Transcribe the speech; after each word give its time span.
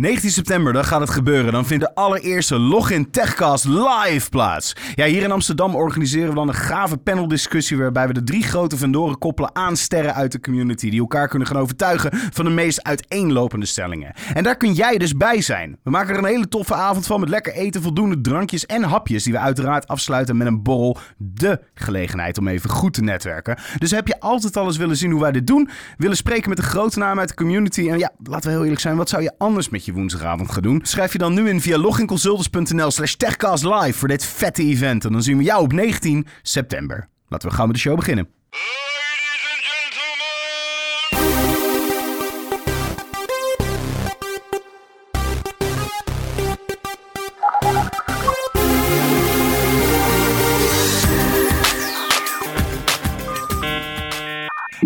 19 0.00 0.30
september, 0.30 0.72
dan 0.72 0.84
gaat 0.84 1.00
het 1.00 1.10
gebeuren. 1.10 1.52
Dan 1.52 1.66
vindt 1.66 1.84
de 1.84 1.94
allereerste 1.94 2.58
Login 2.58 3.10
Techcast 3.10 3.64
live 3.64 4.28
plaats. 4.30 4.76
Ja, 4.94 5.06
hier 5.06 5.22
in 5.22 5.30
Amsterdam 5.30 5.74
organiseren 5.74 6.28
we 6.28 6.34
dan 6.34 6.48
een 6.48 6.54
gave 6.54 6.96
paneldiscussie... 6.96 7.78
waarbij 7.78 8.06
we 8.06 8.12
de 8.12 8.22
drie 8.22 8.42
grote 8.42 8.76
vendoren 8.76 9.18
koppelen 9.18 9.54
aan 9.54 9.76
sterren 9.76 10.14
uit 10.14 10.32
de 10.32 10.40
community... 10.40 10.90
die 10.90 11.00
elkaar 11.00 11.28
kunnen 11.28 11.48
gaan 11.48 11.56
overtuigen 11.56 12.10
van 12.12 12.44
de 12.44 12.50
meest 12.50 12.82
uiteenlopende 12.82 13.66
stellingen. 13.66 14.14
En 14.34 14.42
daar 14.42 14.56
kun 14.56 14.72
jij 14.72 14.98
dus 14.98 15.16
bij 15.16 15.40
zijn. 15.40 15.78
We 15.82 15.90
maken 15.90 16.12
er 16.12 16.18
een 16.18 16.24
hele 16.24 16.48
toffe 16.48 16.74
avond 16.74 17.06
van 17.06 17.20
met 17.20 17.28
lekker 17.28 17.52
eten, 17.52 17.82
voldoende 17.82 18.20
drankjes 18.20 18.66
en 18.66 18.82
hapjes... 18.82 19.24
die 19.24 19.32
we 19.32 19.38
uiteraard 19.38 19.88
afsluiten 19.88 20.36
met 20.36 20.46
een 20.46 20.62
borrel. 20.62 20.98
De 21.16 21.60
gelegenheid 21.74 22.38
om 22.38 22.48
even 22.48 22.70
goed 22.70 22.94
te 22.94 23.02
netwerken. 23.02 23.58
Dus 23.78 23.90
heb 23.90 24.06
je 24.06 24.20
altijd 24.20 24.56
al 24.56 24.66
eens 24.66 24.76
willen 24.76 24.96
zien 24.96 25.10
hoe 25.10 25.20
wij 25.20 25.32
dit 25.32 25.46
doen... 25.46 25.68
willen 25.96 26.16
spreken 26.16 26.48
met 26.48 26.58
de 26.58 26.64
grote 26.64 26.98
namen 26.98 27.18
uit 27.18 27.28
de 27.28 27.34
community... 27.34 27.88
en 27.88 27.98
ja, 27.98 28.12
laten 28.22 28.46
we 28.48 28.54
heel 28.54 28.62
eerlijk 28.62 28.80
zijn, 28.80 28.96
wat 28.96 29.08
zou 29.08 29.22
je 29.22 29.32
anders 29.38 29.68
met 29.68 29.84
je 29.84 29.88
woensdagavond 29.92 30.50
gaan 30.50 30.62
doen? 30.62 30.80
Schrijf 30.82 31.12
je 31.12 31.18
dan 31.18 31.34
nu 31.34 31.48
in 31.48 31.60
via 31.60 31.78
loginconsultants.nl 31.78 32.90
slash 32.90 33.14
voor 33.92 34.08
dit 34.08 34.24
vette 34.24 34.62
event. 34.62 35.04
En 35.04 35.12
dan 35.12 35.22
zien 35.22 35.36
we 35.36 35.42
jou 35.42 35.62
op 35.62 35.72
19 35.72 36.26
september. 36.42 37.08
Laten 37.28 37.48
we 37.48 37.54
gauw 37.54 37.66
met 37.66 37.74
de 37.74 37.80
show 37.80 37.96
beginnen. 37.96 38.28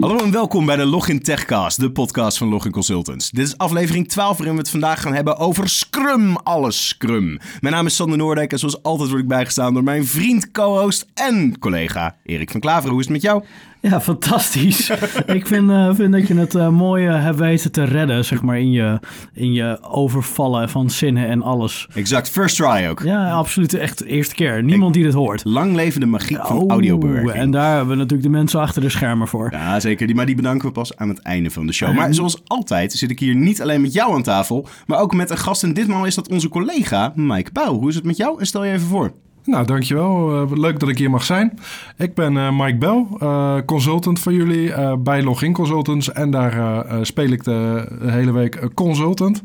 Hallo 0.00 0.18
en 0.18 0.30
welkom 0.30 0.66
bij 0.66 0.76
de 0.76 0.84
Login 0.84 1.22
Techcast, 1.22 1.80
de 1.80 1.92
podcast 1.92 2.38
van 2.38 2.48
Login 2.48 2.70
Consultants. 2.70 3.30
Dit 3.30 3.46
is 3.46 3.58
aflevering 3.58 4.08
12 4.08 4.36
waarin 4.36 4.54
we 4.54 4.60
het 4.60 4.70
vandaag 4.70 5.00
gaan 5.00 5.14
hebben 5.14 5.36
over 5.36 5.68
Scrum, 5.68 6.36
alles 6.36 6.88
Scrum. 6.88 7.38
Mijn 7.60 7.74
naam 7.74 7.86
is 7.86 7.96
Sander 7.96 8.18
Noordijk 8.18 8.52
en 8.52 8.58
zoals 8.58 8.82
altijd 8.82 9.08
word 9.08 9.22
ik 9.22 9.28
bijgestaan 9.28 9.74
door 9.74 9.82
mijn 9.82 10.06
vriend, 10.06 10.50
co-host 10.50 11.06
en 11.14 11.58
collega 11.58 12.16
Erik 12.24 12.50
van 12.50 12.60
Klaveren. 12.60 12.90
Hoe 12.90 13.00
is 13.00 13.04
het 13.04 13.14
met 13.14 13.22
jou? 13.22 13.44
Ja, 13.90 14.00
fantastisch. 14.00 14.90
ik 15.26 15.46
vind, 15.46 15.70
eh, 15.70 15.94
vind 15.94 16.12
dat 16.12 16.28
je 16.28 16.34
het 16.34 16.54
eh, 16.54 16.68
mooi 16.68 17.06
eh, 17.06 17.22
hebt 17.22 17.38
weten 17.38 17.72
te 17.72 17.84
redden, 17.84 18.24
zeg 18.24 18.42
maar, 18.42 18.58
in 18.58 18.70
je, 18.70 19.00
in 19.32 19.52
je 19.52 19.78
overvallen 19.82 20.68
van 20.68 20.90
zinnen 20.90 21.28
en 21.28 21.42
alles. 21.42 21.88
Exact, 21.94 22.30
first 22.30 22.56
try 22.56 22.86
ook. 22.90 23.02
Ja, 23.02 23.32
absoluut. 23.32 23.74
Echt 23.74 23.98
de 23.98 24.06
eerste 24.06 24.34
keer. 24.34 24.62
Niemand 24.62 24.94
die 24.94 25.02
dit 25.02 25.12
hoort. 25.12 25.44
Lang 25.44 25.74
leven 25.74 26.00
de 26.00 26.06
magie 26.06 26.36
van 26.36 26.70
audiobewerking. 26.70 27.32
En 27.32 27.50
daar 27.50 27.76
hebben 27.76 27.88
we 27.88 27.94
natuurlijk 27.94 28.22
de 28.22 28.36
mensen 28.36 28.60
achter 28.60 28.82
de 28.82 28.88
schermen 28.88 29.28
voor. 29.28 29.48
Ja, 29.52 29.80
zeker. 29.80 30.06
Die, 30.06 30.16
maar 30.16 30.26
die 30.26 30.34
bedanken 30.34 30.68
we 30.68 30.72
pas 30.72 30.96
aan 30.96 31.08
het 31.08 31.18
einde 31.18 31.50
van 31.50 31.66
de 31.66 31.72
show. 31.72 31.94
Maar 31.94 32.14
zoals 32.14 32.42
altijd 32.46 32.92
zit 32.92 33.10
ik 33.10 33.18
hier 33.18 33.34
niet 33.34 33.62
alleen 33.62 33.80
met 33.80 33.92
jou 33.92 34.14
aan 34.14 34.22
tafel, 34.22 34.66
maar 34.86 35.00
ook 35.00 35.14
met 35.14 35.30
een 35.30 35.38
gast. 35.38 35.62
En 35.62 35.74
ditmaal 35.74 36.04
is 36.04 36.14
dat 36.14 36.28
onze 36.28 36.48
collega 36.48 37.12
Mike 37.14 37.52
Pauw. 37.52 37.78
Hoe 37.78 37.88
is 37.88 37.94
het 37.94 38.04
met 38.04 38.16
jou? 38.16 38.40
En 38.40 38.46
stel 38.46 38.64
je 38.64 38.72
even 38.72 38.86
voor. 38.86 39.12
Nou, 39.44 39.66
dankjewel. 39.66 40.42
Eh, 40.42 40.56
leuk 40.56 40.80
dat 40.80 40.88
ik 40.88 40.98
hier 40.98 41.10
mag 41.10 41.24
zijn. 41.24 41.58
Ik 41.96 42.14
ben 42.14 42.36
eh, 42.36 42.58
Mike 42.58 42.76
Bell, 42.78 43.06
eh, 43.18 43.56
consultant 43.66 44.18
voor 44.20 44.32
jullie 44.32 44.98
bij 44.98 45.22
Login 45.22 45.52
Consultants. 45.52 46.12
En 46.12 46.30
daar 46.30 46.84
speel 47.06 47.28
ik 47.28 47.44
de 47.44 47.86
hele 48.00 48.32
week 48.32 48.74
consultant. 48.74 49.42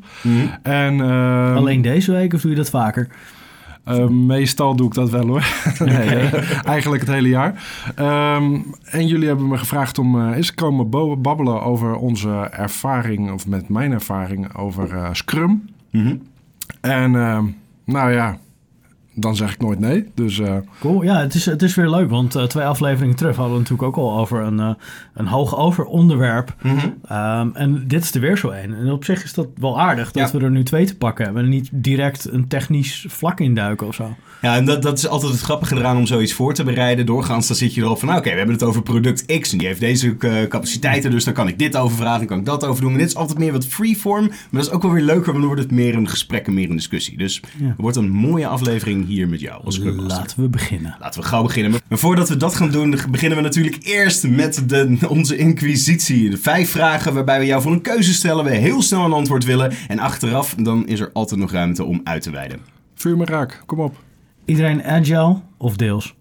En 0.62 1.02
eh, 1.02 1.56
Alleen 1.56 1.82
deze 1.82 2.12
week 2.12 2.34
of 2.34 2.42
doe 2.42 2.52
je 2.52 2.58
dat 2.58 2.70
vaker? 2.70 3.08
meestal 4.10 4.76
doe 4.76 4.88
ik 4.88 4.94
dat 4.94 5.10
wel 5.10 5.28
hoor. 5.28 5.48
nee, 5.80 6.30
eigenlijk 6.64 7.02
het 7.02 7.12
hele 7.12 7.28
jaar. 7.28 7.64
Ehm, 7.96 8.58
en 8.84 9.08
jullie 9.08 9.28
hebben 9.28 9.48
me 9.48 9.58
gevraagd 9.58 9.98
om 9.98 10.20
eh, 10.20 10.36
eens 10.36 10.48
te 10.48 10.54
komen 10.54 10.90
babbelen 11.22 11.62
over 11.62 11.96
onze 11.96 12.30
ervaring, 12.52 13.32
of 13.32 13.48
met 13.48 13.70
mijn 13.70 13.92
ervaring 13.92 14.56
over 14.56 15.10
Scrum. 15.12 15.70
Mhm. 15.92 16.16
En 16.82 17.16
ehm, 17.16 17.46
nou 17.86 18.12
ja, 18.12 18.38
dan 19.20 19.36
zeg 19.36 19.54
ik 19.54 19.62
nooit 19.62 19.80
nee. 19.80 20.06
Dus 20.16 20.40
eh, 20.40 20.56
Cool. 20.80 21.04
Ja, 21.04 21.20
het 21.20 21.34
is, 21.34 21.46
het 21.46 21.62
is 21.62 21.76
weer 21.76 21.90
leuk, 21.90 22.10
want 22.10 22.36
eh, 22.36 22.44
twee 22.44 22.64
afleveringen 22.66 23.16
terug 23.16 23.36
hadden 23.36 23.54
we 23.54 23.60
natuurlijk 23.62 23.88
ook 23.88 23.98
al 24.06 24.18
over 24.20 24.42
een, 24.42 24.60
eh, 24.60 24.70
een 25.14 25.28
hoog 25.28 25.58
over 25.58 25.86
onderwerp. 25.86 26.56
Mhm. 26.62 26.88
Ehm, 27.08 27.50
en 27.54 27.84
dit 27.88 28.04
is 28.04 28.14
er 28.14 28.22
weer 28.22 28.38
zo 28.38 28.50
een. 28.50 28.74
En 28.74 28.92
op 28.92 29.04
zich 29.06 29.24
is 29.24 29.34
dat 29.34 29.48
wel 29.56 29.80
aardig 29.80 30.12
dat 30.12 30.32
Ja. 30.32 30.38
we 30.40 30.44
er 30.46 30.52
nu 30.52 30.64
twee 30.64 30.86
te 30.86 30.98
pakken 30.98 31.26
hebben. 31.26 31.44
En 31.44 31.50
niet 31.50 31.70
direct 31.72 32.32
een 32.32 32.48
technisch 32.48 33.06
vlak 33.10 33.40
induiken 33.40 33.88
of 33.88 33.96
zo. 33.96 34.16
Ja, 34.42 34.56
en 34.56 34.66
dat, 34.66 34.82
dat 34.82 34.98
is 34.98 35.08
altijd 35.08 35.32
het 35.32 35.42
grappige 35.42 35.76
eraan 35.76 35.98
om 35.98 36.06
zoiets 36.06 36.34
voor 36.34 36.54
te 36.54 36.64
bereiden. 36.64 37.06
Doorgaans 37.06 37.48
dan 37.48 37.56
zit 37.56 37.74
je 37.74 37.82
erop 37.82 38.00
van, 38.00 38.08
nou, 38.08 38.20
oké, 38.20 38.30
we 38.30 38.36
hebben 38.38 38.56
het 38.56 38.64
over 38.64 38.82
product 38.82 39.40
X 39.40 39.52
en 39.52 39.58
die 39.58 39.68
heeft 39.68 39.80
deze 39.80 40.16
capaciteiten, 40.50 41.12
dus 41.12 41.24
dan 41.24 41.34
kan 41.34 41.48
ik 41.48 41.60
dit 41.60 41.76
over 41.78 41.98
vragen, 41.98 42.18
dan 42.20 42.28
kan 42.28 42.38
ik 42.40 42.46
dat 42.46 42.66
over 42.66 42.82
doen. 42.82 42.90
Maar 42.92 43.00
dit 43.00 43.10
is 43.10 43.16
altijd 43.16 43.38
meer 43.40 43.52
wat 43.52 43.66
freeform, 43.66 44.26
maar 44.28 44.38
dat 44.52 44.62
is 44.66 44.72
ook 44.72 44.82
wel 44.82 44.92
weer 44.92 45.04
leuker, 45.04 45.26
want 45.26 45.38
dan 45.38 45.46
wordt 45.46 45.62
het 45.62 45.72
meer 45.72 45.96
een 45.96 46.08
gesprek 46.10 46.48
en 46.48 46.54
meer 46.54 46.70
een 46.70 46.76
discussie. 46.76 47.18
Dus 47.18 47.42
Ja. 47.58 47.66
het 47.68 47.76
wordt 47.78 47.98
een 47.98 48.10
mooie 48.10 48.48
aflevering 48.48 49.09
hier 49.10 49.28
met 49.30 49.40
jou 49.40 49.64
als 49.64 49.76
Scrum 49.76 49.96
Master. 49.96 50.18
Laten 50.18 50.42
we 50.42 50.50
beginnen. 50.50 50.96
Laten 51.00 51.22
we 51.22 51.28
gauw 51.28 51.44
beginnen. 51.44 51.80
Maar 51.88 51.98
voordat 51.98 52.30
we 52.30 52.38
dat 52.38 52.56
gaan 52.56 52.72
doen, 52.72 53.00
beginnen 53.12 53.38
we 53.38 53.44
natuurlijk 53.44 53.78
eerst 53.84 54.28
met 54.28 54.70
de, 54.70 54.98
onze 55.08 55.38
inquisitie. 55.38 56.30
De 56.30 56.38
vijf 56.38 56.70
vragen 56.70 57.14
waarbij 57.14 57.40
we 57.40 57.46
jou 57.46 57.62
voor 57.62 57.72
een 57.72 57.82
keuze 57.82 58.14
stellen, 58.14 58.44
we 58.44 58.52
heel 58.52 58.82
snel 58.82 59.06
een 59.06 59.14
antwoord 59.14 59.44
willen. 59.44 59.72
En 59.88 60.00
achteraf, 60.00 60.56
dan 60.56 60.88
is 60.88 61.00
er 61.00 61.10
altijd 61.14 61.40
nog 61.40 61.52
ruimte 61.52 61.84
om 61.84 62.02
uit 62.04 62.22
te 62.22 62.32
wijden. 62.32 62.60
vuur 62.96 63.18
me 63.18 63.26
raak, 63.26 63.64
kom 63.66 63.80
op. 63.80 64.04
Iedereen 64.46 64.84
agile 64.84 65.42
of 65.58 65.76
deels? 65.76 66.16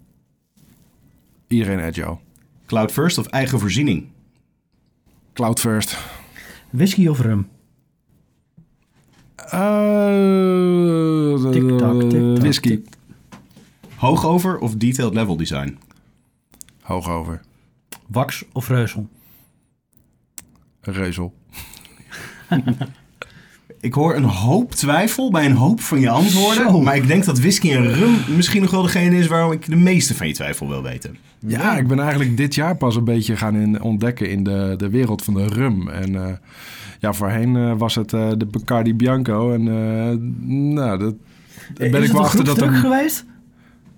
Iedereen 1.48 1.80
agile. 1.80 2.18
Cloud 2.66 2.92
first 2.92 3.18
of 3.18 3.26
eigen 3.26 3.58
voorziening? 3.58 4.06
Cloud 5.32 5.60
first. 5.60 5.98
Whisky 6.70 7.06
of 7.06 7.20
rum? 7.20 7.48
Uh, 9.38 11.34
Tik-tak, 11.52 12.10
tik-tak, 12.10 12.42
whisky. 12.42 12.68
tik- 12.68 12.96
Hoog 14.00 14.24
over 14.24 14.58
of 14.62 14.78
detailed 14.78 15.14
level 15.14 15.36
design? 15.36 15.78
Hoog 16.86 17.06
over. 17.08 17.40
Wax 18.12 18.44
of 18.52 18.68
reuzel? 18.68 19.08
Reuzel. 20.82 21.32
Ik 23.80 23.94
hoor 23.94 24.14
een 24.16 24.24
hoop 24.24 24.72
twijfel 24.72 25.30
bij 25.30 25.44
een 25.46 25.56
hoop 25.56 25.80
van 25.80 26.00
je 26.00 26.10
antwoorden. 26.10 26.70
Zo. 26.70 26.80
Maar 26.80 26.96
ik 26.96 27.06
denk 27.06 27.24
dat 27.24 27.38
whisky 27.40 27.72
en 27.72 27.92
rum 27.94 28.14
misschien 28.36 28.62
nog 28.62 28.70
wel 28.70 28.82
degene 28.82 29.16
is 29.16 29.26
waarom 29.26 29.52
ik 29.52 29.66
de 29.66 29.76
meeste 29.76 30.14
van 30.14 30.26
je 30.26 30.32
twijfel 30.34 30.68
wil 30.68 30.82
weten. 30.82 31.16
Ja, 31.46 31.76
ik 31.76 31.86
ben 31.88 31.98
eigenlijk 32.00 32.36
dit 32.36 32.54
jaar 32.54 32.76
pas 32.76 32.96
een 32.96 33.04
beetje 33.04 33.36
gaan 33.36 33.56
in, 33.56 33.82
ontdekken 33.82 34.30
in 34.30 34.42
de, 34.42 34.74
de 34.76 34.88
wereld 34.90 35.24
van 35.24 35.34
de 35.34 35.46
rum. 35.46 35.88
En 35.88 36.14
eh, 36.14 36.32
ja, 37.00 37.12
voorheen 37.12 37.56
eh, 37.56 37.72
was 37.76 37.94
het 37.94 38.12
eh, 38.12 38.28
de 38.36 38.46
Bacardi 38.46 38.94
Bianco. 38.94 39.52
En 39.52 39.60
eh, 39.68 40.16
nou, 40.74 40.98
dat, 40.98 41.14
daar 41.74 41.90
ben 41.90 41.90
is 41.90 41.94
ik 41.96 42.02
het 42.02 42.12
wel 42.12 42.20
achter 42.22 42.44
dat 42.44 42.60
er... 42.60 42.72
geweest? 42.72 43.24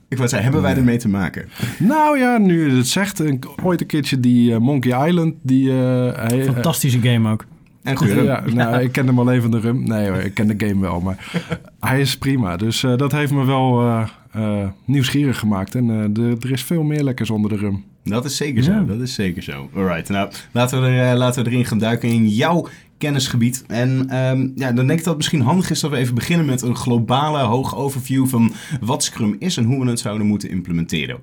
Ik 0.08 0.16
wou 0.16 0.28
zeggen, 0.28 0.42
hebben 0.52 0.62
wij 0.70 0.76
ermee 0.80 0.96
te 0.98 1.08
maken? 1.08 1.48
Nou 1.78 2.18
ja, 2.18 2.38
nu 2.38 2.70
je 2.70 2.76
het 2.76 2.88
zegt, 2.88 3.18
een, 3.18 3.40
ooit 3.62 3.80
een 3.80 3.86
keertje 3.86 4.20
die 4.20 4.58
Monkey 4.58 5.08
Island, 5.08 5.34
die... 5.42 5.70
hij- 5.70 6.44
Fantastische 6.44 7.00
game 7.00 7.30
ook. 7.30 7.44
En 7.82 7.96
goede 7.96 8.12
rum. 8.14 8.24
Ja, 8.24 8.42
nou, 8.54 8.82
ik 8.82 8.92
ken 8.92 9.06
hem 9.06 9.18
alleen 9.18 9.42
van 9.42 9.50
de 9.50 9.60
rum. 9.60 9.82
Nee 9.84 10.08
hoor, 10.08 10.18
ik 10.18 10.34
ken 10.34 10.56
de 10.58 10.66
game 10.66 10.80
wel, 10.80 11.00
maar 11.00 11.32
hij 11.80 12.00
is 12.00 12.18
prima. 12.18 12.56
Dus 12.56 12.82
eh, 12.82 12.96
dat 12.96 13.12
heeft 13.12 13.32
me 13.32 13.44
wel 13.44 13.80
eh, 13.80 14.08
eh, 14.32 14.68
nieuwsgierig 14.84 15.38
gemaakt. 15.38 15.74
En 15.74 16.12
de- 16.12 16.36
er 16.40 16.50
is 16.50 16.62
veel 16.64 16.82
meer 16.82 17.02
lekkers 17.04 17.30
onder 17.30 17.50
de 17.50 17.56
rum. 17.56 17.84
Dat 18.04 18.24
is 18.24 18.36
zeker 18.36 18.62
zo, 18.62 18.72
Ja. 18.72 18.80
dat 18.82 19.00
is 19.00 19.14
zeker 19.14 19.42
zo. 19.42 19.70
Alright, 19.76 20.08
nou 20.08 20.30
laten 20.52 20.80
we, 20.82 20.86
er, 20.88 21.16
laten 21.16 21.44
we 21.44 21.50
erin 21.50 21.64
gaan 21.64 21.78
duiken 21.78 22.08
in 22.08 22.28
jouw 22.28 22.66
kennisgebied. 22.98 23.64
En 23.66 24.08
ehm, 24.08 24.48
ja, 24.54 24.72
dan 24.72 24.86
denk 24.86 24.90
ik 24.90 25.04
dat 25.04 25.06
het 25.06 25.16
misschien 25.16 25.40
handig 25.40 25.70
is 25.70 25.80
dat 25.80 25.90
we 25.90 25.96
even 25.96 26.14
beginnen 26.14 26.46
met 26.46 26.62
een 26.62 26.76
globale, 26.76 27.38
hoog 27.38 27.76
overview 27.76 28.26
van 28.26 28.52
wat 28.80 29.02
Scrum 29.04 29.36
is 29.38 29.56
en 29.56 29.64
hoe 29.64 29.84
we 29.84 29.90
het 29.90 30.00
zouden 30.00 30.26
moeten 30.26 30.50
implementeren. 30.50 31.18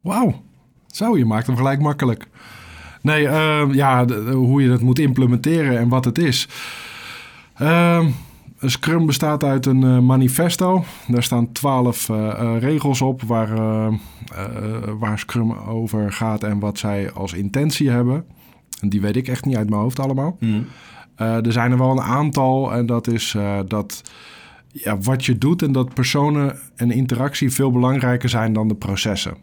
Wauw, 0.00 0.42
zo, 0.86 1.18
je 1.18 1.24
maakt 1.24 1.46
hem 1.46 1.56
gelijk 1.56 1.80
makkelijk. 1.80 2.26
Nee, 3.06 3.28
eh, 3.28 3.62
ja, 3.72 4.04
de- 4.04 4.30
hoe 4.34 4.62
je 4.62 4.68
dat 4.68 4.80
moet 4.80 4.98
implementeren 4.98 5.78
en 5.78 5.88
wat 5.88 6.04
het 6.04 6.18
is. 6.18 6.48
Ehm, 7.54 8.08
Scrum 8.60 9.06
bestaat 9.06 9.44
uit 9.44 9.66
een 9.66 9.82
eh, 9.82 9.98
manifesto. 9.98 10.84
Daar 11.08 11.22
staan 11.22 11.52
twaalf 11.52 12.08
eh, 12.08 12.28
eh, 12.40 12.60
regels 12.60 13.00
op 13.02 13.22
waar, 13.22 13.48
waar 14.98 15.18
Scrum 15.18 15.52
over 15.52 16.12
gaat 16.12 16.42
en 16.42 16.58
wat 16.58 16.78
zij 16.78 17.12
als 17.12 17.32
intentie 17.32 17.90
hebben. 17.90 18.24
En 18.80 18.88
die 18.88 19.00
weet 19.00 19.16
ik 19.16 19.28
echt 19.28 19.44
niet 19.44 19.56
uit 19.56 19.68
mijn 19.70 19.80
hoofd 19.82 20.00
allemaal. 20.00 20.36
Eh, 21.16 21.46
er 21.46 21.52
zijn 21.52 21.70
er 21.72 21.78
wel 21.78 21.90
een 21.90 22.00
aantal 22.02 22.72
en 22.74 22.86
dat 22.86 23.06
is 23.06 23.36
dat 23.68 24.02
ja, 24.72 24.98
wat 24.98 25.24
je 25.24 25.38
doet 25.38 25.62
en 25.62 25.72
dat 25.72 25.94
personen 25.94 26.58
en 26.76 26.90
interactie 26.90 27.50
veel 27.52 27.70
belangrijker 27.72 28.28
zijn 28.28 28.52
dan 28.52 28.68
de 28.68 28.74
processen. 28.74 29.36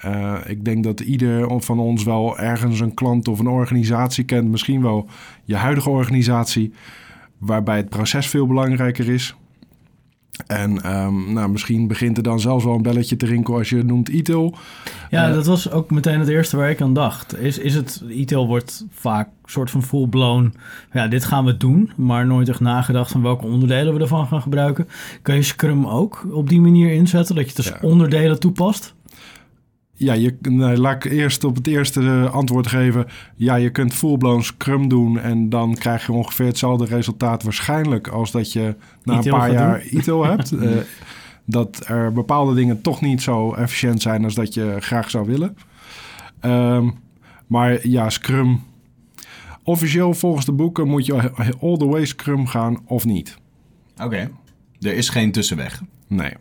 Eh, 0.00 0.34
ik 0.46 0.64
denk 0.64 0.84
dat 0.84 1.00
ieder 1.00 1.60
van 1.62 1.78
ons 1.78 2.04
wel 2.04 2.38
ergens 2.38 2.80
een 2.80 2.94
klant 2.94 3.28
of 3.28 3.38
een 3.38 3.46
organisatie 3.48 4.24
kent, 4.24 4.48
misschien 4.50 4.82
wel 4.82 5.08
je 5.44 5.56
huidige 5.56 5.90
organisatie, 5.90 6.72
waarbij 7.38 7.76
het 7.76 7.88
proces 7.88 8.26
veel 8.26 8.46
belangrijker 8.46 9.08
is. 9.08 9.34
En 10.46 10.82
ehm, 10.82 11.32
nou, 11.32 11.50
misschien 11.50 11.86
begint 11.86 12.16
er 12.16 12.22
dan 12.22 12.40
zelfs 12.40 12.64
wel 12.64 12.74
een 12.74 12.82
belletje 12.82 13.16
te 13.16 13.26
rinkelen 13.26 13.58
als 13.58 13.68
je 13.68 13.76
het 13.76 13.86
noemt 13.86 14.08
ITIL. 14.08 14.54
Ja, 15.10 15.28
Eh, 15.28 15.34
dat 15.34 15.46
was 15.46 15.70
ook 15.70 15.90
meteen 15.90 16.18
het 16.18 16.28
eerste 16.28 16.56
waar 16.56 16.70
ik 16.70 16.80
aan 16.80 16.94
dacht. 16.94 17.38
Is, 17.38 17.58
is 17.58 17.74
het, 17.74 18.02
ITIL 18.08 18.46
wordt 18.46 18.86
vaak 18.90 19.28
soort 19.44 19.70
van 19.70 19.82
full-blown, 19.82 20.54
ja, 20.92 21.08
dit 21.08 21.24
gaan 21.24 21.44
we 21.44 21.56
doen, 21.56 21.90
maar 21.96 22.26
nooit 22.26 22.48
echt 22.48 22.60
nagedacht 22.60 23.10
van 23.10 23.22
welke 23.22 23.46
onderdelen 23.46 23.94
we 23.94 24.00
ervan 24.00 24.26
gaan 24.26 24.42
gebruiken. 24.42 24.88
Kan 25.22 25.34
je 25.34 25.42
Scrum 25.42 25.86
ook 25.86 26.26
op 26.32 26.48
die 26.48 26.60
manier 26.60 26.92
inzetten, 26.92 27.34
dat 27.34 27.56
je 27.56 27.62
Ja. 27.62 27.78
onderdelen 27.88 28.40
toepast? 28.40 28.94
Ja, 30.00 30.12
je, 30.12 30.36
nee, 30.40 30.78
laat 30.78 31.04
ik 31.04 31.12
eerst 31.12 31.44
op 31.44 31.56
het 31.56 31.66
eerste 31.66 32.00
eh, 32.00 32.32
antwoord 32.34 32.66
geven. 32.66 33.06
Ja, 33.36 33.54
je 33.54 33.70
kunt 33.70 33.94
full-blown 33.94 34.40
Scrum 34.40 34.88
doen 34.88 35.18
en 35.18 35.48
dan 35.48 35.74
krijg 35.74 36.06
je 36.06 36.12
ongeveer 36.12 36.46
hetzelfde 36.46 36.84
resultaat 36.84 37.42
waarschijnlijk 37.42 38.08
als 38.08 38.30
dat 38.30 38.52
je 38.52 38.74
na 39.04 39.18
ITIL 39.18 39.32
een 39.32 39.38
paar 39.38 39.52
jaar 39.52 39.84
ITIL 39.84 40.24
hebt. 40.30 40.52
Eh, 40.52 40.76
dat 41.44 41.82
er 41.86 42.12
bepaalde 42.12 42.54
dingen 42.54 42.80
toch 42.80 43.00
niet 43.00 43.22
zo 43.22 43.54
efficiënt 43.54 44.02
zijn 44.02 44.24
als 44.24 44.34
dat 44.34 44.54
je 44.54 44.76
graag 44.78 45.10
zou 45.10 45.26
willen. 45.26 45.56
Ehm, 46.40 46.90
maar 47.46 47.88
ja, 47.88 48.10
Scrum. 48.10 48.62
Officieel 49.62 50.14
volgens 50.14 50.44
de 50.46 50.52
boeken 50.52 50.88
moet 50.88 51.06
je 51.06 51.32
all 51.60 51.76
the 51.76 51.86
way 51.86 52.04
Scrum 52.04 52.46
gaan 52.46 52.78
of 52.84 53.04
niet. 53.04 53.38
Oké. 54.02 54.30
Er 54.80 54.94
is 54.94 55.08
geen 55.08 55.32
tussenweg. 55.32 55.82
Nee. 56.06 56.32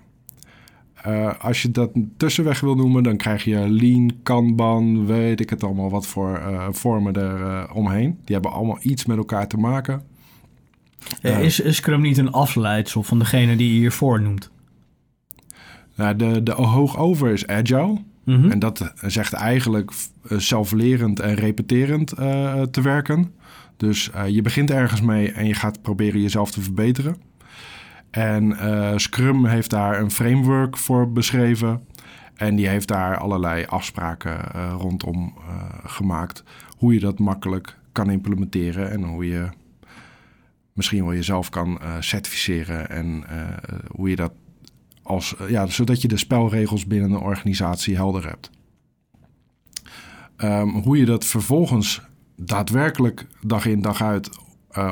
Eh, 1.03 1.31
als 1.39 1.61
je 1.61 1.71
dat 1.71 1.91
tussenweg 2.17 2.59
wil 2.59 2.75
noemen, 2.75 3.03
dan 3.03 3.17
krijg 3.17 3.43
je 3.43 3.69
Lean, 3.69 4.11
Kanban, 4.23 5.05
weet 5.05 5.39
ik 5.39 5.49
het 5.49 5.63
allemaal 5.63 5.89
wat 5.89 6.07
voor 6.07 6.37
eh, 6.37 6.67
vormen 6.71 7.13
er 7.13 7.41
eh, 7.41 7.75
omheen. 7.75 8.17
Die 8.25 8.33
hebben 8.35 8.51
allemaal 8.51 8.79
iets 8.81 9.05
met 9.05 9.17
elkaar 9.17 9.47
te 9.47 9.57
maken. 9.57 10.01
Is, 11.21 11.59
is 11.59 11.75
Scrum 11.75 12.01
niet 12.01 12.17
een 12.17 12.31
afleidsel 12.31 13.03
van 13.03 13.19
degene 13.19 13.55
die 13.55 13.73
je 13.73 13.79
hiervoor 13.79 14.21
noemt? 14.21 14.51
Nou, 15.95 16.15
de, 16.15 16.43
de 16.43 16.51
hoogover 16.51 17.31
is 17.31 17.47
agile. 17.47 17.97
Mhm. 18.23 18.51
En 18.51 18.59
dat 18.59 18.93
zegt 19.01 19.33
eigenlijk 19.33 19.91
zelflerend 20.23 21.19
en 21.19 21.35
repeterend 21.35 22.07
te 22.71 22.81
werken. 22.81 23.33
Dus 23.77 24.09
je 24.27 24.41
begint 24.41 24.71
ergens 24.71 25.01
mee 25.01 25.31
en 25.31 25.47
je 25.47 25.53
gaat 25.53 25.81
proberen 25.81 26.21
jezelf 26.21 26.51
te 26.51 26.61
verbeteren. 26.61 27.28
En 28.11 28.57
eh, 28.57 28.97
Scrum 28.97 29.45
heeft 29.45 29.69
daar 29.69 29.99
een 29.99 30.11
framework 30.11 30.77
voor 30.77 31.11
beschreven. 31.11 31.87
En 32.35 32.55
die 32.55 32.67
heeft 32.67 32.87
daar 32.87 33.17
allerlei 33.17 33.65
afspraken 33.65 34.53
eh, 34.53 34.75
rondom 34.77 35.33
eh, 35.37 35.63
gemaakt. 35.83 36.43
Hoe 36.77 36.93
je 36.93 36.99
dat 36.99 37.19
makkelijk 37.19 37.77
kan 37.91 38.09
implementeren 38.09 38.91
en 38.91 39.03
hoe 39.03 39.27
je 39.27 39.49
misschien 40.73 41.03
wel 41.03 41.13
jezelf 41.13 41.49
kan 41.49 41.79
certificeren. 41.99 42.89
En 42.89 43.23
hoe 43.91 44.09
je 44.09 44.15
dat 44.15 44.31
als, 45.03 45.35
ja, 45.47 45.67
zodat 45.67 46.01
je 46.01 46.07
de 46.07 46.17
spelregels 46.17 46.85
binnen 46.85 47.11
een 47.11 47.19
organisatie 47.19 47.95
helder 47.95 48.27
hebt. 48.27 48.49
Ehm, 50.35 50.67
hoe 50.67 50.97
je 50.97 51.05
dat 51.05 51.25
vervolgens 51.25 52.01
daadwerkelijk 52.35 53.27
dag 53.41 53.65
in 53.65 53.81
dag 53.81 54.01
uit 54.01 54.39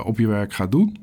op 0.03 0.17
je 0.17 0.27
werk 0.27 0.53
gaat 0.53 0.71
doen, 0.71 0.97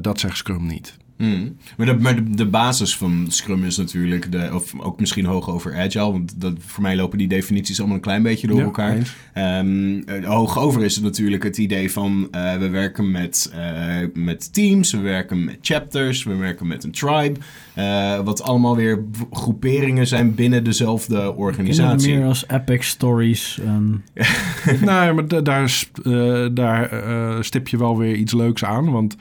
dat 0.00 0.20
zegt 0.20 0.36
Scrum 0.36 0.66
niet. 0.66 0.97
Hmm. 1.18 1.56
Maar, 1.76 1.86
de, 1.86 1.94
maar 1.94 2.14
de, 2.16 2.30
de 2.30 2.46
basis 2.46 2.96
van 2.96 3.24
Scrum 3.28 3.64
is 3.64 3.76
natuurlijk, 3.76 4.32
de, 4.32 4.50
of 4.54 4.72
ook 4.80 5.00
misschien 5.00 5.24
hoog 5.24 5.50
over 5.50 5.76
Agile, 5.76 6.12
want 6.12 6.40
dat, 6.40 6.52
voor 6.58 6.82
mij 6.82 6.96
lopen 6.96 7.18
die 7.18 7.28
definities 7.28 7.78
allemaal 7.78 7.96
een 7.96 8.02
klein 8.02 8.22
beetje 8.22 8.46
door 8.46 8.58
Ja, 8.58 8.64
elkaar. 8.64 9.16
Ehm, 9.32 9.98
eh, 10.06 10.24
hoog 10.24 10.58
over 10.58 10.84
is 10.84 10.94
het 10.94 11.04
natuurlijk 11.04 11.42
het 11.42 11.58
idee 11.58 11.92
van 11.92 12.28
eh, 12.30 12.56
we 12.56 12.68
werken 12.68 13.10
met, 13.10 13.52
eh, 13.54 13.96
met 14.14 14.52
teams, 14.52 14.92
we 14.92 14.98
werken 15.00 15.44
met 15.44 15.58
chapters, 15.60 16.22
we 16.22 16.34
werken 16.34 16.66
met 16.66 16.84
een 16.84 16.90
tribe. 16.92 17.40
eh, 17.74 18.20
wat 18.20 18.42
allemaal 18.42 18.76
weer 18.76 19.04
groeperingen 19.32 20.06
zijn 20.06 20.34
binnen 20.34 20.64
dezelfde 20.64 21.34
organisatie. 21.36 22.14
meer 22.16 22.26
als 22.26 22.44
epic 22.48 22.82
stories. 22.86 23.58
En, 23.64 24.04
nee, 24.80 25.12
maar 25.12 25.28
da- 25.28 25.40
daar, 25.40 25.84
daar 26.54 26.90
eh, 26.90 27.36
stip 27.40 27.68
je 27.68 27.76
wel 27.78 27.98
weer 27.98 28.14
iets 28.14 28.32
leuks 28.32 28.64
aan. 28.64 28.90
Want 28.90 29.16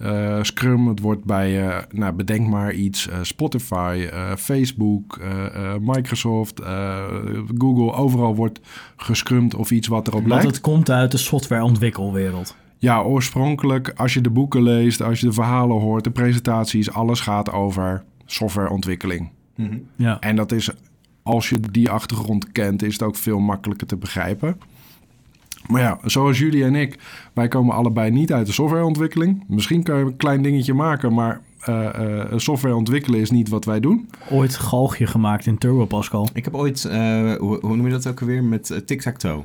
eh, 0.00 0.38
Scrum, 0.42 0.88
het 0.88 1.00
wordt 1.00 1.24
bij, 1.24 1.68
eh, 1.68 1.82
nou, 1.90 2.12
bedenk 2.12 2.48
maar 2.48 2.72
iets, 2.72 3.08
eh, 3.08 3.18
Spotify, 3.22 4.08
eh, 4.12 4.32
Facebook, 4.36 5.16
eh, 5.16 5.46
eh, 5.46 5.80
Microsoft, 5.80 6.60
eh, 6.60 7.04
Google, 7.58 7.92
overal 7.92 8.34
wordt 8.34 8.60
gescrumd 8.96 9.54
of 9.54 9.70
iets 9.70 9.88
wat 9.88 10.06
erop 10.08 10.20
want 10.20 10.32
lijkt. 10.32 10.46
het 10.46 10.60
komt 10.60 10.90
uit 10.90 11.10
de 11.10 11.16
softwareontwikkelwereld. 11.18 12.56
Ja, 12.78 13.00
oorspronkelijk, 13.02 13.92
als 13.96 14.14
je 14.14 14.20
de 14.20 14.30
boeken 14.30 14.62
leest, 14.62 15.02
als 15.02 15.20
je 15.20 15.26
de 15.26 15.32
verhalen 15.32 15.80
hoort, 15.80 16.04
de 16.04 16.10
presentaties, 16.10 16.92
alles 16.92 17.20
gaat 17.20 17.52
over 17.52 18.04
softwareontwikkeling. 18.26 19.30
Mhm. 19.56 19.76
Ja. 19.96 20.18
En 20.20 20.36
dat 20.36 20.52
is, 20.52 20.70
als 21.22 21.48
je 21.48 21.60
die 21.60 21.90
achtergrond 21.90 22.52
kent, 22.52 22.82
is 22.82 22.92
het 22.92 23.02
ook 23.02 23.16
veel 23.16 23.38
makkelijker 23.38 23.86
te 23.86 23.96
begrijpen. 23.96 24.56
Maar 25.70 25.80
ja, 25.80 25.98
zoals 26.04 26.38
jullie 26.38 26.64
en 26.64 26.74
ik, 26.74 26.98
wij 27.34 27.48
komen 27.48 27.74
allebei 27.74 28.10
niet 28.10 28.32
uit 28.32 28.46
de 28.46 28.52
softwareontwikkeling. 28.52 29.44
Misschien 29.48 29.82
kan 29.82 29.98
je 29.98 30.04
een 30.04 30.16
klein 30.16 30.42
dingetje 30.42 30.74
maken, 30.74 31.14
maar 31.14 31.40
eh, 31.60 32.20
eh, 32.20 32.32
software 32.36 32.74
ontwikkelen 32.74 33.20
is 33.20 33.30
niet 33.30 33.48
wat 33.48 33.64
wij 33.64 33.80
doen. 33.80 34.08
Ooit 34.30 34.56
galgje 34.56 35.06
gemaakt 35.06 35.46
in 35.46 35.58
Turbo 35.58 35.84
Pascal. 35.84 36.28
Ik 36.32 36.44
heb 36.44 36.54
ooit, 36.54 36.84
eh, 36.84 37.32
hoe, 37.34 37.58
hoe 37.60 37.76
noem 37.76 37.86
je 37.86 37.92
dat 37.92 38.06
ook 38.06 38.20
alweer, 38.20 38.44
met 38.44 38.70
uh, 38.70 38.78
tic-tac-toe. 38.78 39.42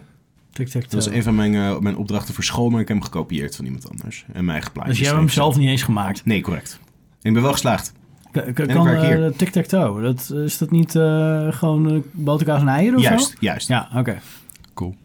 Tic, 0.52 0.68
tic, 0.68 0.82
Dat 0.82 0.94
was 0.94 1.10
een 1.10 1.24
van 1.24 1.36
mijn, 1.36 1.84
mijn 1.84 1.98
opdrachten 1.98 2.34
voor 2.34 2.44
school, 2.44 2.70
maar 2.70 2.82
ik 2.82 2.88
heb 2.88 2.98
hem 2.98 3.06
gekopieerd 3.06 3.56
van 3.56 3.66
iemand 3.66 3.90
anders. 3.90 4.26
En 4.34 4.46
mij 4.46 4.62
geplaatst. 4.62 4.90
Dus 4.90 5.00
jij 5.00 5.08
hebt 5.08 5.20
hem 5.20 5.30
zelf 5.30 5.58
niet 5.58 5.70
eens 5.70 5.84
gemaakt. 5.84 6.26
Nee, 6.26 6.42
correct. 6.42 6.80
Ik 7.22 7.34
ben 7.34 7.42
wel 7.42 7.52
geslaagd. 7.52 7.94
K- 8.32 8.54
k- 8.54 8.60
ik 8.60 8.68
kan 8.68 8.88
uh, 8.88 9.28
tic-tac-toe, 9.30 10.02
dat, 10.02 10.32
is 10.46 10.58
dat 10.58 10.72
niet 10.72 10.96
uh, 10.96 11.48
gewoon 11.52 11.94
uh, 11.94 12.02
boterkaas 12.12 12.62
en 12.62 12.68
eieren 12.68 12.98
of 12.98 13.04
Juist, 13.04 13.30
zo? 13.30 13.36
juist. 13.40 13.68
Ja, 13.68 13.88
oké. 13.90 14.00
Okay. 14.00 14.20
Cool. 14.74 14.96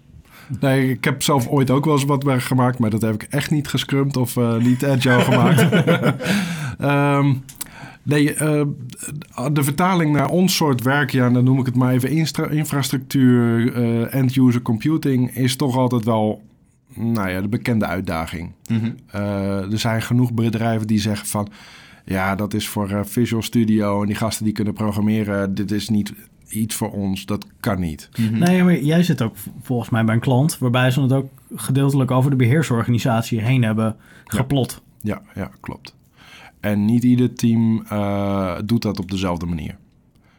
Nee, 0.61 0.91
ik 0.91 1.05
heb 1.05 1.23
zelf 1.23 1.49
ooit 1.49 1.70
ook 1.70 1.85
wel 1.85 1.94
eens 1.94 2.05
wat 2.05 2.25
gemaakt, 2.26 2.79
maar 2.79 2.91
dat 2.91 3.02
heb 3.02 3.14
ik 3.14 3.23
echt 3.23 3.50
niet 3.50 3.69
gescrumd 3.69 4.17
of 4.17 4.37
uh, 4.37 4.56
niet 4.56 4.85
agile 4.85 5.20
gemaakt. 5.20 5.67
um, 6.81 7.43
nee, 8.02 8.35
uh, 8.35 8.62
de 9.52 9.62
vertaling 9.62 10.12
naar 10.12 10.29
ons 10.29 10.56
soort 10.56 10.82
werk, 10.82 11.11
ja, 11.11 11.31
dan 11.31 11.44
noem 11.44 11.58
ik 11.58 11.67
het 11.67 11.75
maar 11.75 11.93
even 11.93 12.11
infrastructuur, 12.50 13.76
uh, 13.76 14.14
end-user 14.14 14.62
computing, 14.62 15.37
is 15.37 15.56
toch 15.56 15.76
altijd 15.76 16.05
wel, 16.05 16.43
nou 16.94 17.29
ja, 17.29 17.41
de 17.41 17.49
bekende 17.49 17.87
uitdaging. 17.87 18.52
Mm-hmm. 18.69 18.94
er 19.73 19.79
zijn 19.79 20.02
genoeg 20.02 20.32
bedrijven 20.32 20.87
die 20.87 21.00
zeggen 21.00 21.26
van, 21.26 21.49
ja, 22.05 22.35
dat 22.35 22.55
is 22.55 22.69
voor 22.69 23.06
Visual 23.06 23.43
Studio 23.43 24.00
en 24.00 24.06
die 24.06 24.17
gasten 24.17 24.44
die 24.44 24.55
kunnen 24.55 24.75
programmeren, 24.75 25.55
dit 25.55 25.70
is 25.70 25.88
niet 25.88 26.12
iets 26.50 26.75
voor 26.75 26.91
ons, 26.91 27.26
dat 27.26 27.47
kan 27.61 27.81
niet. 27.81 28.08
Mm-hmm. 28.19 28.38
Nee, 28.38 28.64
maar 28.64 28.82
jij 28.82 29.02
zit 29.02 29.23
ook 29.23 29.37
volgens 29.62 29.91
mij 29.91 30.05
bij 30.05 30.14
een 30.14 30.20
klant 30.20 30.58
waarbij 30.58 30.91
ze 30.91 31.00
het 31.00 31.12
ook 31.12 31.29
gedeeltelijk 31.55 32.11
over 32.11 32.31
de 32.31 32.37
beheersorganisatie 32.37 33.41
heen 33.41 33.62
hebben 33.62 33.97
geplot. 34.25 34.82
Ja, 35.00 35.23
ja, 35.35 35.41
ja 35.41 35.50
klopt. 35.61 35.97
En 36.61 36.85
niet 36.85 37.05
ieder 37.05 37.35
team 37.35 37.85
uh, 37.93 38.59
doet 38.64 38.83
dat 38.83 38.99
op 38.99 39.11
dezelfde 39.11 39.47
manier. 39.47 39.76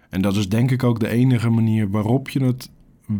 En 0.09 0.21
dat 0.21 0.35
is 0.35 0.49
denk 0.49 0.71
ik 0.71 0.83
ook 0.83 0.99
de 0.99 1.07
enige 1.07 1.49
manier 1.49 1.89
waarop 1.89 2.29
je 2.29 2.43
het 2.43 2.69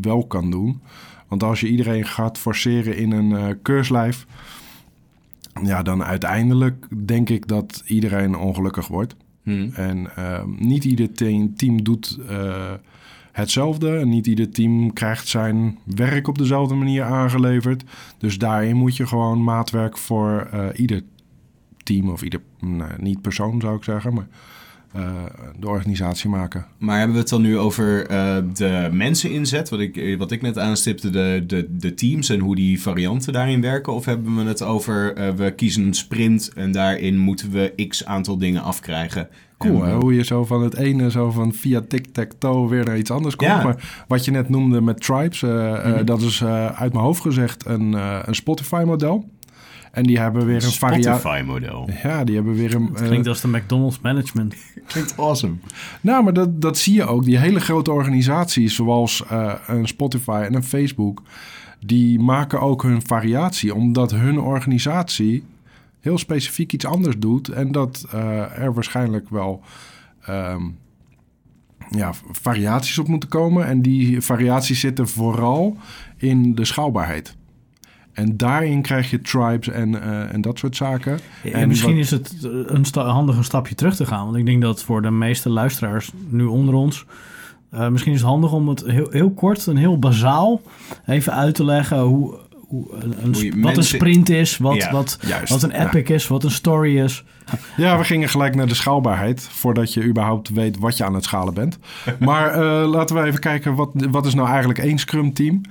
wel 0.02 0.26
kan 0.28 0.52
doen. 0.52 0.82
Want 1.28 1.44
als 1.44 1.60
je 1.60 1.68
iedereen 1.68 2.06
gaat 2.06 2.38
forceren 2.38 2.98
in 2.98 3.12
een 3.12 3.30
uh, 3.30 3.48
keurslijf, 3.62 4.26
ja, 5.64 5.84
dan 5.84 6.04
uiteindelijk 6.04 6.88
denk 7.06 7.30
ik 7.30 7.48
dat 7.48 7.84
iedereen 7.86 8.36
ongelukkig 8.36 8.88
wordt. 8.88 9.16
Hmm. 9.44 9.72
En 9.74 10.08
uh, 10.20 10.44
niet 10.58 10.84
ieder 10.84 11.12
team, 11.56 11.84
doet 11.84 12.20
uh, 12.30 12.74
hetzelfde. 13.32 13.98
En 13.98 14.10
niet 14.10 14.28
ieder 14.28 14.50
team 14.50 14.94
krijgt 14.94 15.28
zijn 15.28 15.78
werk 15.84 16.28
op 16.28 16.38
dezelfde 16.38 16.76
manier 16.76 17.04
aangeleverd. 17.04 17.84
Dus 18.18 18.38
daarin 18.38 18.76
moet 18.76 18.98
je 18.98 19.08
gewoon 19.08 19.44
maatwerk 19.44 19.98
voor 19.98 20.50
uh, 20.54 20.66
ieder 20.76 21.02
team 21.84 22.10
of 22.10 22.22
ieder, 22.22 22.42
nou, 22.60 22.92
niet 22.98 23.22
persoon 23.22 23.62
zou 23.62 23.76
ik 23.76 23.84
zeggen, 23.84 24.14
maar 24.14 24.28
de 25.60 25.68
organisatie 25.68 26.30
maken. 26.30 26.66
Maar 26.78 26.98
hebben 26.98 27.16
we 27.16 27.22
het 27.22 27.30
dan 27.30 27.42
nu 27.42 27.58
over 27.58 28.12
uh, 28.12 28.38
de 28.54 28.90
mensen 28.92 29.32
inzet, 29.32 29.70
wat 29.70 29.80
ik, 29.80 30.16
wat 30.18 30.32
ik 30.32 30.42
net 30.42 30.58
aanstipte, 30.58 31.10
de, 31.10 31.44
de, 31.48 31.68
de 31.78 31.94
teams 31.94 32.30
en 32.30 32.40
hoe 32.40 32.56
die 32.56 32.82
varianten 32.82 33.34
daarin 33.34 33.62
werken? 33.62 33.94
Of 33.94 34.06
hebben 34.06 34.36
we 34.36 34.44
het 34.44 34.62
over, 34.62 35.18
uh, 35.18 35.30
we 35.30 35.52
kiezen 35.52 35.84
een 35.84 35.94
sprint 35.94 36.52
en 36.56 36.72
daarin 36.72 37.18
moeten 37.18 37.52
we 37.52 37.86
x 37.88 38.06
aantal 38.06 38.38
dingen 38.38 38.62
afkrijgen? 38.62 39.28
Cool, 39.58 39.84
hè? 39.84 39.94
hoe 39.94 40.16
je 40.16 40.24
zo 40.24 40.46
van 40.46 40.64
het 40.64 40.76
ene, 40.76 41.12
zo 41.12 41.32
van 41.32 41.54
via 41.54 41.82
tic-tac-toe 41.88 42.70
weer 42.70 42.86
naar 42.86 42.98
iets 42.98 43.12
anders 43.12 43.36
komt. 43.36 43.52
Ja. 43.52 43.64
Maar 43.64 44.06
wat 44.08 44.26
je 44.26 44.32
net 44.32 44.50
noemde 44.50 44.82
met 44.82 45.02
Tribes, 45.02 45.42
mm-hmm. 45.42 46.06
dat 46.06 46.22
is 46.22 46.44
uit 46.44 46.94
mijn 46.94 47.06
hoofd 47.06 47.22
gezegd 47.22 47.66
een, 47.66 47.94
een 48.28 48.36
Spotify-model. 48.36 49.30
En 49.92 50.04
die 50.04 50.20
hebben 50.20 50.46
weer 50.46 50.56
een, 50.56 50.64
een 50.64 50.72
variatie. 50.72 51.20
Spotify-model. 51.20 51.90
Ja, 52.04 52.24
die 52.24 52.36
hebben 52.36 52.54
weer 52.54 52.76
een. 52.76 52.90
Het 52.94 53.02
klinkt 53.02 53.26
uh, 53.26 53.32
als 53.32 53.42
de 53.42 53.48
McDonald's 53.48 54.00
management. 54.00 54.56
klinkt 54.88 55.18
awesome. 55.18 55.56
Nou, 56.02 56.24
maar 56.24 56.34
dat, 56.34 56.62
dat 56.62 56.78
zie 56.78 56.94
je 56.94 57.06
ook. 57.06 57.24
Die 57.24 57.38
hele 57.38 57.60
grote 57.60 57.92
organisaties, 57.92 58.76
zoals 58.76 59.24
uh, 59.32 59.54
een 59.68 59.88
Spotify 59.88 60.44
en 60.46 60.54
een 60.54 60.64
Facebook, 60.64 61.22
die 61.86 62.20
maken 62.20 62.62
ook 62.62 62.84
hun 62.84 63.02
variatie, 63.06 63.76
omdat 63.76 64.12
hun 64.12 64.40
organisatie 64.40 65.44
heel 66.00 66.18
specifiek 66.18 66.74
iets 66.74 66.86
anders 66.86 67.18
doet. 67.18 67.50
En 67.50 67.72
dat 67.72 68.06
eh, 68.12 68.60
er 68.60 68.74
waarschijnlijk 68.74 69.30
wel 69.30 69.62
ehm, 70.22 70.64
ja, 71.90 72.14
variaties 72.32 72.98
op 72.98 73.08
moeten 73.08 73.30
komen. 73.30 73.66
En 73.66 73.82
die 73.82 74.22
variaties 74.22 74.80
zitten 74.80 75.08
vooral 75.08 75.78
in 76.18 76.56
de 76.56 76.66
schaalbaarheid. 76.66 77.36
En 78.14 78.38
daarin 78.38 78.82
krijg 78.82 79.10
je 79.10 79.22
tribes 79.22 79.68
en, 79.70 80.02
eh, 80.04 80.34
en 80.34 80.42
dat 80.42 80.60
soort 80.60 80.76
zaken. 80.76 81.20
En 81.44 81.54
En 81.54 81.68
misschien 81.68 81.92
wat- 81.96 82.04
is 82.04 82.12
het 82.12 82.38
een 82.66 82.86
sta- 82.86 83.06
handig 83.08 83.38
een 83.38 83.44
stapje 83.44 83.76
terug 83.76 83.96
te 83.96 84.06
gaan. 84.06 84.26
Want 84.26 84.38
ik 84.38 84.46
denk 84.46 84.62
dat 84.62 84.84
voor 84.84 85.02
de 85.02 85.12
meeste 85.12 85.50
luisteraars 85.50 86.12
nu 86.30 86.44
onder 86.44 86.74
ons... 86.74 87.06
eh, 87.72 87.88
misschien 87.88 88.14
is 88.14 88.20
het 88.20 88.30
handig 88.30 88.52
om 88.52 88.68
het 88.70 88.84
heel, 88.86 89.08
heel 89.10 89.32
kort 89.32 89.68
en 89.68 89.76
heel 89.76 90.00
bazaal 90.00 90.62
even 91.08 91.34
uit 91.34 91.56
te 91.56 91.66
leggen... 91.66 92.00
hoe, 92.00 92.38
hoe 92.68 92.88
een, 92.94 93.14
een, 93.24 93.34
Hoe 93.54 93.62
wat 93.62 93.78
een 93.78 93.84
sprint 93.84 94.30
is, 94.30 94.58
wat, 94.58 94.76
Ja, 94.76 94.92
wat, 94.92 95.18
juist, 95.28 95.50
wat 95.52 95.64
een 95.64 95.70
ja. 95.70 95.94
epic 95.94 96.10
is, 96.16 96.28
wat 96.28 96.44
een 96.44 96.52
story 96.52 97.00
is. 97.00 97.24
Ja, 97.78 97.98
we 97.98 98.04
gingen 98.04 98.30
gelijk 98.30 98.56
naar 98.56 98.68
de 98.68 98.74
schaalbaarheid. 98.76 99.42
Voordat 99.52 99.94
je 99.94 100.04
überhaupt 100.04 100.50
weet 100.50 100.78
wat 100.78 100.98
je 100.98 101.04
aan 101.04 101.14
het 101.14 101.24
schalen 101.24 101.54
bent. 101.54 101.78
Maar 102.20 102.50
eh, 102.54 102.90
laten 102.90 103.16
we 103.16 103.24
even 103.24 103.40
kijken, 103.40 103.76
wat, 103.76 103.90
wat 103.94 104.26
is 104.26 104.34
nou 104.34 104.48
eigenlijk 104.48 104.80
één 104.80 104.98
Scrum 104.98 105.34
team? 105.34 105.62
Eh 105.62 105.70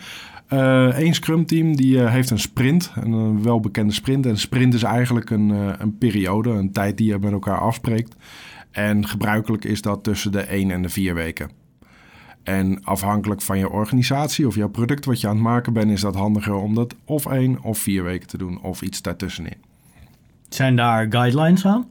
Eén 0.51 1.15
Scrum 1.15 1.47
team 1.47 1.77
die 1.77 2.03
eh, 2.03 2.11
heeft 2.11 2.31
een 2.31 2.39
sprint, 2.39 2.93
een, 2.95 3.13
een 3.13 3.43
welbekende 3.43 3.93
sprint. 3.93 4.27
En 4.27 4.39
sprint 4.39 4.75
is 4.75 4.83
eigenlijk 4.83 5.31
een, 5.31 5.51
eh, 5.51 5.73
een 5.79 5.99
periode, 5.99 6.51
een 6.51 6.73
tijd 6.73 6.97
die 6.97 7.07
je 7.07 7.19
met 7.19 7.33
elkaar 7.33 7.59
afspreekt. 7.59 8.17
En 8.71 9.07
gebruikelijk 9.07 9.65
is 9.65 9.83
dat 9.83 10.05
tussen 10.05 10.33
de 10.33 10.43
1 10.53 10.71
en 10.71 10.83
de 10.83 10.89
4 10.89 11.15
weken. 11.15 11.51
En 12.43 12.85
afhankelijk 12.85 13.43
van 13.43 13.59
je 13.59 13.71
organisatie 13.71 14.47
of 14.47 14.55
jouw 14.55 14.69
product 14.69 15.05
wat 15.05 15.21
je 15.21 15.29
aan 15.29 15.35
het 15.35 15.43
maken 15.43 15.73
bent, 15.73 15.91
is 15.91 16.01
dat 16.01 16.15
handiger 16.15 16.55
om 16.55 16.75
dat 16.75 16.95
of 17.05 17.27
één 17.27 17.63
of 17.63 17.79
vier 17.79 18.03
weken 18.03 18.29
te 18.29 18.39
doen 18.39 18.61
of 18.63 18.83
iets 18.83 19.03
daartussenin. 19.03 19.57
Zijn 20.49 20.77
daar 20.77 21.07
guidelines 21.11 21.67
aan? 21.67 21.87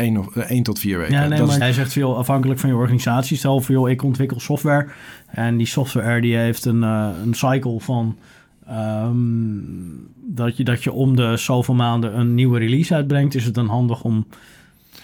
1, 0.00 0.18
of, 0.18 0.36
eh, 0.36 0.50
één 0.50 0.62
tot 0.62 0.78
vier 0.78 0.98
weken. 0.98 1.14
Ja, 1.14 1.20
nee, 1.26 1.38
Dat 1.38 1.46
maar 1.46 1.56
is- 1.56 1.62
hij 1.62 1.72
zegt 1.72 1.92
veel 1.92 2.16
afhankelijk 2.16 2.60
van 2.60 2.68
je 2.70 2.76
organisatie. 2.76 3.36
Stel 3.36 3.60
voor, 3.60 3.74
joh, 3.74 3.90
ik 3.90 4.02
ontwikkel 4.02 4.40
software. 4.40 4.86
En 5.26 5.56
die 5.56 5.66
software 5.66 6.20
die 6.20 6.36
heeft 6.36 6.64
een, 6.64 6.82
eh, 6.82 7.08
een 7.24 7.34
cycle 7.34 7.80
van... 7.80 8.16
ehm, 8.66 9.16
dat, 10.26 10.56
je, 10.56 10.64
dat 10.64 10.82
je 10.84 10.92
om 10.92 11.16
de 11.16 11.36
zoveel 11.36 11.74
maanden 11.74 12.18
een 12.18 12.34
nieuwe 12.34 12.58
release 12.58 12.94
uitbrengt. 12.94 13.34
Is 13.34 13.44
het 13.44 13.54
dan 13.54 13.66
handig 13.66 14.02
om 14.04 14.26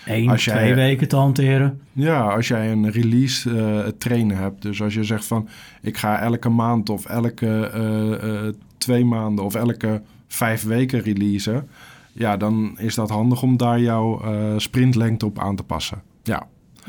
één, 0.07 0.29
Als 0.31 0.45
jij- 0.45 0.57
twee 0.57 0.75
weken 0.75 1.09
te 1.09 1.17
hanteren? 1.17 1.81
Ja, 1.93 2.21
als 2.21 2.49
jij 2.49 2.73
een 2.73 2.91
release 2.91 3.51
eh 3.59 3.91
trainen 3.99 4.37
hebt. 4.37 4.63
Dus 4.63 4.83
als 4.83 4.95
je 4.95 5.05
zegt 5.05 5.25
van 5.27 5.49
ik 5.83 5.97
ga 5.97 6.21
elke 6.21 6.49
maand 6.49 6.89
of 6.89 7.05
elke 7.07 7.71
twee 8.79 9.05
maanden 9.05 9.45
of 9.45 9.55
elke 9.55 10.03
vijf 10.29 10.63
weken 10.65 11.01
releasen. 11.01 11.69
Ja, 12.19 12.37
dan 12.37 12.79
is 12.79 12.95
dat 12.95 13.11
handig 13.11 13.43
om 13.43 13.57
daar 13.57 13.81
jouw 13.81 14.21
eh, 14.21 14.53
sprintlengte 14.57 15.27
op 15.27 15.39
aan 15.39 15.57
te 15.57 15.63
passen. 15.63 16.03
Ja. 16.23 16.47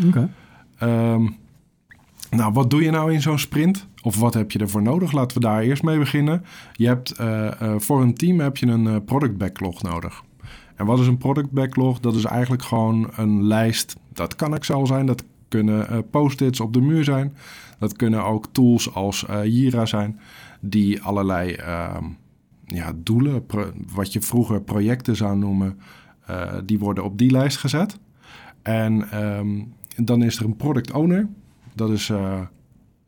Oké. 0.08 0.30
Ehm, 0.78 1.28
nou, 2.30 2.54
wat 2.54 2.70
doe 2.70 2.84
je 2.84 2.92
nou 2.92 3.14
in 3.14 3.22
zo'n 3.22 3.40
sprint? 3.40 3.88
Of 4.02 4.20
wat 4.20 4.34
heb 4.34 4.52
je 4.52 4.60
ervoor 4.60 4.82
nodig? 4.82 5.12
Laten 5.12 5.38
we 5.38 5.44
daar 5.44 5.62
eerst 5.62 5.84
mee 5.84 5.98
beginnen. 5.98 6.46
Je 6.74 6.88
hebt 6.88 7.12
eh, 7.12 7.62
eh, 7.62 7.80
voor 7.80 8.02
een 8.02 8.14
team 8.14 8.40
heb 8.40 8.58
je 8.58 8.66
een 8.66 9.04
product 9.04 9.38
backlog 9.38 9.82
nodig. 9.82 10.24
En 10.76 10.86
wat 10.86 11.00
is 11.00 11.08
een 11.08 11.18
product 11.18 11.52
backlog? 11.52 12.00
Dat 12.00 12.16
is 12.16 12.24
eigenlijk 12.24 12.64
gewoon 12.64 13.10
een 13.16 13.44
lijst. 13.44 13.96
Dat 14.14 14.36
kan 14.36 14.56
Excel 14.56 14.86
zijn, 14.86 15.06
dat 15.06 15.24
kunnen 15.48 16.10
post-its 16.10 16.60
op 16.60 16.74
de 16.74 16.82
muur 16.82 17.04
zijn. 17.04 17.36
Dat 17.80 17.96
kunnen 17.96 18.24
ook 18.24 18.48
tools 18.52 18.94
als 18.94 19.26
Jira 19.44 19.86
zijn, 19.86 20.20
die 20.60 21.02
allerlei 21.02 21.52
ehm, 21.54 22.06
ja, 22.68 22.92
doelen, 22.96 23.46
pro- 23.46 23.72
wat 23.94 24.14
je 24.14 24.22
vroeger 24.22 24.62
projecten 24.62 25.16
zou 25.16 25.38
noemen, 25.38 25.80
eh, 26.26 26.54
die 26.66 26.80
worden 26.80 27.04
op 27.04 27.18
die 27.18 27.32
lijst 27.32 27.58
gezet. 27.58 28.00
En 28.62 29.12
ehm, 29.12 29.60
dan 29.96 30.22
is 30.24 30.38
er 30.38 30.46
een 30.46 30.56
product 30.56 30.92
owner. 30.92 31.28
Dat 31.74 31.90
is 31.90 32.10
eh, 32.10 32.42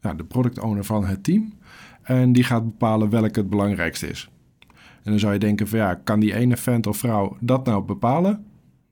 ja, 0.02 0.14
de 0.14 0.24
product 0.24 0.60
owner 0.60 0.84
van 0.86 1.06
het 1.06 1.24
team. 1.24 1.54
En 2.02 2.32
die 2.34 2.44
gaat 2.44 2.66
bepalen 2.66 3.10
welke 3.10 3.40
het 3.40 3.50
belangrijkste 3.50 4.08
is. 4.08 4.30
En 5.04 5.12
dan 5.12 5.20
zou 5.20 5.34
je 5.34 5.40
denken 5.40 5.68
van 5.68 5.80
ja, 5.80 5.94
kan 6.04 6.20
die 6.20 6.34
ene 6.36 6.58
vent 6.58 6.88
of 6.88 6.98
vrouw 6.98 7.38
dat 7.40 7.66
nou 7.66 7.84
bepalen? 7.84 8.44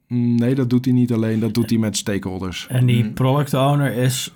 Mm, 0.07 0.35
Nee, 0.35 0.55
dat 0.55 0.69
doet 0.69 0.85
hij 0.85 0.93
niet 0.93 1.13
alleen. 1.13 1.39
Dat 1.39 1.53
doet 1.53 1.69
hij 1.69 1.79
met 1.79 1.97
stakeholders. 1.97 2.67
En 2.69 2.85
die 2.85 3.03
Mm. 3.03 3.13
product 3.13 3.53
owner 3.53 3.91
is 3.93 4.33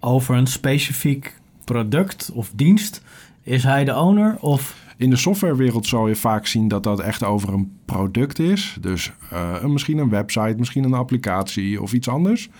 over 0.00 0.36
een 0.36 0.46
specifiek 0.46 1.40
product 1.64 2.30
of 2.34 2.52
dienst. 2.54 3.02
Is 3.42 3.62
hij 3.62 3.84
de 3.84 3.96
owner 3.96 4.36
of... 4.40 4.86
In 4.98 5.10
de 5.10 5.16
softwarewereld 5.16 5.86
zal 5.86 6.08
je 6.08 6.16
vaak 6.16 6.46
zien 6.46 6.68
dat 6.68 6.82
dat 6.82 7.00
echt 7.00 7.24
over 7.24 7.52
een 7.52 7.72
product 7.84 8.38
is. 8.38 8.76
Dus 8.80 9.12
eh, 9.30 9.64
misschien 9.64 9.98
een 9.98 10.08
website, 10.08 10.54
misschien 10.58 10.84
een 10.84 10.94
applicatie 10.94 11.82
of 11.82 11.92
iets 11.92 12.08
anders. 12.08 12.50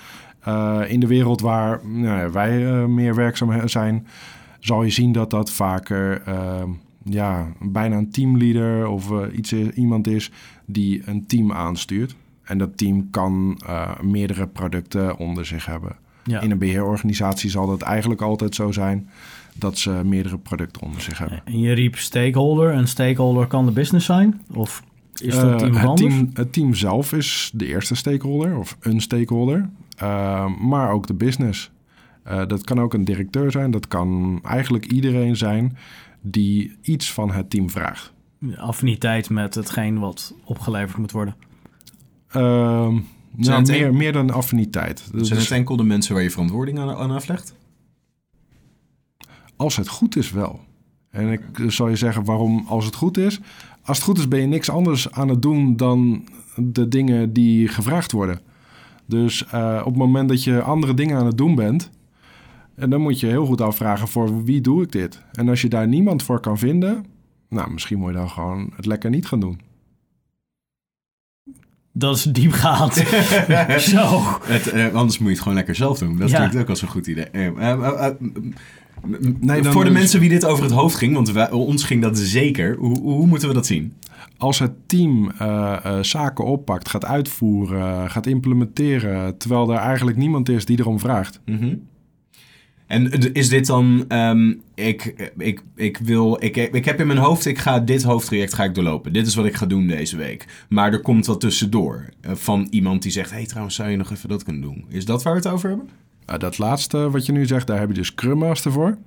Eh, 0.41 0.81
in 0.89 1.01
de 1.01 1.07
wereld 1.07 1.41
waar 1.41 1.87
nou 1.87 2.19
ja, 2.19 2.31
wij 2.31 2.67
eh, 2.67 2.85
meer 2.85 3.15
werkzaam 3.15 3.69
zijn, 3.69 4.07
zal 4.59 4.83
je 4.83 4.91
zien 4.91 5.13
dat 5.13 5.31
dat 5.31 5.51
vaker 5.51 6.23
eh, 6.23 6.63
ja, 7.05 7.53
bijna 7.61 7.97
een 7.97 8.11
teamleader 8.11 8.89
of 8.89 9.11
iets, 9.33 9.53
iemand 9.53 10.07
is 10.07 10.31
die 10.67 11.03
een 11.05 11.27
team 11.27 11.53
aanstuurt. 11.53 12.17
En 12.43 12.59
dat 12.59 12.77
team 12.77 13.11
kan 13.11 13.61
meerdere 14.01 14.47
producten 14.47 15.19
onder 15.19 15.47
zich 15.47 15.67
hebben. 15.67 15.97
Ja. 16.25 16.41
In 16.41 16.51
een 16.51 16.59
beheerorganisatie 16.59 17.51
zal 17.51 17.67
dat 17.67 17.83
eigenlijk 17.83 18.23
altijd 18.23 18.55
zo 18.55 18.73
zijn 18.73 19.09
dat 19.59 19.79
ze 19.79 19.91
meerdere 20.05 20.39
producten 20.39 20.83
onder 20.83 21.01
zich 21.01 21.19
hebben. 21.19 21.43
En 21.45 21.59
je 21.61 21.73
riep 21.73 21.97
stakeholder. 21.97 22.73
En 22.73 22.89
stakeholder 22.89 23.47
kan 23.47 23.67
de 23.67 23.73
business 23.73 24.07
zijn? 24.07 24.41
Of 24.55 24.83
is 25.23 25.35
dat 25.35 25.45
Eh, 25.51 25.57
team 25.57 25.73
wat 25.73 25.81
het, 25.81 25.89
anders? 25.89 26.15
team, 26.15 26.31
het 26.35 26.53
team 26.53 26.75
zelf 26.75 27.13
is 27.13 27.51
de 27.55 27.67
eerste 27.67 27.95
stakeholder 27.95 28.57
of 28.57 28.77
een 28.81 29.01
stakeholder, 29.01 29.69
Eh, 29.97 30.47
maar 30.61 30.91
ook 30.91 31.07
de 31.07 31.15
business. 31.15 31.71
Eh, 32.23 32.47
dat 32.47 32.65
kan 32.65 32.81
ook 32.81 32.95
een 32.95 33.05
directeur 33.05 33.51
zijn, 33.51 33.71
dat 33.71 33.89
kan 33.89 34.41
eigenlijk 34.45 34.87
iedereen 34.87 35.37
zijn 35.37 35.77
die 36.21 36.77
iets 36.83 37.13
van 37.13 37.31
het 37.31 37.51
team 37.51 37.71
vraagt. 37.71 38.13
Affiniteit 38.57 39.31
met 39.31 39.55
hetgeen 39.55 39.99
wat 39.99 40.35
opgeleverd 40.45 40.97
moet 40.99 41.13
worden. 41.13 41.35
Ehm, 42.29 42.99
nou, 43.37 43.63
meer, 43.67 43.87
een- 43.87 43.97
meer 43.97 44.13
dan 44.13 44.31
affiniteit. 44.31 45.09
Dus 45.13 45.29
Zijn 45.29 45.41
het 45.41 45.51
enkel 45.51 45.77
de 45.77 45.83
mensen 45.85 46.15
waar 46.15 46.23
je 46.23 46.31
verantwoording 46.31 46.79
aan, 46.79 46.91
aan 46.91 47.11
aflegt? 47.11 47.55
Als 49.59 49.77
het 49.77 49.89
goed 49.89 50.17
is 50.17 50.31
wel. 50.31 50.61
En 51.11 51.29
ik 51.33 51.59
eh, 51.59 51.69
zal 51.69 51.89
je 51.89 51.97
zeggen 51.97 52.25
waarom 52.25 52.65
als 52.69 52.85
het 52.85 52.95
goed 52.95 53.19
is. 53.19 53.41
Als 53.83 53.97
het 53.97 54.07
goed 54.07 54.19
is 54.19 54.29
ben 54.29 54.41
je 54.41 54.47
niks 54.47 54.71
anders 54.71 55.11
aan 55.13 55.29
het 55.29 55.43
doen 55.43 55.77
dan 55.77 56.25
de 56.57 56.89
dingen 56.89 57.33
die 57.33 57.69
gevraagd 57.69 58.13
worden. 58.13 58.41
Dus 59.07 59.47
eh, 59.47 59.79
op 59.81 59.85
het 59.93 59.97
moment 59.97 60.29
dat 60.29 60.45
je 60.45 60.63
andere 60.63 60.95
dingen 60.95 61.17
aan 61.19 61.27
het 61.27 61.37
doen 61.39 61.55
bent... 61.55 61.91
En 62.75 62.91
dan 62.91 63.01
moet 63.01 63.21
je 63.21 63.27
heel 63.27 63.47
goed 63.47 63.61
afvragen 63.61 64.09
voor 64.09 64.45
wie 64.45 64.61
doe 64.61 64.83
ik 64.83 64.93
dit? 64.93 65.23
En 65.33 65.49
als 65.49 65.61
je 65.61 65.69
daar 65.69 65.89
niemand 65.89 66.23
voor 66.23 66.41
kan 66.41 66.59
vinden... 66.59 67.05
Nou, 67.49 67.71
misschien 67.71 67.99
moet 67.99 68.09
je 68.11 68.17
dan 68.17 68.31
gewoon 68.31 68.71
het 68.77 68.87
lekker 68.87 69.11
niet 69.11 69.27
gaan 69.27 69.41
doen. 69.41 69.61
Dat 71.93 72.17
is 72.17 72.23
diepgaand. 72.23 72.95
Zo. 73.93 74.21
Het, 74.43 74.69
eh, 74.71 74.95
anders 74.95 75.19
moet 75.19 75.27
je 75.29 75.33
het 75.35 75.43
gewoon 75.43 75.57
lekker 75.57 75.75
zelf 75.75 75.99
doen. 75.99 76.19
Dat 76.19 76.31
Ja. 76.31 76.37
klinkt 76.37 76.57
ook 76.57 76.69
als 76.69 76.83
een 76.83 76.89
goed 76.89 77.07
idee. 77.07 77.25
Eh, 77.25 77.47
eh, 77.71 78.13
Nee, 79.41 79.63
dan 79.63 79.73
voor 79.73 79.85
de 79.85 79.91
mensen 79.91 80.21
wie 80.21 80.29
dit 80.29 80.45
over 80.45 80.65
het 80.65 80.73
hoofd 80.73 80.97
ging, 80.97 81.15
want 81.15 81.31
wij, 81.31 81.51
ons 81.51 81.85
ging 81.85 82.03
dat 82.03 82.19
zeker. 82.19 82.77
Hoe, 82.77 83.01
hoe 83.01 83.27
moeten 83.27 83.49
we 83.49 83.55
dat 83.55 83.67
zien? 83.67 83.93
Als 84.37 84.59
het 84.59 84.73
team 84.87 85.31
eh, 85.31 85.77
eh, 85.85 86.03
zaken 86.03 86.45
oppakt, 86.45 86.89
gaat 86.89 87.05
uitvoeren, 87.05 88.11
gaat 88.11 88.27
implementeren... 88.27 89.37
terwijl 89.39 89.73
er 89.73 89.79
eigenlijk 89.79 90.17
niemand 90.17 90.49
is 90.49 90.65
die 90.65 90.79
erom 90.79 90.99
vraagt... 90.99 91.41
Mhm. 91.45 91.75
En 92.89 93.33
is 93.33 93.49
dit 93.49 93.67
dan, 93.67 94.05
ehm, 94.09 94.55
ik, 94.75 95.31
ik, 95.39 95.63
ik 95.77 95.99
wil, 95.99 96.37
ik, 96.41 96.57
ik 96.57 96.85
heb 96.85 97.01
in 97.01 97.07
mijn 97.07 97.19
hoofd, 97.19 97.47
ik 97.47 97.59
ga 97.59 97.81
dit 97.81 98.03
hoofdtraject 98.03 98.55
ga 98.55 98.65
ik 98.65 98.75
doorlopen. 98.75 99.13
Dit 99.13 99.27
is 99.27 99.35
wat 99.35 99.47
ik 99.47 99.55
ga 99.55 99.67
doen 99.67 99.87
deze 99.87 100.17
week. 100.17 100.65
Maar 100.69 100.93
er 100.93 101.01
komt 101.01 101.27
wat 101.27 101.41
tussendoor 101.41 102.09
eh, 102.21 102.35
van 102.35 102.67
iemand 102.71 103.03
die 103.03 103.13
zegt, 103.13 103.31
hé 103.31 103.37
hey, 103.37 103.47
trouwens 103.47 103.75
zou 103.75 103.91
je 103.91 103.97
nog 103.97 104.11
even 104.11 104.29
dat 104.29 104.45
kunnen 104.45 104.63
doen. 104.63 104.85
Is 104.89 105.05
dat 105.05 105.23
waar 105.23 105.33
we 105.33 105.39
het 105.39 105.49
over 105.49 105.69
hebben? 105.69 105.89
Nou, 106.29 106.41
dat 106.41 106.59
laatste 106.59 107.11
wat 107.11 107.27
je 107.27 107.33
nu 107.33 107.47
zegt, 107.47 107.67
daar 107.67 107.79
heb 107.79 107.89
je 107.89 107.95
dus 107.95 108.07
Scrum 108.07 108.39
Master 108.39 108.73
voor. 108.73 108.99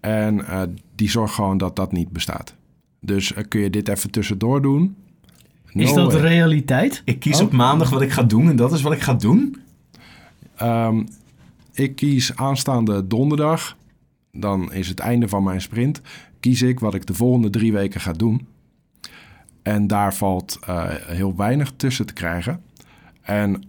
En 0.00 0.46
eh, 0.46 0.62
die 0.94 1.10
zorgt 1.10 1.34
gewoon 1.34 1.58
dat 1.58 1.76
dat 1.76 1.92
niet 1.92 2.08
bestaat. 2.10 2.54
Dus 3.00 3.32
eh, 3.34 3.44
kun 3.48 3.60
je 3.60 3.70
dit 3.70 3.88
even 3.88 4.10
tussendoor 4.10 4.62
doen? 4.62 4.96
Is 5.72 5.92
dat 5.92 6.12
way. 6.12 6.20
realiteit? 6.22 7.02
Ik 7.04 7.18
kies 7.20 7.40
Oh. 7.40 7.46
op 7.46 7.52
maandag 7.52 7.90
wat 7.90 8.02
ik 8.02 8.10
ga 8.10 8.22
doen 8.22 8.48
en 8.48 8.56
dat 8.56 8.72
is 8.72 8.82
wat 8.82 8.92
ik 8.92 9.00
ga 9.00 9.14
doen. 9.14 9.62
Ehm, 10.56 11.04
ik 11.72 11.96
kies 11.96 12.36
aanstaande 12.36 13.06
donderdag. 13.06 13.76
Dan 14.32 14.72
is 14.72 14.88
het 14.88 14.98
einde 14.98 15.28
van 15.28 15.42
mijn 15.42 15.60
sprint. 15.60 16.00
Kies 16.40 16.62
ik 16.62 16.80
wat 16.80 16.94
ik 16.94 17.06
de 17.06 17.14
volgende 17.14 17.50
drie 17.50 17.72
weken 17.72 18.00
ga 18.00 18.12
doen. 18.12 18.46
En 19.62 19.86
daar 19.86 20.14
valt 20.14 20.58
eh, 20.66 20.84
heel 21.06 21.36
weinig 21.36 21.72
tussen 21.76 22.06
te 22.06 22.12
krijgen. 22.12 22.62
En 23.22 23.62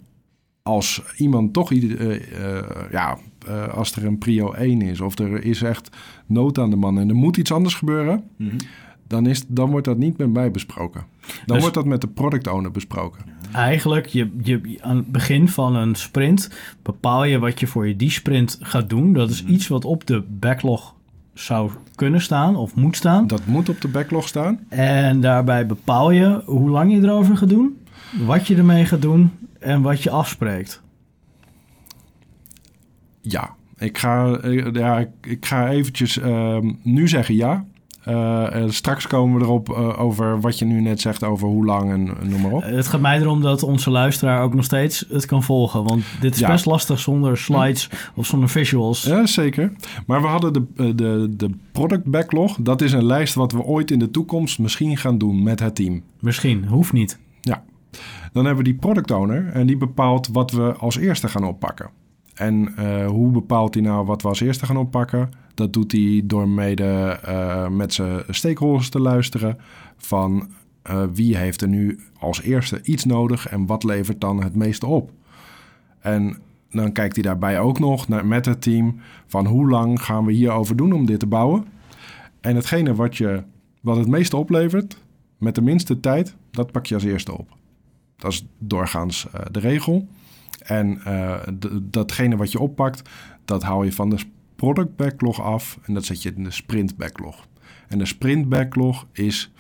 als 0.70 1.02
iemand 1.18 1.54
toch, 1.54 1.72
eh, 1.72 2.16
eh, 2.16 2.64
ja, 2.92 3.18
eh, 3.48 3.68
als 3.68 3.92
er 3.92 4.06
een 4.06 4.18
prio 4.18 4.54
1 4.54 4.82
is 4.82 5.02
of 5.02 5.20
er 5.20 5.44
is 5.44 5.62
echt 5.62 5.90
nood 6.26 6.58
aan 6.58 6.70
de 6.70 6.76
man 6.76 7.00
en 7.00 7.10
er 7.10 7.16
moet 7.16 7.38
iets 7.38 7.52
anders 7.52 7.76
gebeuren, 7.76 8.24
dan, 9.08 9.26
is, 9.26 9.46
dan 9.48 9.70
wordt 9.70 9.86
dat 9.86 9.98
niet 9.98 10.18
met 10.18 10.34
mij 10.34 10.52
besproken. 10.52 11.04
Dan 11.22 11.42
Dus- 11.46 11.60
wordt 11.60 11.76
dat 11.76 11.86
met 11.86 12.02
de 12.02 12.08
product 12.08 12.48
owner 12.48 12.72
besproken. 12.72 13.22
Eigenlijk, 13.52 14.06
je, 14.06 14.32
je, 14.44 14.78
aan 14.82 14.96
het 14.96 15.12
begin 15.12 15.48
van 15.48 15.76
een 15.76 15.96
sprint 15.96 16.50
bepaal 16.82 17.24
je 17.24 17.40
wat 17.40 17.60
je 17.60 17.68
voor 17.68 17.88
je 17.88 17.96
die 17.96 18.12
sprint 18.12 18.58
gaat 18.62 18.90
doen. 18.90 19.14
Dat 19.14 19.30
is 19.30 19.46
iets 19.46 19.68
wat 19.68 19.86
op 19.86 20.06
de 20.06 20.24
backlog 20.40 20.96
zou 21.34 21.72
kunnen 21.96 22.22
staan 22.22 22.56
of 22.56 22.76
moet 22.76 22.96
staan. 22.96 23.28
Dat 23.28 23.46
moet 23.46 23.70
op 23.70 23.82
de 23.82 23.88
backlog 23.88 24.28
staan. 24.28 24.60
En 24.70 25.22
daarbij 25.22 25.66
bepaal 25.66 26.12
je 26.12 26.42
hoe 26.46 26.70
lang 26.70 26.92
je 26.92 27.02
erover 27.02 27.38
gaat 27.38 27.50
doen, 27.50 27.78
wat 28.26 28.48
je 28.48 28.56
ermee 28.56 28.86
gaat 28.86 29.02
doen 29.02 29.32
en 29.60 29.82
wat 29.82 30.04
je 30.04 30.10
afspreekt. 30.10 30.82
Ja, 33.22 33.56
ik 33.78 33.98
ga, 33.98 34.32
eh, 34.38 34.72
ja, 34.74 35.08
ik, 35.22 35.46
ga 35.46 35.70
eventjes 35.70 36.20
ehm, 36.20 36.72
nu 36.82 37.08
zeggen 37.08 37.36
ja. 37.36 37.66
Eh, 38.04 38.64
straks 38.68 39.08
komen 39.08 39.38
we 39.40 39.44
erop 39.44 39.70
eh, 39.70 40.00
over 40.00 40.42
wat 40.42 40.60
je 40.60 40.66
nu 40.66 40.82
net 40.82 41.02
zegt 41.02 41.24
over 41.24 41.48
hoe 41.48 41.66
lang 41.66 41.92
en 41.92 42.30
noem 42.30 42.42
maar 42.42 42.52
op. 42.52 42.64
Het 42.64 42.88
gaat 42.88 43.02
mij 43.02 43.20
erom 43.20 43.42
dat 43.42 43.64
onze 43.64 43.90
luisteraar 43.90 44.42
ook 44.42 44.54
nog 44.54 44.64
steeds 44.66 45.06
het 45.10 45.26
kan 45.26 45.44
volgen. 45.44 45.84
Want 45.84 46.04
dit 46.22 46.34
is 46.34 46.40
Ja. 46.40 46.48
best 46.48 46.66
lastig 46.66 47.00
zonder 47.00 47.38
slides 47.38 47.90
of 48.16 48.26
zonder 48.26 48.50
visuals. 48.50 49.04
Ja, 49.04 49.26
zeker. 49.26 49.72
Maar 50.06 50.22
we 50.22 50.28
hadden 50.28 50.54
de, 50.54 50.96
de, 50.96 51.34
de 51.38 51.50
product 51.72 52.06
backlog. 52.06 52.58
Dat 52.60 52.82
is 52.82 52.92
een 52.92 53.06
lijst 53.06 53.34
wat 53.34 53.52
we 53.52 53.64
ooit 53.64 53.92
in 53.92 54.00
de 54.00 54.12
toekomst 54.12 54.60
misschien 54.60 54.98
gaan 54.98 55.18
doen 55.18 55.44
met 55.44 55.60
het 55.60 55.76
team. 55.76 56.04
Misschien, 56.20 56.66
hoeft 56.66 56.94
niet. 56.94 57.20
Dan 58.32 58.46
hebben 58.46 58.64
we 58.64 58.70
die 58.72 58.80
product 58.80 59.12
owner 59.12 59.48
en 59.48 59.68
die 59.68 59.78
bepaalt 59.78 60.28
wat 60.28 60.52
we 60.52 60.74
als 60.74 60.98
eerste 60.98 61.28
gaan 61.28 61.44
oppakken. 61.44 61.90
En 62.40 62.76
eh, 62.76 63.08
hoe 63.08 63.32
bepaalt 63.32 63.74
hij 63.74 63.84
nou 63.84 64.06
wat 64.06 64.22
we 64.22 64.28
als 64.28 64.40
eerste 64.40 64.66
gaan 64.66 64.78
oppakken? 64.78 65.30
Dat 65.54 65.74
doet 65.74 65.92
hij 65.92 66.22
door 66.24 66.50
mede 66.50 67.20
eh, 67.24 67.68
met 67.68 67.94
zijn 67.94 68.24
stakeholders 68.30 68.90
te 68.90 69.00
luisteren 69.00 69.58
van 69.98 70.50
eh, 70.82 71.04
wie 71.14 71.38
heeft 71.38 71.62
er 71.62 71.68
nu 71.68 72.00
als 72.20 72.42
eerste 72.42 72.82
iets 72.84 73.06
nodig 73.06 73.48
en 73.48 73.66
wat 73.66 73.84
levert 73.84 74.22
dan 74.22 74.44
het 74.44 74.56
meeste 74.56 74.86
op. 74.86 75.12
En 76.00 76.38
dan 76.70 76.92
kijkt 76.92 77.16
hij 77.16 77.24
daarbij 77.24 77.60
ook 77.60 77.80
nog 77.80 78.08
naar, 78.08 78.26
met 78.26 78.46
het 78.46 78.62
team 78.62 79.00
van 79.28 79.46
hoe 79.46 79.70
lang 79.70 80.02
gaan 80.02 80.26
we 80.26 80.32
hierover 80.32 80.76
doen 80.76 80.94
om 80.94 81.06
dit 81.06 81.20
te 81.20 81.28
bouwen. 81.28 81.66
En 82.42 82.56
hetgene 82.56 82.96
wat, 82.96 83.18
je, 83.18 83.44
wat 83.82 83.98
het 83.98 84.08
meeste 84.08 84.38
oplevert, 84.38 84.98
met 85.38 85.56
de 85.56 85.62
minste 85.62 86.00
tijd, 86.00 86.36
dat 86.52 86.72
pak 86.72 86.86
je 86.86 86.96
als 86.96 87.04
eerste 87.04 87.38
op. 87.38 87.58
Dat 88.20 88.32
is 88.32 88.46
doorgaans 88.58 89.28
eh, 89.32 89.42
de 89.52 89.60
regel. 89.60 90.08
En 90.66 91.02
eh, 91.04 91.36
datgene 91.82 92.36
wat 92.36 92.52
je 92.52 92.60
oppakt, 92.60 93.10
dat 93.46 93.64
hou 93.64 93.86
je 93.86 93.92
van 93.92 94.10
de 94.10 94.18
product 94.56 94.96
backlog 94.96 95.42
af 95.42 95.80
en 95.84 95.94
dat 95.94 96.06
zet 96.06 96.22
je 96.22 96.34
in 96.36 96.44
de 96.44 96.52
sprint 96.52 96.98
backlog. 96.98 97.48
En 97.88 97.98
de 97.98 98.06
sprint 98.06 98.50
backlog 98.50 99.08
is, 99.12 99.52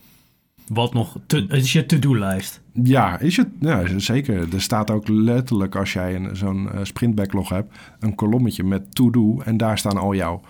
Wat 0.67 0.93
nog, 0.93 1.17
te, 1.25 1.37
het 1.47 1.63
is 1.63 1.73
je 1.73 1.85
to-do-lijst. 1.85 2.61
ja, 2.83 3.19
is 3.19 3.37
het, 3.37 3.47
ja, 3.59 3.99
zeker. 3.99 4.53
Er 4.53 4.61
staat 4.61 4.91
ook 4.91 5.07
letterlijk 5.07 5.75
als 5.75 5.93
jij 5.93 6.15
een, 6.15 6.35
zo'n 6.35 6.71
eh, 6.71 6.79
sprint 6.83 7.15
backlog 7.15 7.49
hebt, 7.49 7.77
een 7.99 8.15
kolommetje 8.15 8.63
met 8.63 8.95
to-do 8.95 9.39
en 9.39 9.57
daar 9.57 9.77
staan 9.77 9.97
al 9.97 10.15
jouw 10.15 10.41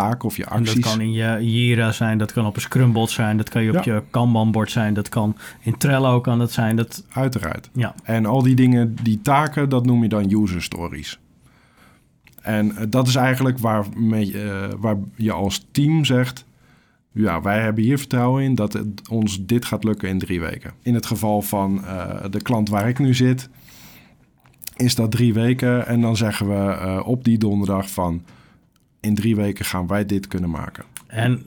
taken 0.00 0.28
of 0.28 0.36
je 0.36 0.44
En 0.44 0.58
dat 0.58 0.68
acties. 0.68 0.84
kan 0.84 1.00
in 1.00 1.12
je 1.12 1.38
Jira 1.52 1.92
zijn, 1.92 2.18
dat 2.18 2.32
kan 2.32 2.46
op 2.46 2.56
een 2.56 2.60
Scrumbot 2.62 3.10
zijn, 3.10 3.36
dat 3.36 3.48
kan 3.48 3.62
je 3.62 3.76
op 3.76 3.84
Ja. 3.84 3.94
je 3.94 4.02
Kanban-bord 4.10 4.70
zijn, 4.70 4.94
dat 4.94 5.08
kan 5.08 5.36
in 5.60 5.76
Trello 5.76 6.20
kan 6.20 6.38
dat 6.38 6.52
zijn. 6.52 6.76
Dat, 6.76 7.04
Uiteraard. 7.12 7.70
ja. 7.72 7.94
En 8.02 8.26
al 8.26 8.42
die 8.42 8.54
dingen, 8.54 8.96
die 9.02 9.20
taken, 9.22 9.68
dat 9.68 9.86
noem 9.86 10.02
je 10.02 10.08
dan 10.08 10.42
user 10.42 10.62
stories. 10.62 11.18
En 12.42 12.76
eh, 12.76 12.84
dat 12.88 13.06
is 13.08 13.14
eigenlijk 13.14 13.58
waar, 13.58 13.84
mee, 13.96 14.42
eh, 14.42 14.68
waar 14.78 14.96
je 15.14 15.32
als 15.32 15.66
team 15.70 16.04
zegt... 16.04 16.44
ja, 17.12 17.42
wij 17.42 17.60
hebben 17.60 17.84
hier 17.84 17.98
vertrouwen 17.98 18.42
in 18.42 18.54
dat 18.54 18.72
het 18.72 19.08
ons 19.08 19.46
dit 19.46 19.64
gaat 19.64 19.84
lukken 19.84 20.08
in 20.08 20.18
drie 20.18 20.40
weken. 20.40 20.72
In 20.82 20.94
het 20.94 21.06
geval 21.06 21.42
van 21.42 21.84
eh, 21.84 22.24
de 22.30 22.42
klant 22.42 22.68
waar 22.68 22.88
ik 22.88 22.98
nu 22.98 23.14
zit, 23.14 23.48
is 24.76 24.94
dat 24.94 25.10
drie 25.10 25.34
weken. 25.34 25.86
En 25.86 26.00
dan 26.00 26.16
zeggen 26.16 26.48
we 26.48 27.02
op 27.04 27.24
die 27.24 27.38
donderdag 27.38 27.90
van... 27.90 28.22
in 29.06 29.14
drie 29.14 29.36
weken 29.36 29.64
gaan 29.64 29.86
wij 29.86 30.06
dit 30.06 30.26
kunnen 30.26 30.50
maken. 30.50 30.84
En 31.06 31.42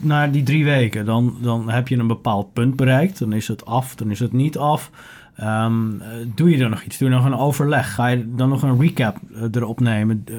na 0.00 0.26
die 0.26 0.42
drie 0.42 0.64
weken, 0.64 1.04
dan, 1.04 1.36
dan 1.42 1.70
heb 1.70 1.88
je 1.88 1.96
een 1.96 2.06
bepaald 2.06 2.52
punt 2.52 2.76
bereikt. 2.76 3.18
Dan 3.18 3.32
is 3.32 3.48
het 3.48 3.64
af, 3.64 3.94
dan 3.94 4.10
is 4.10 4.18
het 4.18 4.32
niet 4.32 4.58
af. 4.58 4.90
Ehm, 5.36 6.00
eh, 6.00 6.08
doe 6.34 6.50
je 6.50 6.62
er 6.62 6.70
nog 6.70 6.82
iets? 6.82 6.98
Doe 6.98 7.08
je 7.08 7.14
nog 7.14 7.24
een 7.24 7.36
overleg? 7.36 7.94
Ga 7.94 8.06
je 8.06 8.34
dan 8.34 8.48
nog 8.48 8.62
een 8.62 8.80
recap 8.80 9.16
eh, 9.34 9.42
erop 9.52 9.80
nemen? 9.80 10.22
Eh, 10.26 10.34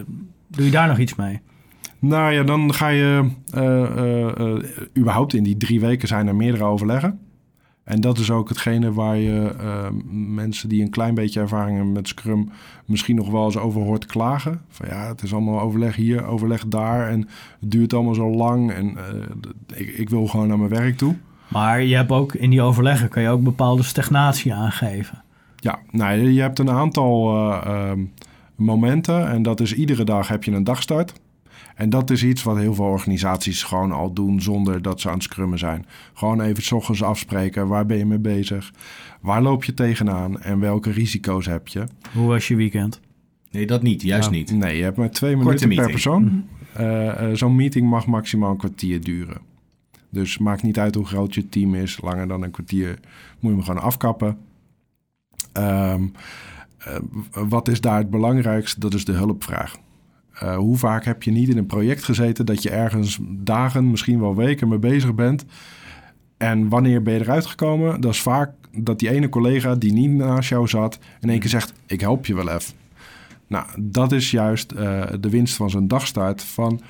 Doe 0.48 0.66
je 0.66 0.72
daar 0.72 0.88
nog 0.88 0.98
iets 0.98 1.16
mee? 1.16 1.40
Nou 2.00 2.34
ja, 2.34 2.44
dan 2.44 2.74
ga 2.74 2.88
je 2.88 3.30
überhaupt 4.98 5.34
in 5.34 5.44
die 5.44 5.58
drie 5.58 5.80
weken 5.80 6.08
zijn 6.08 6.28
er 6.28 6.36
meerdere 6.36 6.64
overleggen. 6.64 7.20
En 7.84 8.02
dat 8.02 8.18
is 8.18 8.32
ook 8.32 8.50
hetgene 8.50 8.94
waar 8.94 9.18
je 9.18 9.56
eh, 9.60 9.88
mensen 10.12 10.70
die 10.70 10.82
een 10.82 10.90
klein 10.90 11.14
beetje 11.14 11.40
ervaring 11.40 11.76
hebben 11.76 11.94
met 11.94 12.08
Scrum 12.08 12.50
misschien 12.86 13.16
nog 13.16 13.30
wel 13.30 13.46
eens 13.46 13.58
over 13.58 13.82
hoort 13.82 14.06
klagen. 14.06 14.62
Van 14.70 14.88
ja, 14.90 15.08
het 15.08 15.22
is 15.22 15.34
allemaal 15.34 15.62
overleg 15.62 15.96
hier, 15.96 16.26
overleg 16.26 16.68
daar 16.68 17.10
en 17.10 17.20
het 17.60 17.72
duurt 17.72 17.94
allemaal 17.94 18.14
zo 18.14 18.30
lang 18.30 18.72
en 18.72 18.98
eh, 18.98 19.80
ik, 19.80 19.88
ik 19.88 20.10
wil 20.10 20.28
gewoon 20.28 20.48
naar 20.48 20.58
mijn 20.58 20.70
werk 20.70 20.98
toe. 20.98 21.16
Maar 21.48 21.84
je 21.84 21.96
hebt 21.96 22.12
ook 22.12 22.34
in 22.34 22.50
die 22.50 22.62
overleggen 22.62 23.10
kan 23.10 23.22
je 23.22 23.30
ook 23.30 23.44
bepaalde 23.44 23.84
stagnatie 23.84 24.54
aangeven. 24.54 25.24
Ja, 25.56 25.80
nou, 25.92 26.20
je 26.20 26.42
hebt 26.42 26.60
een 26.60 26.70
aantal 26.70 27.36
eh, 27.36 27.62
ehm, 27.66 28.00
momenten 28.56 29.30
en 29.30 29.44
dat 29.44 29.60
is 29.60 29.74
iedere 29.74 30.04
dag 30.04 30.28
heb 30.28 30.44
je 30.44 30.52
een 30.52 30.64
dagstart. 30.64 31.14
En 31.76 31.90
dat 31.90 32.10
is 32.10 32.24
iets 32.24 32.44
wat 32.44 32.58
heel 32.58 32.74
veel 32.74 32.86
organisaties 32.86 33.64
gewoon 33.64 33.92
al 33.92 34.14
doen 34.14 34.42
zonder 34.42 34.82
dat 34.82 35.02
ze 35.02 35.08
aan 35.08 35.14
het 35.14 35.24
scrummen 35.24 35.60
zijn. 35.60 35.86
Gewoon 36.14 36.42
even 36.42 36.64
's 36.64 36.72
ochtends 36.72 37.04
afspreken, 37.04 37.68
waar 37.68 37.86
ben 37.86 37.98
je 37.98 38.06
mee 38.06 38.20
bezig? 38.20 38.72
Waar 39.22 39.42
loop 39.42 39.64
je 39.64 39.74
tegenaan 39.74 40.42
en 40.42 40.60
welke 40.60 40.92
risico's 40.92 41.46
heb 41.46 41.68
je? 41.68 41.84
Hoe 42.14 42.28
was 42.28 42.48
je 42.48 42.56
weekend? 42.56 43.00
Nee, 43.52 43.66
dat 43.68 43.82
niet. 43.82 44.02
Juist 44.02 44.30
Ja. 44.30 44.36
niet. 44.36 44.52
Nee, 44.52 44.78
je 44.78 44.84
hebt 44.84 44.98
maar 44.98 45.12
twee 45.12 45.36
Korte 45.36 45.68
minuten 45.68 45.84
per 45.84 45.92
persoon. 45.92 46.46
Eh, 46.74 47.30
eh, 47.30 47.36
Zo'n 47.36 47.56
meeting 47.56 47.90
mag 47.90 48.06
maximaal 48.06 48.52
een 48.52 48.58
kwartier 48.58 49.02
duren. 49.04 49.38
Dus 50.10 50.38
maakt 50.38 50.64
niet 50.64 50.80
uit 50.80 50.96
hoe 50.96 51.06
groot 51.06 51.34
je 51.34 51.50
team 51.50 51.76
is. 51.76 52.00
Langer 52.02 52.28
dan 52.28 52.44
een 52.44 52.52
kwartier 52.52 53.00
moet 53.40 53.52
je 53.52 53.58
hem 53.58 53.64
gewoon 53.66 53.82
afkappen. 53.82 54.38
Ehm, 55.52 56.04
eh, 56.78 56.98
wat 57.32 57.68
is 57.68 57.82
daar 57.82 57.98
het 57.98 58.10
belangrijkste? 58.10 58.80
Dat 58.80 58.94
is 58.94 59.06
de 59.06 59.12
hulpvraag. 59.12 59.78
Eh, 60.34 60.56
hoe 60.56 60.78
vaak 60.78 61.06
heb 61.06 61.24
je 61.24 61.32
niet 61.32 61.50
in 61.50 61.58
een 61.58 61.66
project 61.66 62.04
gezeten 62.04 62.46
dat 62.46 62.64
je 62.64 62.70
ergens 62.70 63.20
dagen, 63.22 63.92
misschien 63.92 64.20
wel 64.20 64.36
weken 64.36 64.68
mee 64.68 64.80
bezig 64.80 65.16
bent? 65.16 65.46
En 66.38 66.70
wanneer 66.70 67.02
ben 67.02 67.14
je 67.14 67.20
eruit 67.20 67.46
gekomen? 67.46 68.02
Dat 68.02 68.14
is 68.14 68.22
vaak 68.22 68.52
dat 68.78 69.00
die 69.00 69.10
ene 69.10 69.30
collega 69.30 69.76
die 69.76 69.94
niet 69.94 70.12
naast 70.12 70.50
jou 70.50 70.68
zat 70.68 71.00
in 71.20 71.30
één 71.30 71.40
keer 71.40 71.50
zegt: 71.50 71.74
Ik 71.86 72.02
help 72.02 72.26
je 72.26 72.36
wel 72.36 72.50
even. 72.50 72.74
Nou, 73.48 73.66
dat 73.80 74.12
is 74.12 74.32
juist 74.32 74.72
eh, 74.72 75.04
de 75.20 75.30
winst 75.30 75.56
van 75.56 75.70
zo'n 75.70 75.88
dagstart. 75.88 76.44
Van 76.44 76.82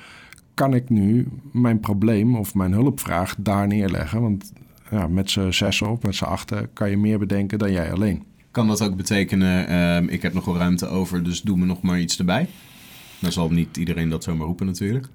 kan 0.54 0.74
ik 0.74 0.88
nu 0.88 1.28
mijn 1.52 1.80
probleem 1.80 2.36
of 2.36 2.54
mijn 2.54 2.72
hulpvraag 2.72 3.34
daar 3.38 3.66
neerleggen? 3.66 4.20
Want 4.20 4.52
ja, 4.90 5.06
met 5.06 5.30
z'n 5.30 5.50
zessen 5.50 5.90
of 5.90 6.02
met 6.02 6.14
z'n 6.14 6.24
achten 6.24 6.72
kan 6.72 6.90
je 6.90 6.96
meer 6.96 7.18
bedenken 7.18 7.58
dan 7.58 7.72
jij 7.72 7.92
alleen. 7.92 8.22
Kan 8.50 8.66
dat 8.66 8.82
ook 8.82 8.96
betekenen, 8.96 9.66
ehm, 9.68 10.08
ik 10.08 10.22
heb 10.22 10.34
nog 10.34 10.44
wel 10.44 10.56
ruimte 10.56 10.86
over, 10.86 11.22
dus 11.22 11.42
doe 11.42 11.56
me 11.56 11.66
nog 11.66 11.82
maar 11.82 12.00
iets 12.00 12.18
erbij? 12.18 12.48
Dan 13.22 13.32
zal 13.32 13.50
niet 13.50 13.76
iedereen 13.76 14.08
dat 14.08 14.24
zomaar 14.24 14.46
roepen 14.46 14.66
natuurlijk. 14.66 15.06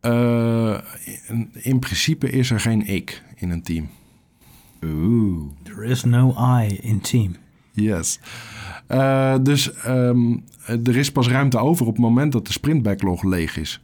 Eh, 0.00 0.78
in, 1.28 1.50
in 1.52 1.78
principe 1.78 2.30
is 2.30 2.50
er 2.50 2.60
geen 2.60 2.86
ik 2.86 3.22
in 3.36 3.50
een 3.50 3.62
team. 3.62 3.88
Oeh. 4.84 5.50
There 5.62 5.84
is 5.84 6.04
no 6.04 6.34
I 6.60 6.78
in 6.82 7.00
team. 7.00 7.36
Yes. 7.72 8.18
Eh, 8.86 9.36
dus 9.42 9.72
ehm, 9.72 10.36
er 10.66 10.96
is 10.96 11.12
pas 11.12 11.28
ruimte 11.28 11.58
over 11.58 11.86
op 11.86 11.92
het 11.92 12.02
moment 12.02 12.32
dat 12.32 12.46
de 12.46 12.52
sprint 12.52 12.82
backlog 12.82 13.22
leeg 13.22 13.56
is. 13.56 13.80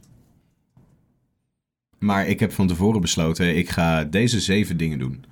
Maar 1.99 2.27
ik 2.27 2.39
heb 2.39 2.51
van 2.51 2.67
tevoren 2.67 3.01
besloten, 3.01 3.57
ik 3.57 3.69
ga 3.69 4.03
deze 4.03 4.39
zeven 4.39 4.77
dingen 4.77 4.99
doen. 4.99 5.23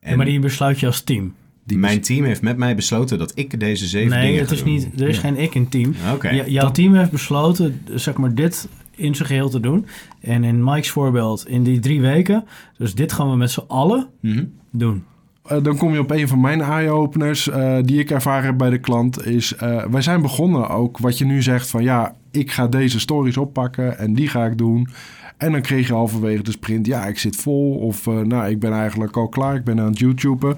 En 0.00 0.10
Ja, 0.10 0.16
maar 0.16 0.26
die 0.26 0.38
besluit 0.38 0.80
je 0.80 0.86
als 0.86 1.00
team. 1.00 1.34
Die 1.64 1.78
mijn 1.78 2.00
team 2.00 2.24
heeft 2.24 2.42
met 2.42 2.56
mij 2.56 2.74
besloten 2.74 3.18
dat 3.18 3.32
ik 3.34 3.60
deze 3.60 3.86
zeven 3.86 4.10
nee, 4.10 4.22
dingen 4.26 4.38
het 4.40 4.48
ga 4.48 4.54
is 4.54 4.62
doen. 4.62 4.72
niet, 4.72 5.00
er 5.00 5.08
is 5.08 5.18
geen 5.18 5.36
ik 5.38 5.54
in 5.54 5.68
team. 5.68 5.94
Ja, 6.22 6.44
jouw 6.46 6.70
team 6.70 6.94
heeft 6.94 7.10
besloten, 7.10 7.82
zeg 7.94 8.16
maar, 8.16 8.34
dit 8.34 8.68
in 8.96 9.14
zijn 9.14 9.28
geheel 9.28 9.48
te 9.50 9.60
doen. 9.60 9.86
En 10.20 10.44
in 10.44 10.64
Mike's 10.64 10.90
voorbeeld, 10.90 11.48
in 11.48 11.62
die 11.62 11.78
drie 11.80 12.00
weken, 12.00 12.44
dus 12.78 12.94
dit 12.94 13.12
gaan 13.12 13.30
we 13.30 13.36
met 13.36 13.50
z'n 13.50 13.64
allen 13.66 14.06
Mhm. 14.20 14.44
doen. 14.70 15.04
Eh, 15.44 15.62
dan 15.62 15.76
kom 15.76 15.92
je 15.92 15.98
op 16.00 16.10
een 16.10 16.28
van 16.28 16.40
mijn 16.40 16.60
eye-openers 16.60 17.48
eh, 17.48 17.76
die 17.82 17.98
ik 18.00 18.10
ervaren 18.10 18.44
heb 18.44 18.58
bij 18.58 18.70
de 18.70 18.78
klant. 18.78 19.26
Is, 19.26 19.54
eh, 19.56 19.84
wij 19.84 20.02
zijn 20.02 20.22
begonnen 20.22 20.68
ook 20.68 20.98
wat 20.98 21.18
je 21.18 21.24
nu 21.24 21.42
zegt 21.42 21.70
van 21.70 21.82
ja, 21.82 22.14
ik 22.30 22.50
ga 22.50 22.66
deze 22.66 23.00
stories 23.00 23.36
oppakken 23.36 23.98
en 23.98 24.14
die 24.14 24.28
ga 24.28 24.44
ik 24.44 24.58
doen. 24.58 24.88
En 25.36 25.52
dan 25.52 25.60
kreeg 25.62 25.86
je 25.86 25.92
halverwege 25.92 26.42
de 26.42 26.50
sprint, 26.50 26.86
ja, 26.86 27.06
ik 27.06 27.18
zit 27.18 27.36
vol. 27.36 27.74
Of 27.74 28.06
eh, 28.06 28.18
nou, 28.20 28.50
ik 28.50 28.58
ben 28.60 28.72
eigenlijk 28.72 29.16
al 29.16 29.28
klaar, 29.28 29.54
ik 29.54 29.64
ben 29.64 29.80
aan 29.80 29.86
het 29.86 29.98
YouTuben. 29.98 30.56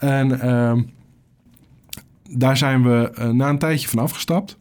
En 0.00 0.40
ehm, 0.40 0.82
daar 2.30 2.56
zijn 2.56 2.82
we 2.82 3.10
eh, 3.14 3.28
na 3.28 3.48
een 3.48 3.58
tijdje 3.58 3.88
van 3.88 3.98
afgestapt. 3.98 4.58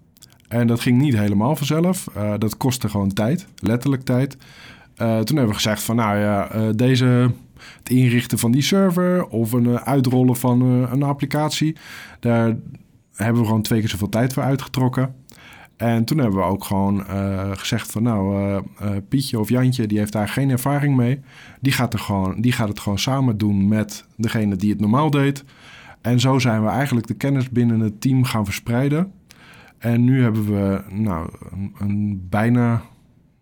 En 0.47 0.67
dat 0.67 0.79
ging 0.79 1.01
niet 1.01 1.17
helemaal 1.17 1.55
vanzelf. 1.55 2.07
Eh, 2.15 2.33
dat 2.37 2.57
kostte 2.57 2.89
gewoon 2.89 3.13
tijd, 3.13 3.47
letterlijk 3.55 4.03
tijd. 4.03 4.37
Eh, 4.95 5.07
toen 5.19 5.37
hebben 5.37 5.47
we 5.47 5.53
gezegd 5.53 5.83
van 5.83 5.95
nou 5.95 6.17
ja, 6.17 6.71
deze 6.71 7.31
het 7.77 7.89
inrichten 7.89 8.39
van 8.39 8.51
die 8.51 8.61
server 8.61 9.27
of 9.27 9.51
een 9.51 9.79
uitrollen 9.79 10.35
van 10.35 10.61
een 10.61 11.03
applicatie. 11.03 11.75
Daar 12.19 12.55
hebben 13.15 13.41
we 13.41 13.47
gewoon 13.47 13.61
twee 13.61 13.79
keer 13.79 13.89
zoveel 13.89 14.09
tijd 14.09 14.33
voor 14.33 14.43
uitgetrokken. 14.43 15.15
En 15.79 16.05
toen 16.05 16.17
hebben 16.17 16.39
we 16.39 16.45
ook 16.45 16.63
gewoon 16.63 16.99
uh, 17.09 17.51
gezegd 17.51 17.91
van 17.91 18.03
nou, 18.03 18.63
Pietje 19.09 19.39
of 19.39 19.49
Jantje, 19.49 19.87
die 19.87 19.97
heeft 19.97 20.11
daar 20.11 20.29
geen 20.29 20.49
ervaring 20.49 20.95
mee. 20.95 21.19
Die 21.61 21.71
gaat, 21.71 21.93
er 21.93 21.99
gewoon, 21.99 22.41
die 22.41 22.51
gaat 22.51 22.67
het 22.67 22.79
gewoon 22.79 22.99
samen 22.99 23.37
doen 23.37 23.67
met 23.67 24.05
degene 24.15 24.55
die 24.55 24.69
het 24.69 24.79
normaal 24.79 25.09
deed. 25.09 25.43
En 26.01 26.19
zo 26.19 26.39
zijn 26.39 26.63
we 26.63 26.69
eigenlijk 26.69 27.07
de 27.07 27.13
kennis 27.13 27.49
binnen 27.49 27.79
het 27.79 28.01
team 28.01 28.23
gaan 28.23 28.45
verspreiden. 28.45 29.11
En 29.77 30.03
nu 30.03 30.21
hebben 30.21 30.45
we 30.45 30.83
nou, 30.89 31.29
een, 31.77 32.27
bijna 32.29 32.81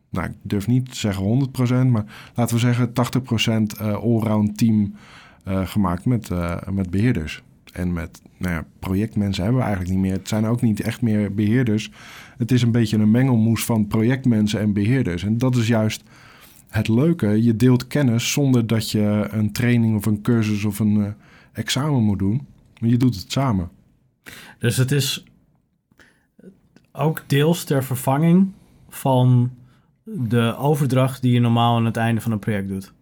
nou, 0.10 0.28
ik 0.28 0.36
durf 0.42 0.68
niet 0.68 0.92
te 0.92 0.98
zeggen 0.98 1.50
100%, 1.88 1.92
maar 1.92 2.06
laten 2.36 2.56
we 2.56 2.62
zeggen 2.62 2.90
80% 2.90 3.82
uh, 3.82 3.94
allround 3.94 4.58
team 4.58 4.96
gemaakt 5.46 6.06
met, 6.06 6.30
met 6.72 6.90
beheerders. 6.90 7.44
En 7.74 7.94
met 7.94 8.22
nou 8.38 8.54
ja, 8.54 8.66
projectmensen 8.80 9.44
hebben 9.44 9.62
we 9.62 9.68
eigenlijk 9.68 9.96
niet 9.96 10.06
meer. 10.06 10.18
Het 10.18 10.28
zijn 10.28 10.46
ook 10.46 10.62
niet 10.62 10.82
echt 10.82 11.02
meer 11.02 11.34
beheerders. 11.34 11.92
Het 12.38 12.52
is 12.52 12.62
een 12.62 12.72
beetje 12.72 12.98
een 12.98 13.12
mengelmoes 13.12 13.66
van 13.66 13.88
projectmensen 13.88 14.60
en 14.60 14.74
beheerders. 14.74 15.24
En 15.24 15.38
dat 15.38 15.56
is 15.56 15.68
juist 15.68 16.04
het 16.68 16.88
leuke. 16.88 17.44
Je 17.44 17.56
deelt 17.56 17.88
kennis 17.88 18.32
zonder 18.32 18.68
dat 18.68 18.92
je 18.92 19.28
een 19.32 19.52
training 19.52 19.96
of 19.96 20.06
een 20.06 20.22
cursus 20.22 20.64
of 20.64 20.80
een 20.80 21.14
examen 21.52 22.04
moet 22.04 22.20
doen. 22.20 22.48
Je 22.74 22.98
doet 22.98 23.16
het 23.16 23.32
samen. 23.32 23.70
Dus 24.60 24.78
het 24.78 24.92
is 24.92 25.26
ook 26.92 27.24
deels 27.28 27.64
ter 27.64 27.84
vervanging 27.84 28.52
van 28.90 29.52
de 30.04 30.56
overdracht 30.58 31.22
die 31.22 31.34
je 31.34 31.40
normaal 31.40 31.76
aan 31.76 31.86
het 31.86 31.98
einde 31.98 32.22
van 32.22 32.32
een 32.32 32.40
project 32.40 32.68
doet. 32.68 32.94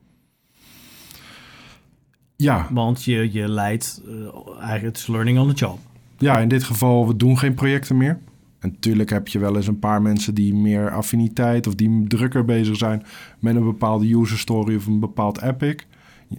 Ja. 2.36 2.68
Want 2.72 3.04
je, 3.04 3.32
je 3.32 3.48
leidt 3.48 4.02
uh, 4.08 4.14
eigenlijk 4.48 4.84
het 4.84 4.98
is 4.98 5.08
learning 5.08 5.40
on 5.40 5.48
the 5.48 5.54
job. 5.54 5.80
Ja, 6.18 6.38
in 6.38 6.48
dit 6.48 6.64
geval, 6.64 7.08
we 7.08 7.16
doen 7.16 7.38
geen 7.38 7.54
projecten 7.54 7.98
meer. 7.98 8.20
En 8.60 8.70
natuurlijk 8.72 9.10
heb 9.10 9.28
je 9.28 9.40
wel 9.40 9.56
eens 9.56 9.68
een 9.68 9.80
paar 9.80 10.02
mensen 10.02 10.34
die 10.34 10.54
meer 10.54 10.92
affiniteit 10.92 11.68
of 11.68 11.76
die 11.76 12.08
drukker 12.08 12.46
bezig 12.46 12.76
zijn 12.76 13.04
met 13.40 13.56
een 13.56 13.64
bepaalde 13.64 14.16
user 14.16 14.38
story 14.38 14.76
of 14.76 14.86
een 14.86 15.00
bepaald 15.00 15.42
epic. 15.42 15.76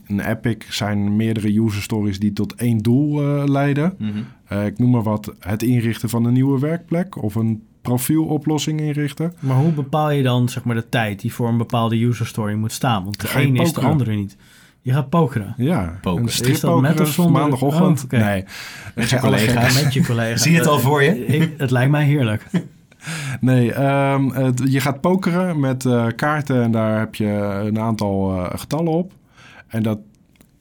Een 0.07 0.21
epic 0.21 0.57
zijn 0.69 1.17
meerdere 1.17 1.61
user 1.61 1.83
stories 1.83 2.19
die 2.19 2.33
tot 2.33 2.55
één 2.55 2.79
doel 2.79 3.23
uh, 3.23 3.45
leiden. 3.45 3.95
Mm 3.99 4.11
-hmm. 4.11 4.25
uh, 4.53 4.67
ik 4.67 4.79
noem 4.79 4.91
maar 4.91 5.03
wat, 5.03 5.35
het 5.39 5.63
inrichten 5.63 6.09
van 6.09 6.25
een 6.25 6.33
nieuwe 6.33 6.59
werkplek 6.59 7.23
of 7.23 7.35
een 7.35 7.63
profieloplossing 7.81 8.81
inrichten. 8.81 9.33
Maar 9.39 9.57
hoe 9.57 9.73
bepaal 9.73 10.11
je 10.11 10.23
dan 10.23 10.49
zeg 10.49 10.65
maar, 10.65 10.75
de 10.75 10.89
tijd 10.89 11.21
die 11.21 11.33
voor 11.33 11.49
een 11.49 11.57
bepaalde 11.57 12.05
user 12.05 12.27
story 12.27 12.55
moet 12.55 12.73
staan? 12.73 13.05
Want 13.05 13.21
de 13.21 13.41
een 13.41 13.57
is 13.57 13.73
de 13.73 13.81
andere 13.81 14.15
niet. 14.15 14.37
Je 14.87 14.93
gaat 14.93 15.09
pokeren. 15.09 15.55
Ja, 15.57 15.99
pokeren. 16.01 16.51
Is 16.51 16.61
dat 16.61 16.81
met 16.81 17.01
of 17.01 17.09
zonder? 17.09 17.41
Maandagochtend? 17.41 17.99
Oh, 17.99 18.05
okay. 18.05 18.21
Nee. 18.21 18.45
Met 18.95 19.11
je 19.11 19.19
collega. 19.19 19.83
Met 19.83 19.95
je 19.95 20.05
collega. 20.05 20.37
Zie 20.37 20.53
je 20.53 20.59
het 20.59 20.67
al 20.67 20.79
voor 20.79 21.03
je? 21.03 21.27
Ik, 21.37 21.55
het 21.57 21.71
lijkt 21.71 21.91
mij 21.91 22.05
heerlijk. 22.05 22.47
Nee, 23.41 23.83
um, 23.83 24.31
het, 24.31 24.63
je 24.65 24.81
gaat 24.81 25.01
pokeren 25.01 25.61
met 25.61 25.85
uh, 25.85 26.07
kaarten 26.17 26.63
en 26.63 26.71
daar 26.71 26.99
heb 26.99 27.15
je 27.15 27.27
een 27.67 27.79
aantal 27.79 28.35
uh, 28.35 28.51
getallen 28.55 28.93
op. 28.93 29.13
En 29.67 29.83
dat 29.83 29.99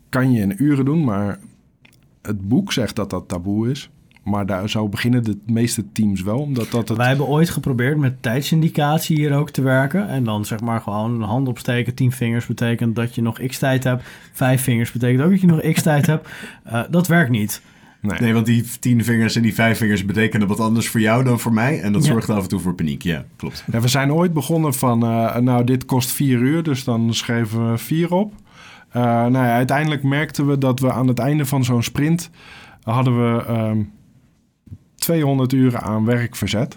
kan 0.09 0.31
je 0.31 0.41
in 0.41 0.63
uren 0.63 0.85
doen, 0.85 1.03
maar 1.03 1.39
het 2.21 2.47
boek 2.47 2.73
zegt 2.73 2.95
dat 2.95 3.09
dat 3.09 3.27
taboe 3.27 3.71
is. 3.71 3.89
Maar 4.25 4.45
daar 4.45 4.69
zo 4.69 4.89
beginnen 4.89 5.23
de 5.23 5.37
meeste 5.45 5.91
teams 5.91 6.21
wel. 6.21 6.39
Omdat 6.39 6.71
dat 6.71 6.87
het... 6.87 6.97
Wij 6.97 7.07
hebben 7.07 7.27
ooit 7.27 7.49
geprobeerd 7.49 7.97
met 7.97 8.21
tijdsindicatie 8.21 9.15
hier 9.15 9.33
ook 9.33 9.49
te 9.49 9.61
werken. 9.61 10.07
En 10.07 10.23
dan 10.23 10.45
zeg 10.45 10.59
maar 10.59 10.81
gewoon 10.81 11.13
een 11.13 11.27
hand 11.27 11.47
opsteken. 11.47 11.93
Tien 11.93 12.11
vingers 12.11 12.45
betekent 12.45 12.95
dat 12.95 13.15
je 13.15 13.21
nog 13.21 13.39
x 13.39 13.57
tijd 13.57 13.83
hebt. 13.83 14.03
Vijf 14.33 14.61
vingers 14.61 14.91
betekent 14.91 15.21
ook 15.23 15.29
dat 15.29 15.41
je 15.41 15.47
nog 15.47 15.71
x 15.71 15.81
tijd 15.81 16.05
hebt. 16.05 16.29
Uh, 16.67 16.81
dat 16.89 17.07
werkt 17.07 17.29
niet. 17.29 17.61
Nee. 18.01 18.19
nee. 18.19 18.33
want 18.33 18.45
die 18.45 18.63
tien 18.79 19.03
vingers 19.03 19.35
en 19.35 19.41
die 19.41 19.53
vijf 19.53 19.77
vingers 19.77 20.05
betekenen 20.05 20.47
wat 20.47 20.59
anders 20.59 20.89
voor 20.89 20.99
jou 20.99 21.23
dan 21.23 21.39
voor 21.39 21.53
mij. 21.53 21.81
En 21.81 21.93
dat 21.93 22.05
ja. 22.05 22.11
zorgt 22.11 22.29
af 22.29 22.43
en 22.43 22.49
toe 22.49 22.59
voor 22.59 22.75
paniek. 22.75 23.01
Ja, 23.03 23.25
klopt. 23.35 23.63
Ja, 23.71 23.79
we 23.79 23.87
zijn 23.87 24.13
ooit 24.13 24.33
begonnen 24.33 24.73
van, 24.73 25.03
uh, 25.03 25.37
nou, 25.37 25.63
dit 25.63 25.85
kost 25.85 26.11
vier 26.11 26.39
uur. 26.39 26.63
Dus 26.63 26.83
dan 26.83 27.13
schreven 27.13 27.71
we 27.71 27.77
vier 27.77 28.13
op. 28.13 28.33
Uh, 28.95 29.01
nou 29.03 29.33
ja, 29.33 29.55
uiteindelijk 29.55 30.03
merkten 30.03 30.47
we 30.47 30.57
dat 30.57 30.79
we 30.79 30.91
aan 30.91 31.07
het 31.07 31.19
einde 31.19 31.45
van 31.45 31.63
zo'n 31.63 31.83
sprint... 31.83 32.29
hadden 32.83 33.17
we... 33.17 33.45
Um, 33.49 33.93
200 35.05 35.53
uren 35.53 35.81
aan 35.81 36.05
werk 36.05 36.35
verzet. 36.35 36.75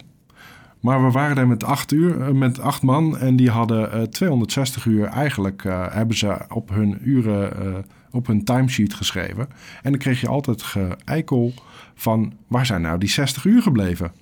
Maar 0.80 1.04
we 1.04 1.10
waren 1.10 1.36
er 1.36 1.48
met 1.48 1.64
acht, 1.64 1.92
uur, 1.92 2.36
met 2.36 2.60
acht 2.60 2.82
man 2.82 3.18
en 3.18 3.36
die 3.36 3.50
hadden 3.50 3.90
uh, 3.94 4.02
260 4.02 4.84
uur 4.84 5.04
eigenlijk 5.04 5.64
uh, 5.64 5.86
hebben 5.90 6.16
ze 6.16 6.36
op 6.48 6.68
hun 6.68 6.98
uren, 7.02 7.84
op 8.10 8.26
hun 8.26 8.44
timesheet 8.44 8.94
geschreven. 8.94 9.48
En 9.82 9.90
dan 9.90 10.00
kreeg 10.00 10.20
je 10.20 10.28
altijd 10.28 10.62
geëikel 10.62 11.52
van 11.94 12.32
waar 12.46 12.66
zijn 12.66 12.82
nou 12.82 12.98
die 12.98 13.08
60 13.08 13.44
uur 13.44 13.62
gebleven? 13.62 14.12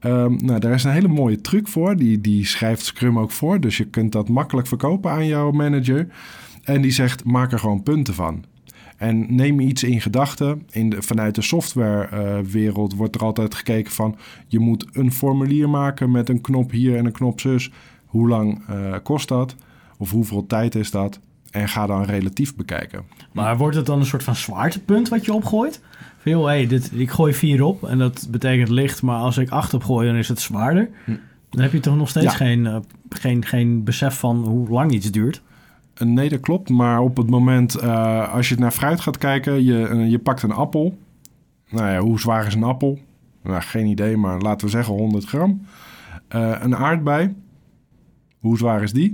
Um, 0.00 0.36
nou, 0.44 0.60
daar 0.60 0.72
is 0.72 0.84
een 0.84 0.90
hele 0.90 1.08
mooie 1.08 1.40
truc 1.40 1.68
voor. 1.68 1.96
Die, 1.96 2.20
die 2.20 2.46
schrijft 2.46 2.84
Scrum 2.84 3.18
ook 3.18 3.30
voor. 3.30 3.60
Dus 3.60 3.76
je 3.76 3.86
kunt 3.86 4.12
dat 4.12 4.28
makkelijk 4.28 4.66
verkopen 4.66 5.10
aan 5.10 5.26
jouw 5.26 5.50
manager. 5.50 6.08
En 6.62 6.80
die 6.80 6.90
zegt: 6.90 7.24
maak 7.24 7.52
er 7.52 7.58
gewoon 7.58 7.82
punten 7.82 8.14
van. 8.14 8.44
En 8.96 9.34
neem 9.34 9.60
iets 9.60 9.82
in 9.82 10.00
gedachten. 10.00 10.66
vanuit 10.98 11.34
de 11.34 11.42
softwarewereld 11.42 12.92
uh, 12.92 12.98
wordt 12.98 13.14
er 13.14 13.20
altijd 13.20 13.54
gekeken 13.54 13.92
van... 13.92 14.16
je 14.46 14.58
moet 14.58 14.86
een 14.92 15.12
formulier 15.12 15.68
maken 15.68 16.10
met 16.10 16.28
een 16.28 16.40
knop 16.40 16.70
hier 16.70 16.96
en 16.96 17.06
een 17.06 17.12
knop 17.12 17.40
zus. 17.40 17.70
Hoe 18.04 18.28
lang 18.28 18.62
uh, 18.70 18.94
kost 19.02 19.28
dat? 19.28 19.54
Of 19.98 20.10
hoeveel 20.10 20.46
tijd 20.46 20.74
is 20.74 20.90
dat? 20.90 21.20
En 21.50 21.68
ga 21.68 21.86
dan 21.86 22.02
relatief 22.02 22.54
bekijken. 22.54 23.02
Maar 23.32 23.56
wordt 23.56 23.76
het 23.76 23.86
dan 23.86 23.98
een 23.98 24.06
soort 24.06 24.22
van 24.22 24.36
zwaartepunt 24.36 25.08
wat 25.08 25.24
je 25.24 25.32
opgooit? 25.32 25.80
Veel, 26.18 26.46
hey, 26.46 26.66
dit, 26.66 26.90
ik 26.94 27.10
gooi 27.10 27.34
vier 27.34 27.62
op 27.62 27.84
en 27.84 27.98
dat 27.98 28.26
betekent 28.30 28.68
licht. 28.68 29.02
Maar 29.02 29.18
als 29.18 29.38
ik 29.38 29.50
acht 29.50 29.74
opgooi, 29.74 30.06
dan 30.06 30.16
is 30.16 30.28
het 30.28 30.40
zwaarder. 30.40 30.88
Hm. 31.04 31.16
Dan 31.50 31.62
heb 31.62 31.72
je 31.72 31.80
toch 31.80 31.96
nog 31.96 32.08
steeds 32.08 32.24
ja. 32.24 32.30
geen, 32.30 32.64
uh, 32.64 32.76
geen, 33.08 33.44
geen 33.44 33.84
besef 33.84 34.18
van 34.18 34.36
hoe 34.44 34.68
lang 34.68 34.92
iets 34.92 35.10
duurt? 35.10 35.42
Nee, 36.04 36.28
dat 36.28 36.40
klopt. 36.40 36.68
Maar 36.68 37.00
op 37.00 37.16
het 37.16 37.30
moment, 37.30 37.82
uh, 37.82 38.34
als 38.34 38.48
je 38.48 38.56
naar 38.56 38.70
fruit 38.70 39.00
gaat 39.00 39.18
kijken, 39.18 39.64
je, 39.64 39.88
uh, 39.88 40.10
je 40.10 40.18
pakt 40.18 40.42
een 40.42 40.52
appel. 40.52 40.98
Nou 41.70 41.90
ja, 41.90 41.98
hoe 41.98 42.20
zwaar 42.20 42.46
is 42.46 42.54
een 42.54 42.62
appel? 42.62 42.98
Nou, 43.42 43.62
geen 43.62 43.86
idee, 43.86 44.16
maar 44.16 44.40
laten 44.40 44.66
we 44.66 44.72
zeggen 44.72 44.94
100 44.94 45.24
gram. 45.24 45.66
Uh, 46.34 46.56
een 46.60 46.76
aardbei. 46.76 47.34
Hoe 48.38 48.58
zwaar 48.58 48.82
is 48.82 48.92
die? 48.92 49.10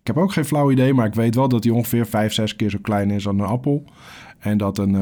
Ik 0.00 0.14
heb 0.14 0.16
ook 0.16 0.32
geen 0.32 0.44
flauw 0.44 0.70
idee, 0.70 0.94
maar 0.94 1.06
ik 1.06 1.14
weet 1.14 1.34
wel 1.34 1.48
dat 1.48 1.62
die 1.62 1.74
ongeveer 1.74 2.06
5, 2.06 2.32
6 2.32 2.56
keer 2.56 2.70
zo 2.70 2.78
klein 2.82 3.10
is 3.10 3.26
als 3.26 3.36
een 3.36 3.44
appel. 3.44 3.84
En 4.38 4.58
dat 4.58 4.78
een, 4.78 4.94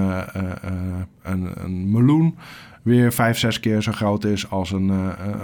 een, 1.23 1.51
een 1.55 1.91
meloen 1.91 2.35
weer 2.83 3.13
5, 3.13 3.39
6 3.39 3.61
keer 3.61 3.83
zo 3.83 3.93
groot 3.93 4.25
is 4.25 4.51
als 4.51 4.71
een, 4.71 4.91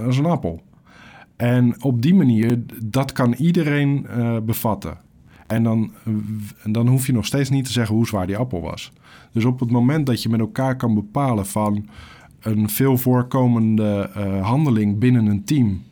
als 0.04 0.18
een 0.18 0.26
appel. 0.26 0.62
En 1.36 1.82
op 1.82 2.02
die 2.02 2.14
manier, 2.14 2.62
dat 2.84 3.12
kan 3.12 3.32
iedereen 3.32 4.06
bevatten. 4.44 4.98
En 5.52 5.62
dan, 5.62 5.90
dan 6.64 6.88
hoef 6.88 7.06
je 7.06 7.12
nog 7.12 7.26
steeds 7.26 7.50
niet 7.50 7.64
te 7.64 7.72
zeggen 7.72 7.94
hoe 7.94 8.06
zwaar 8.06 8.26
die 8.26 8.36
appel 8.36 8.60
was. 8.60 8.92
Dus 9.32 9.44
op 9.44 9.60
het 9.60 9.70
moment 9.70 10.06
dat 10.06 10.22
je 10.22 10.28
met 10.28 10.40
elkaar 10.40 10.76
kan 10.76 10.94
bepalen 10.94 11.46
van 11.46 11.88
een 12.40 12.68
veel 12.68 12.98
voorkomende 12.98 14.10
uh, 14.16 14.46
handeling 14.46 14.98
binnen 14.98 15.26
een 15.26 15.44
team, 15.44 15.82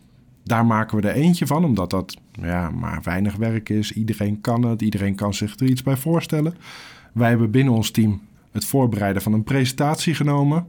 daar 0.45 0.67
maken 0.67 1.01
we 1.01 1.09
er 1.09 1.15
eentje 1.15 1.47
van, 1.47 1.65
omdat 1.65 1.91
dat 1.91 2.17
ja, 2.33 2.71
maar 2.71 3.01
weinig 3.03 3.37
werk 3.37 3.69
is. 3.69 3.93
Iedereen 3.93 4.41
kan 4.41 4.63
het, 4.63 4.83
iedereen 4.83 5.15
kan 5.15 5.35
zich 5.35 5.59
er 5.59 5.67
iets 5.67 5.83
bij 5.83 5.97
voorstellen. 5.97 6.55
Wij 7.13 7.29
hebben 7.29 7.51
binnen 7.51 7.75
ons 7.75 7.91
team 7.91 8.21
het 8.51 8.65
voorbereiden 8.65 9.23
van 9.23 9.33
een 9.33 9.45
presentatie 9.45 10.15
genomen. 10.15 10.67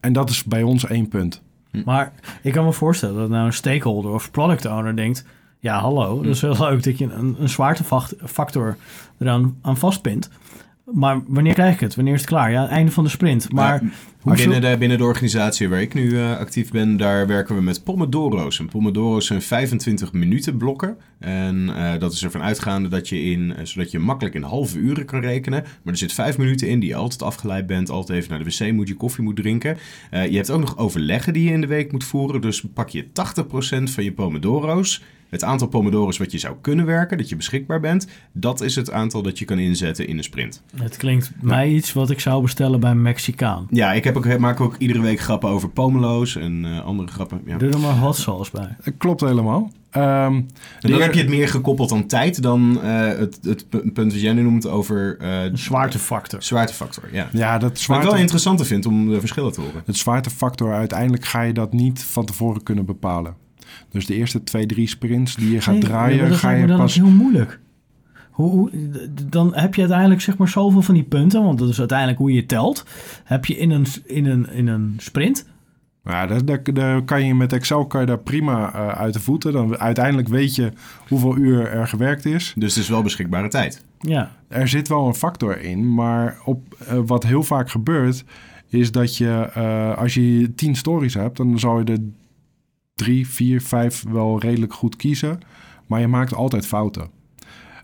En 0.00 0.12
dat 0.12 0.30
is 0.30 0.44
bij 0.44 0.62
ons 0.62 0.86
één 0.86 1.08
punt. 1.08 1.42
Maar 1.84 2.12
ik 2.42 2.52
kan 2.52 2.64
me 2.64 2.72
voorstellen 2.72 3.16
dat 3.16 3.28
nou 3.28 3.46
een 3.46 3.52
stakeholder 3.52 4.10
of 4.10 4.30
product 4.30 4.66
owner 4.66 4.96
denkt: 4.96 5.24
ja, 5.58 5.78
hallo. 5.78 6.22
Dat 6.22 6.34
is 6.34 6.40
wel 6.40 6.56
leuk 6.58 6.82
dat 6.82 6.98
je 6.98 7.04
een, 7.04 7.36
een 7.38 7.48
zwaartefactor 7.48 8.76
eraan 9.18 9.58
aan 9.62 9.76
vastpint. 9.76 10.30
Maar 10.92 11.22
wanneer 11.26 11.54
krijg 11.54 11.74
ik 11.74 11.80
het? 11.80 11.94
Wanneer 11.94 12.14
is 12.14 12.20
het 12.20 12.28
klaar? 12.28 12.50
Ja, 12.50 12.68
einde 12.68 12.92
van 12.92 13.04
de 13.04 13.10
sprint. 13.10 13.52
Maar 13.52 13.82
ja, 14.24 14.34
binnen, 14.34 14.60
de, 14.60 14.76
binnen 14.78 14.98
de 14.98 15.04
organisatie 15.04 15.68
waar 15.68 15.80
ik 15.80 15.94
nu 15.94 16.10
uh, 16.10 16.36
actief 16.36 16.70
ben, 16.70 16.96
daar 16.96 17.26
werken 17.26 17.54
we 17.54 17.62
met 17.62 17.84
pomodoro's. 17.84 18.58
En 18.58 18.68
pomodoro's 18.68 19.26
zijn 19.26 19.42
25 19.42 20.12
minuten 20.12 20.56
blokken. 20.56 20.96
En 21.18 21.68
uh, 21.68 21.98
dat 21.98 22.12
is 22.12 22.24
ervan 22.24 22.42
uitgaande 22.42 22.88
dat 22.88 23.08
je 23.08 23.22
in, 23.22 23.40
uh, 23.40 23.56
zodat 23.62 23.90
je 23.90 23.98
makkelijk 23.98 24.34
in 24.34 24.42
halve 24.42 24.78
uren 24.78 25.04
kan 25.04 25.20
rekenen. 25.20 25.62
Maar 25.62 25.92
er 25.92 25.98
zit 25.98 26.12
vijf 26.12 26.38
minuten 26.38 26.68
in 26.68 26.80
die 26.80 26.88
je 26.88 26.94
altijd 26.94 27.22
afgeleid 27.22 27.66
bent, 27.66 27.90
altijd 27.90 28.18
even 28.18 28.30
naar 28.30 28.44
de 28.44 28.50
wc 28.50 28.72
moet, 28.72 28.88
je 28.88 28.94
koffie 28.94 29.24
moet 29.24 29.36
drinken. 29.36 29.78
je 30.10 30.36
hebt 30.36 30.50
ook 30.50 30.60
nog 30.60 30.78
overleggen 30.78 31.32
die 31.32 31.44
je 31.44 31.52
in 31.52 31.60
de 31.60 31.66
week 31.66 31.92
moet 31.92 32.04
voeren. 32.04 32.40
Dus 32.40 32.64
pak 32.74 32.88
je 32.88 33.04
80% 33.04 33.08
van 33.82 34.04
je 34.04 34.12
pomodoro's 34.12 35.02
het 35.30 35.44
aantal 35.44 35.68
pomodoro's 35.68 36.18
wat 36.18 36.32
je 36.32 36.38
zou 36.38 36.54
kunnen 36.60 36.86
werken, 36.86 37.18
dat 37.18 37.28
je 37.28 37.36
beschikbaar 37.36 37.80
bent, 37.80 38.06
dat 38.32 38.60
is 38.60 38.74
het 38.74 38.90
aantal 38.90 39.22
dat 39.22 39.38
je 39.38 39.44
kan 39.44 39.58
inzetten 39.58 40.06
in 40.08 40.16
een 40.18 40.24
sprint. 40.24 40.62
Het 40.76 40.96
klinkt 40.96 41.30
mij 41.40 41.68
iets 41.68 41.92
wat 41.92 42.10
ik 42.10 42.20
zou 42.20 42.42
bestellen 42.42 42.80
bij 42.80 42.90
een 42.90 43.02
Mexicaan. 43.02 43.66
Ja, 43.70 43.92
ik 43.92 44.04
heb 44.04 44.16
ook, 44.16 44.38
maak 44.38 44.60
ook 44.60 44.74
iedere 44.78 45.00
week 45.00 45.20
grappen 45.20 45.48
over 45.48 45.68
pomelo's 45.68 46.36
en 46.36 46.64
uh, 46.64 46.84
andere 46.84 47.08
grappen. 47.08 47.40
Ja. 47.46 47.56
Doe 47.58 47.70
er 47.70 47.78
maar 47.80 47.94
hot 47.96 48.16
sauce 48.16 48.50
bij. 48.50 48.76
Klopt 48.98 49.20
helemaal. 49.20 49.70
Ehm, 49.90 50.04
En 50.34 50.46
de 50.80 50.88
dan 50.88 50.96
eer- 50.96 51.02
heb 51.02 51.14
je 51.14 51.20
het 51.20 51.28
meer 51.28 51.48
gekoppeld 51.48 51.92
aan 51.92 52.06
tijd 52.06 52.42
dan 52.42 52.82
eh, 52.82 53.06
het, 53.06 53.38
het 53.42 53.68
pu- 53.68 53.90
punt 53.92 54.12
wat 54.12 54.20
jij 54.20 54.32
nu 54.32 54.42
noemt 54.42 54.66
over 54.68 55.16
eh, 55.20 55.40
zwaartefactor. 55.52 56.42
zwaartefactor. 56.42 57.02
Ja. 57.12 57.28
Ja, 57.32 57.52
dat 57.52 57.62
Wat 57.62 57.70
ik 57.70 57.76
zwaarte, 57.84 58.06
wel 58.06 58.16
interessanter 58.16 58.66
vind 58.66 58.86
om 58.86 59.08
de 59.10 59.20
verschillen 59.20 59.52
te 59.52 59.60
horen. 59.60 59.82
het 59.86 59.96
zwaartefactor, 59.96 60.72
uiteindelijk 60.74 61.24
ga 61.24 61.42
je 61.42 61.52
dat 61.52 61.72
niet 61.72 62.02
van 62.04 62.24
tevoren 62.24 62.62
kunnen 62.62 62.84
bepalen. 62.84 63.34
Dus 63.90 64.06
de 64.06 64.14
eerste 64.14 64.42
twee, 64.42 64.66
drie 64.66 64.88
sprints 64.88 65.34
die 65.34 65.50
je 65.50 65.60
gaat 65.60 65.74
Nee, 65.74 65.82
draaien, 65.82 66.28
dat 66.28 66.38
ga 66.38 66.50
je 66.50 66.66
dan 66.66 66.78
pas... 66.78 66.94
heel 66.94 67.06
moeilijk. 67.06 67.60
Hoe, 68.30 68.70
dan 69.28 69.54
heb 69.54 69.74
je 69.74 69.80
uiteindelijk 69.80 70.20
zeg 70.20 70.36
maar 70.36 70.48
zoveel 70.48 70.82
van 70.82 70.94
die 70.94 71.04
punten, 71.04 71.42
want 71.42 71.58
dat 71.58 71.68
is 71.68 71.78
uiteindelijk 71.78 72.18
hoe 72.18 72.32
je 72.32 72.46
telt. 72.46 72.84
Heb 73.24 73.44
je 73.44 73.56
in 73.56 73.70
een, 73.70 73.86
in 74.04 74.26
een, 74.26 74.50
in 74.52 74.66
een 74.66 74.94
sprint. 74.96 75.46
Ja, 76.04 76.26
daar, 76.26 76.44
daar, 76.44 76.62
daar 76.72 77.02
kan 77.02 77.24
je 77.24 77.34
met 77.34 77.52
Excel 77.52 77.86
kan 77.86 78.00
je 78.00 78.06
daar 78.06 78.18
prima 78.18 78.72
eh, 78.72 78.88
uit 78.88 79.12
de 79.12 79.20
voeten. 79.20 79.52
Dan, 79.52 79.78
uiteindelijk 79.78 80.28
weet 80.28 80.54
je 80.54 80.72
hoeveel 81.08 81.36
uur 81.36 81.66
er 81.66 81.88
gewerkt 81.88 82.24
is. 82.24 82.52
Dus 82.56 82.74
het 82.74 82.82
is 82.82 82.90
wel 82.90 83.02
beschikbare 83.02 83.48
tijd. 83.48 83.84
Ja, 83.98 84.30
Er 84.48 84.68
zit 84.68 84.88
wel 84.88 85.06
een 85.06 85.14
factor 85.14 85.60
in, 85.60 85.94
maar 85.94 86.38
op, 86.44 86.76
eh, 86.86 86.98
wat 87.06 87.24
heel 87.24 87.42
vaak 87.42 87.70
gebeurt, 87.70 88.24
is 88.68 88.92
dat 88.92 89.16
je 89.16 89.50
eh, 89.54 89.98
als 89.98 90.14
je 90.14 90.54
tien 90.54 90.76
stories 90.76 91.14
hebt, 91.14 91.36
dan 91.36 91.58
zou 91.58 91.84
je 91.84 91.92
er 91.92 91.98
drie, 92.98 93.28
vier, 93.28 93.62
vijf 93.62 94.04
wel 94.08 94.40
redelijk 94.40 94.72
goed 94.72 94.96
kiezen. 94.96 95.40
Maar 95.86 96.00
je 96.00 96.08
maakt 96.08 96.34
altijd 96.34 96.66
fouten. 96.66 97.08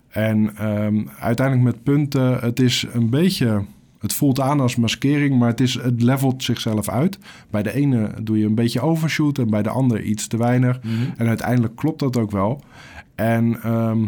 En 0.07 0.55
ehm, 0.57 1.03
uiteindelijk 1.19 1.75
met 1.75 1.83
punten, 1.83 2.39
het 2.39 2.59
is 2.59 2.85
een 2.93 3.09
beetje. 3.09 3.63
Het 3.99 4.13
voelt 4.13 4.39
aan 4.39 4.59
als 4.59 4.75
maskering, 4.75 5.39
maar 5.39 5.49
het, 5.49 5.59
is, 5.61 5.73
het 5.73 6.01
levelt 6.01 6.43
zichzelf 6.43 6.89
uit. 6.89 7.19
Bij 7.49 7.63
de 7.63 7.73
ene 7.73 8.11
doe 8.21 8.39
je 8.39 8.45
een 8.45 8.55
beetje 8.55 8.81
overshoot 8.81 9.37
en 9.37 9.49
bij 9.49 9.63
de 9.63 9.69
ander 9.69 10.01
iets 10.01 10.27
te 10.27 10.37
weinig. 10.37 10.79
En 11.17 11.27
uiteindelijk 11.27 11.75
klopt 11.75 11.99
dat 11.99 12.17
ook 12.17 12.31
wel. 12.31 12.61
En 13.15 13.61
ehm, 13.61 14.05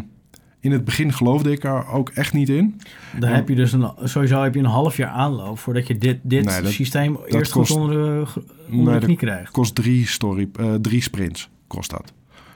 in 0.60 0.72
het 0.72 0.84
begin 0.84 1.12
geloofde 1.12 1.50
ik 1.52 1.64
er 1.64 1.86
ook 1.88 2.08
echt 2.08 2.32
niet 2.32 2.48
in. 2.48 2.80
dan 3.18 3.30
heb 3.30 3.48
je 3.48 3.54
dus 3.54 3.72
een, 3.72 3.90
sowieso 4.04 4.42
heb 4.42 4.54
je 4.54 4.60
een 4.60 4.66
half 4.66 4.96
jaar 4.96 5.10
aanloop 5.10 5.58
voordat 5.58 5.86
je 5.86 5.98
dit, 5.98 6.18
dit 6.22 6.44
Nee, 6.44 6.62
dat- 6.62 6.70
systeem 6.72 7.18
eerst 7.26 7.52
kost- 7.52 7.70
goed 7.70 7.80
onder 7.80 7.96
de, 7.96 8.26
onder 8.70 8.90
Nee, 8.90 8.98
de 9.00 9.06
knie 9.06 9.16
krijgt. 9.16 9.50
kost 9.52 9.74
drie, 9.74 10.06
story, 10.06 10.48
eh, 10.60 10.74
drie 10.74 11.02
sprints. 11.02 11.50
Kost 11.66 11.90
dat. 11.90 12.12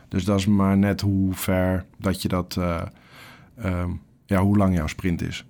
Dus 0.09 0.25
dat 0.25 0.39
is 0.39 0.47
maar 0.47 0.79
net 0.79 1.01
hoe 1.01 1.33
ver 1.35 1.85
dat 1.99 2.23
je 2.23 2.29
dat. 2.29 2.57
eh, 2.59 2.83
ehm, 3.59 3.91
ja, 4.27 4.43
hoe 4.43 4.57
lang 4.57 4.75
jouw 4.77 4.87
sprint 4.87 5.23
is. 5.23 5.45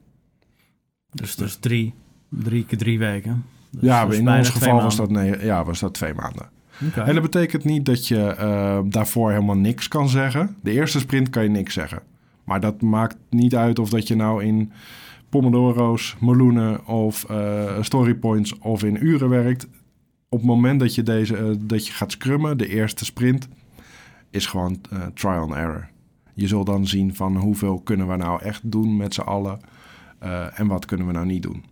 Dus 1.10 1.36
dat 1.36 1.46
is 1.48 1.56
drie, 1.56 1.94
drie 2.28 2.64
keer 2.64 2.78
drie 2.78 2.98
weken. 2.98 3.44
Is 3.72 3.78
ja, 3.80 4.06
dus 4.06 4.16
in 4.18 4.28
ons 4.28 4.48
geval 4.48 4.82
was 4.82 4.96
dat, 4.96 5.10
nee, 5.10 5.44
ja, 5.44 5.64
was 5.64 5.80
dat 5.80 5.94
twee 5.94 6.14
maanden. 6.14 6.50
En 6.94 7.12
dat 7.14 7.22
betekent 7.22 7.64
niet 7.64 7.86
dat 7.86 8.08
je 8.08 8.24
eh, 8.26 8.78
daarvoor 8.84 9.30
helemaal 9.30 9.56
niks 9.56 9.88
kan 9.88 10.08
zeggen. 10.08 10.56
De 10.62 10.70
eerste 10.70 10.98
sprint 10.98 11.30
kan 11.30 11.42
je 11.42 11.48
niks 11.48 11.74
zeggen. 11.74 12.02
Maar 12.44 12.60
dat 12.60 12.82
maakt 12.82 13.16
niet 13.30 13.56
uit 13.56 13.78
of 13.78 13.90
dat 13.90 14.08
je 14.08 14.14
nou 14.14 14.44
in 14.44 14.72
pomodoro's, 15.28 16.16
meloenen 16.20 16.86
of 16.86 17.24
eh 17.24 17.82
storypoints 17.82 18.58
of 18.58 18.84
in 18.84 19.04
uren 19.06 19.28
werkt. 19.28 19.68
Op 20.28 20.38
het 20.38 20.46
moment 20.46 20.80
dat 20.80 20.94
je, 20.94 21.02
deze, 21.02 21.36
eh, 21.36 21.50
dat 21.58 21.86
je 21.86 21.92
gaat 21.92 22.12
scrummen, 22.12 22.58
de 22.58 22.68
eerste 22.68 23.04
sprint, 23.04 23.48
is 24.30 24.46
gewoon 24.46 24.80
eh, 24.90 25.06
trial 25.14 25.42
and 25.42 25.54
error. 25.54 25.88
Je 26.34 26.46
zult 26.46 26.66
dan 26.66 26.86
zien 26.86 27.14
van 27.14 27.36
hoeveel 27.36 27.80
kunnen 27.80 28.08
we 28.08 28.16
nou 28.16 28.42
echt 28.42 28.70
doen 28.70 28.96
met 28.96 29.14
z'n 29.14 29.20
allen 29.20 29.60
en 30.54 30.66
wat 30.66 30.84
kunnen 30.84 31.06
we 31.06 31.12
nou 31.12 31.26
niet 31.26 31.42
doen. 31.42 31.64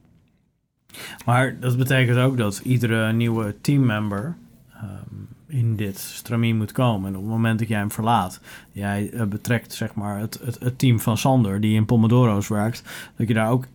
Maar 1.25 1.61
dat 1.61 1.77
betekent 1.77 2.19
ook 2.19 2.37
dat 2.37 2.61
iedere 2.65 3.13
nieuwe 3.13 3.57
teammember 3.61 4.37
ehm, 4.73 5.15
in 5.51 5.77
dit 5.77 5.99
stramien 5.99 6.57
moet 6.57 6.73
komen. 6.73 7.09
En 7.09 7.17
op 7.17 7.23
het 7.23 7.31
moment 7.31 7.59
dat 7.59 7.69
jij 7.69 7.79
hem 7.79 7.91
verlaat, 7.91 8.41
jij 8.73 9.11
eh, 9.11 9.27
betrekt 9.27 9.73
zeg 9.73 9.95
maar 9.95 10.19
het, 10.19 10.41
het, 10.45 10.59
het 10.59 10.79
team 10.79 11.01
van 11.01 11.19
Sander 11.19 11.61
die 11.61 11.75
in 11.75 11.85
Pomodoro's 11.85 12.49
werkt, 12.49 12.83
dat 13.17 13.29
je 13.29 13.35
daar 13.35 13.51
ook 13.51 13.67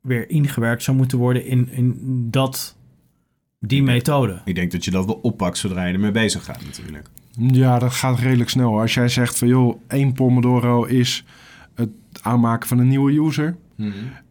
weer 0.00 0.30
ingewerkt 0.30 0.82
zou 0.82 0.96
moeten 0.96 1.18
worden 1.18 1.46
in, 1.46 1.68
in 1.70 1.96
dat, 2.30 2.76
die 3.60 3.82
methode. 3.82 4.40
Ik 4.44 4.54
denk 4.54 4.72
dat 4.72 4.84
je 4.84 4.90
dat 4.90 5.04
wel 5.04 5.18
oppakt 5.22 5.58
zodra 5.58 5.84
je 5.84 5.92
ermee 5.92 6.10
bezig 6.10 6.44
gaat 6.44 6.64
natuurlijk. 6.64 7.08
Ja, 7.38 7.78
dat 7.78 7.92
gaat 7.92 8.18
redelijk 8.18 8.50
snel. 8.50 8.80
Als 8.80 8.94
jij 8.94 9.08
zegt 9.08 9.38
van 9.38 9.48
joh, 9.48 9.80
één 9.86 10.12
Pomodoro 10.12 10.84
is 10.84 11.24
het 11.74 11.90
aanmaken 12.22 12.68
van 12.68 12.78
een 12.78 12.88
nieuwe 12.88 13.12
user. 13.12 13.56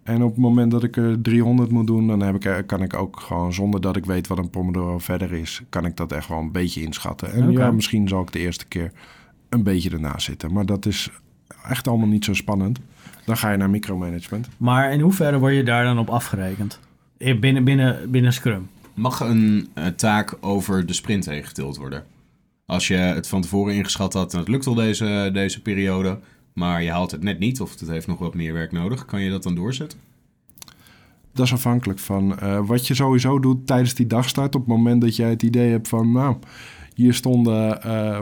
En 0.05 0.21
op 0.23 0.29
het 0.29 0.39
moment 0.39 0.71
dat 0.71 0.83
ik 0.83 0.97
er 0.97 1.21
300 1.21 1.71
moet 1.71 1.87
doen, 1.87 2.07
dan 2.07 2.19
heb 2.21 2.35
ik, 2.35 2.45
er- 2.45 2.63
kan 2.63 2.81
ik 2.81 2.93
ook 2.93 3.19
gewoon 3.19 3.53
zonder 3.53 3.81
dat 3.81 3.95
ik 3.95 4.05
weet 4.05 4.27
wat 4.27 4.37
een 4.37 4.49
Pomodoro 4.49 4.99
verder 4.99 5.33
is, 5.33 5.61
kan 5.69 5.85
ik 5.85 5.97
dat 5.97 6.11
echt 6.11 6.27
wel 6.27 6.39
een 6.39 6.51
beetje 6.51 6.81
inschatten. 6.81 7.31
En 7.33 7.51
ja, 7.51 7.71
misschien 7.71 8.07
zal 8.07 8.21
ik 8.21 8.31
de 8.31 8.39
eerste 8.39 8.65
keer 8.65 8.91
een 9.49 9.63
beetje 9.63 9.89
ernaast 9.89 10.25
zitten. 10.25 10.53
Maar 10.53 10.65
dat 10.65 10.85
is 10.85 11.09
echt 11.67 11.87
allemaal 11.87 12.07
niet 12.07 12.25
zo 12.25 12.33
spannend. 12.33 12.79
Dan 13.25 13.37
ga 13.37 13.51
je 13.51 13.57
naar 13.57 13.69
micromanagement. 13.69 14.47
Maar 14.57 14.91
in 14.93 14.99
hoeverre 14.99 15.39
word 15.39 15.53
je 15.55 15.63
daar 15.63 15.83
dan 15.83 15.97
op 15.99 16.09
afgerekend? 16.09 16.79
Eh, 17.17 17.39
Binnen, 17.39 17.63
binnen, 17.63 18.11
binnen 18.11 18.33
Scrum. 18.33 18.67
Mag 18.93 19.19
een 19.19 19.67
eh, 19.73 19.85
taak 19.87 20.37
over 20.41 20.85
de 20.85 20.93
sprint 20.93 21.25
heen 21.25 21.43
getild 21.43 21.77
worden? 21.77 22.03
Als 22.65 22.87
je 22.87 22.95
het 22.95 23.27
van 23.27 23.41
tevoren 23.41 23.75
ingeschat 23.75 24.13
had 24.13 24.33
en 24.33 24.39
het 24.39 24.47
lukt 24.47 24.67
al 24.67 24.73
deze, 24.73 25.29
deze 25.33 25.61
periode, 25.61 26.19
maar 26.55 26.83
je 26.83 26.91
haalt 26.91 27.11
het 27.11 27.23
net 27.23 27.39
niet 27.39 27.61
of 27.61 27.79
het 27.79 27.89
heeft 27.89 28.07
nog 28.07 28.19
wat 28.19 28.33
meer 28.33 28.53
werk 28.53 28.71
nodig, 28.71 29.05
kan 29.05 29.21
je 29.21 29.29
dat 29.29 29.43
dan 29.43 29.55
doorzetten? 29.55 29.99
Dat 31.33 31.45
is 31.45 31.53
afhankelijk 31.53 31.99
van 31.99 32.39
eh, 32.39 32.67
wat 32.67 32.87
je 32.87 32.93
sowieso 32.93 33.39
doet 33.39 33.67
tijdens 33.67 33.93
die 33.93 34.07
dagstart. 34.07 34.55
Op 34.55 34.61
het 34.61 34.69
moment 34.69 35.01
dat 35.01 35.15
jij 35.15 35.29
het 35.29 35.43
idee 35.43 35.71
hebt 35.71 35.87
van, 35.87 36.11
nou, 36.11 36.35
hier 36.93 37.13
stonden 37.13 37.83
eh, 37.83 38.19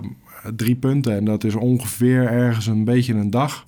drie 0.55 0.75
punten 0.75 1.15
en 1.15 1.25
dat 1.25 1.43
is 1.43 1.55
ongeveer 1.55 2.27
ergens 2.27 2.67
een 2.67 2.83
beetje 2.83 3.13
een 3.13 3.29
dag. 3.29 3.67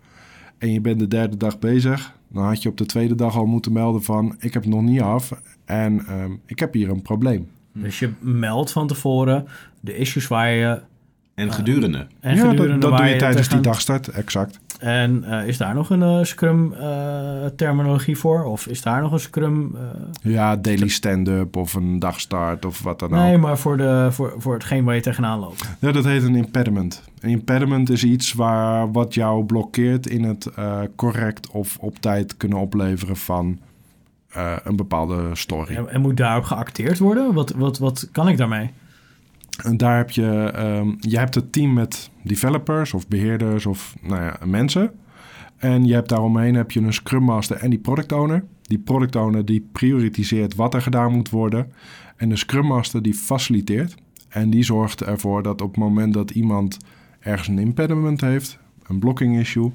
En 0.58 0.71
je 0.71 0.82
bent 0.82 0.99
de 0.99 1.08
derde 1.08 1.38
dag 1.38 1.60
bezig. 1.60 2.13
Dan 2.28 2.43
had 2.43 2.63
je 2.63 2.69
op 2.69 2.78
de 2.78 2.86
tweede 2.86 3.15
dag 3.15 3.38
al 3.38 3.45
moeten 3.45 3.71
melden 3.71 4.04
van, 4.04 4.36
ik 4.39 4.54
heb 4.54 4.63
het 4.63 4.71
nog 4.71 4.82
niet 4.82 5.01
af 5.01 5.41
en 5.65 6.06
ehm, 6.08 6.32
ik 6.45 6.60
heb 6.60 6.73
hier 6.73 6.89
een 6.89 7.01
probleem. 7.01 7.47
Dus 7.71 7.99
je 7.99 8.12
meldt 8.19 8.71
van 8.71 8.88
tevoren 8.88 9.45
de 9.80 9.97
issues 9.97 10.28
waar 10.28 10.51
je... 10.51 10.82
En 11.35 11.53
gedurende. 11.53 12.07
En 12.19 12.35
ja, 12.35 12.49
gedurende 12.49 12.77
dat, 12.87 12.97
doe 12.97 13.05
je 13.05 13.13
je 13.13 13.19
tijdens 13.19 13.49
die 13.49 13.59
dagstart, 13.59 14.07
exact. 14.07 14.59
En 14.79 15.23
eh, 15.23 15.47
is 15.47 15.57
daar 15.57 15.73
nog 15.75 15.89
een 15.89 16.01
eh, 16.03 16.19
Scrum 16.23 16.73
eh, 16.73 17.45
terminologie 17.55 18.17
voor? 18.17 18.43
Of 18.43 18.67
is 18.67 18.81
daar 18.81 19.01
nog 19.01 19.11
een 19.11 19.19
Scrum... 19.19 19.75
eh, 19.75 20.31
Ja, 20.33 20.55
daily 20.55 20.87
stand-up 20.87 21.55
of 21.55 21.73
een 21.73 21.99
dagstart 21.99 22.65
of 22.65 22.81
wat 22.83 22.99
dan 22.99 23.09
ook. 23.09 23.15
Nee, 23.19 23.37
maar 23.37 23.57
voor, 23.57 23.77
de, 23.77 24.07
voor, 24.11 24.33
voor 24.37 24.53
hetgeen 24.53 24.83
waar 24.83 24.95
je 24.95 25.01
tegenaan 25.01 25.39
loopt. 25.39 25.69
Ja, 25.79 25.91
dat 25.91 26.03
heet 26.03 26.23
een 26.23 26.35
impediment. 26.35 27.03
Een 27.19 27.29
impediment 27.29 27.89
is 27.89 28.03
iets 28.03 28.33
waar, 28.33 28.91
wat 28.91 29.13
jou 29.13 29.45
blokkeert 29.45 30.07
in 30.07 30.23
het 30.23 30.45
eh, 30.45 30.79
correct 30.95 31.49
of 31.49 31.77
op 31.79 31.99
tijd 31.99 32.37
kunnen 32.37 32.57
opleveren 32.57 33.17
van 33.17 33.59
eh, 34.29 34.51
een 34.63 34.75
bepaalde 34.75 35.29
story. 35.33 35.75
En, 35.75 35.89
en 35.89 36.01
moet 36.01 36.17
daarop 36.17 36.43
geacteerd 36.43 36.99
worden? 36.99 37.33
Wat, 37.33 37.51
wat, 37.51 37.77
wat 37.77 38.09
kan 38.11 38.27
ik 38.27 38.37
daarmee? 38.37 38.71
En 39.63 39.77
daar 39.77 39.97
heb 39.97 40.11
je, 40.11 40.51
ehm, 40.55 40.93
je 40.99 41.17
hebt 41.17 41.35
het 41.35 41.51
team 41.51 41.73
met 41.73 42.09
developers 42.23 42.93
of 42.93 43.07
beheerders 43.07 43.65
of 43.65 43.95
nou 44.01 44.21
ja, 44.21 44.37
mensen. 44.45 44.91
En 45.57 45.85
je 45.85 45.93
hebt 45.93 46.09
daaromheen 46.09 46.55
heb 46.55 46.71
je 46.71 46.79
een 46.79 46.93
Scrum 46.93 47.23
Master 47.23 47.57
en 47.57 47.69
die 47.69 47.79
Product 47.79 48.11
Owner. 48.11 48.43
Die 48.61 48.79
Product 48.79 49.15
Owner 49.15 49.45
die 49.45 49.67
prioritiseert 49.71 50.55
wat 50.55 50.73
er 50.73 50.81
gedaan 50.81 51.11
moet 51.11 51.29
worden. 51.29 51.71
En 52.15 52.29
de 52.29 52.35
Scrum 52.35 52.65
Master 52.65 53.01
die 53.01 53.13
faciliteert. 53.13 53.95
En 54.29 54.49
die 54.49 54.63
zorgt 54.63 55.01
ervoor 55.01 55.43
dat 55.43 55.61
op 55.61 55.67
het 55.67 55.77
moment 55.77 56.13
dat 56.13 56.31
iemand 56.31 56.77
ergens 57.19 57.47
een 57.47 57.59
impediment 57.59 58.21
heeft, 58.21 58.59
een 58.87 58.99
blocking 58.99 59.39
issue, 59.39 59.71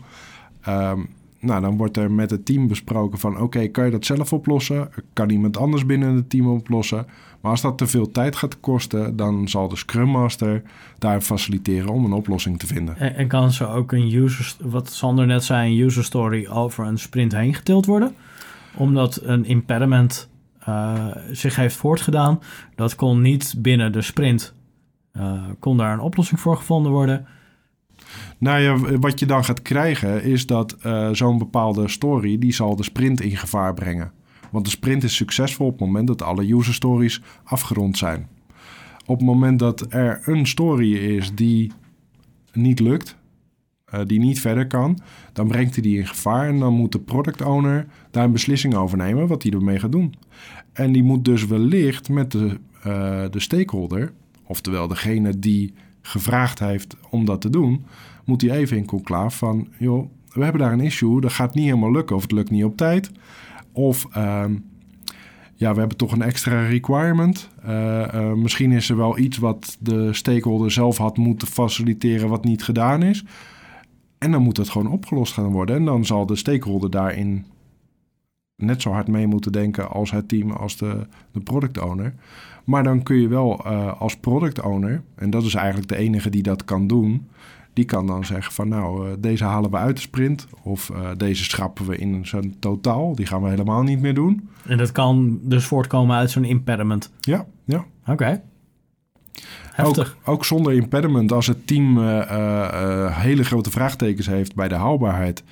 ehm, 0.60 1.00
nou, 1.40 1.60
dan 1.60 1.76
wordt 1.76 1.96
er 1.96 2.10
met 2.10 2.30
het 2.30 2.46
team 2.46 2.68
besproken 2.68 3.18
van 3.18 3.40
oké, 3.40 3.66
kan 3.66 3.84
je 3.84 3.90
dat 3.90 4.04
zelf 4.04 4.32
oplossen? 4.32 4.90
Kan 5.12 5.30
iemand 5.30 5.56
anders 5.56 5.86
binnen 5.86 6.14
het 6.14 6.30
team 6.30 6.46
oplossen? 6.46 7.06
Maar 7.40 7.50
als 7.50 7.60
dat 7.60 7.78
te 7.78 7.86
veel 7.86 8.10
tijd 8.10 8.36
gaat 8.36 8.60
kosten, 8.60 9.16
dan 9.16 9.48
zal 9.48 9.68
de 9.68 9.76
Scrum 9.76 10.08
Master 10.08 10.62
daar 10.98 11.20
faciliteren 11.20 11.88
om 11.88 12.04
een 12.04 12.12
oplossing 12.12 12.58
te 12.58 12.66
vinden. 12.66 12.96
En, 12.96 13.14
en 13.14 13.28
kan 13.28 13.52
zo 13.52 13.64
ook 13.64 13.92
een 13.92 14.14
user, 14.14 14.54
wat 14.60 14.90
Sander 14.90 15.26
net 15.26 15.44
zei, 15.44 15.70
een 15.70 15.86
user 15.86 16.04
story 16.04 16.46
over 16.46 16.86
een 16.86 16.98
sprint 16.98 17.32
heen 17.32 17.54
getild 17.54 17.86
worden? 17.86 18.14
Omdat 18.76 19.20
een 19.22 19.44
impediment 19.44 20.28
eh, 20.60 21.06
zich 21.30 21.56
heeft 21.56 21.76
voortgedaan. 21.76 22.40
Dat 22.74 22.94
kon 22.94 23.20
niet 23.20 23.54
binnen 23.58 23.92
de 23.92 24.02
sprint. 24.02 24.54
eh, 25.12 25.42
kon 25.58 25.76
daar 25.76 25.92
een 25.92 26.00
oplossing 26.00 26.40
voor 26.40 26.56
gevonden 26.56 26.92
worden. 26.92 27.26
Nou 28.38 28.60
ja, 28.60 28.98
wat 28.98 29.18
je 29.18 29.26
dan 29.26 29.44
gaat 29.44 29.62
krijgen 29.62 30.22
is 30.22 30.46
dat 30.46 30.72
eh, 30.72 31.08
zo'n 31.12 31.38
bepaalde 31.38 31.88
story, 31.88 32.38
die 32.38 32.52
zal 32.52 32.76
de 32.76 32.82
sprint 32.82 33.20
in 33.20 33.36
gevaar 33.36 33.74
brengen. 33.74 34.12
Want 34.50 34.64
de 34.64 34.70
sprint 34.70 35.02
is 35.02 35.16
succesvol 35.16 35.66
op 35.66 35.72
het 35.78 35.80
moment 35.80 36.06
dat 36.06 36.22
alle 36.22 36.52
user 36.54 36.74
stories 36.74 37.22
afgerond 37.44 37.98
zijn. 37.98 38.28
Op 39.06 39.16
het 39.16 39.26
moment 39.26 39.58
dat 39.58 39.86
er 39.88 40.20
een 40.24 40.46
story 40.46 40.94
is 40.94 41.34
die 41.34 41.72
niet 42.52 42.80
lukt, 42.80 43.16
eh, 43.84 44.00
die 44.06 44.18
niet 44.18 44.40
verder 44.40 44.66
kan, 44.66 44.98
dan 45.32 45.48
brengt 45.48 45.74
hij 45.74 45.82
die 45.82 45.98
in 45.98 46.06
gevaar 46.06 46.48
en 46.48 46.58
dan 46.58 46.74
moet 46.74 46.92
de 46.92 47.00
product 47.00 47.42
owner 47.42 47.86
daar 48.10 48.24
een 48.24 48.32
beslissing 48.32 48.74
over 48.74 48.98
nemen 48.98 49.26
wat 49.26 49.42
hij 49.42 49.52
ermee 49.52 49.78
gaat 49.78 49.92
doen. 49.92 50.14
En 50.72 50.92
die 50.92 51.02
moet 51.02 51.24
dus 51.24 51.46
wellicht 51.46 52.08
met 52.08 52.32
de, 52.32 52.58
eh, 52.82 53.24
de 53.30 53.40
stakeholder, 53.40 54.12
oftewel 54.46 54.88
degene 54.88 55.38
die 55.38 55.74
gevraagd 56.02 56.58
heeft 56.58 56.96
om 57.10 57.24
dat 57.24 57.40
te 57.40 57.50
doen, 57.50 57.84
moet 58.24 58.42
hij 58.42 58.50
even 58.50 58.76
in 58.76 58.86
conclave 58.86 59.36
van, 59.36 59.68
joh, 59.78 60.10
we 60.32 60.42
hebben 60.42 60.60
daar 60.60 60.72
een 60.72 60.80
issue, 60.80 61.20
dat 61.20 61.32
gaat 61.32 61.54
niet 61.54 61.64
helemaal 61.64 61.92
lukken 61.92 62.16
of 62.16 62.22
het 62.22 62.32
lukt 62.32 62.50
niet 62.50 62.64
op 62.64 62.76
tijd. 62.76 63.10
Of 63.72 64.06
ehm, 64.12 64.54
ja, 65.54 65.72
we 65.72 65.78
hebben 65.78 65.96
toch 65.96 66.12
een 66.12 66.22
extra 66.22 66.66
requirement. 66.66 67.48
Uh, 67.66 68.06
uh, 68.14 68.32
misschien 68.32 68.72
is 68.72 68.90
er 68.90 68.96
wel 68.96 69.18
iets 69.18 69.38
wat 69.38 69.76
de 69.80 70.12
stakeholder 70.12 70.70
zelf 70.70 70.96
had 70.96 71.16
moeten 71.16 71.48
faciliteren 71.48 72.28
wat 72.28 72.44
niet 72.44 72.62
gedaan 72.62 73.02
is. 73.02 73.24
En 74.18 74.30
dan 74.30 74.42
moet 74.42 74.56
het 74.56 74.68
gewoon 74.68 74.92
opgelost 74.92 75.32
gaan 75.32 75.52
worden. 75.52 75.76
En 75.76 75.84
dan 75.84 76.04
zal 76.04 76.26
de 76.26 76.36
stakeholder 76.36 76.90
daarin 76.90 77.44
net 78.56 78.82
zo 78.82 78.90
hard 78.90 79.08
mee 79.08 79.26
moeten 79.26 79.52
denken 79.52 79.90
als 79.90 80.10
het 80.10 80.28
team, 80.28 80.50
als 80.50 80.76
de, 80.76 81.06
de 81.32 81.40
product 81.40 81.80
owner. 81.80 82.14
Maar 82.64 82.82
dan 82.82 83.02
kun 83.02 83.16
je 83.16 83.28
wel 83.28 83.60
uh, 83.66 84.00
als 84.00 84.16
product 84.16 84.60
owner, 84.60 85.02
en 85.14 85.30
dat 85.30 85.42
is 85.44 85.54
eigenlijk 85.54 85.88
de 85.88 85.96
enige 85.96 86.30
die 86.30 86.42
dat 86.42 86.64
kan 86.64 86.86
doen, 86.86 87.28
die 87.72 87.84
kan 87.84 88.06
dan 88.06 88.24
zeggen 88.24 88.52
van 88.52 88.68
nou, 88.68 89.08
uh, 89.08 89.12
deze 89.18 89.44
halen 89.44 89.70
we 89.70 89.76
uit 89.76 89.96
de 89.96 90.02
sprint 90.02 90.46
of 90.62 90.88
uh, 90.88 91.08
deze 91.16 91.44
schrappen 91.44 91.86
we 91.86 91.96
in 91.96 92.26
zijn 92.26 92.58
totaal. 92.58 93.14
Die 93.14 93.26
gaan 93.26 93.42
we 93.42 93.48
helemaal 93.48 93.82
niet 93.82 94.00
meer 94.00 94.14
doen. 94.14 94.48
En 94.66 94.78
dat 94.78 94.92
kan 94.92 95.38
dus 95.42 95.64
voortkomen 95.64 96.16
uit 96.16 96.30
zo'n 96.30 96.44
impediment? 96.44 97.12
Ja, 97.20 97.46
ja. 97.64 97.84
Oké. 98.00 98.12
Okay. 98.12 98.42
Heftig. 99.72 100.16
Ook, 100.24 100.34
ook, 100.34 100.44
zonder 100.44 100.72
impediment, 100.72 101.32
als 101.32 101.46
het 101.46 101.66
team 101.66 101.98
uh, 101.98 103.16
hele 103.16 103.44
grote 103.44 103.70
vraagtekens 103.70 104.26
heeft 104.26 104.54
bij 104.54 104.68
de 104.68 104.74
haalbaarheid 104.74 105.42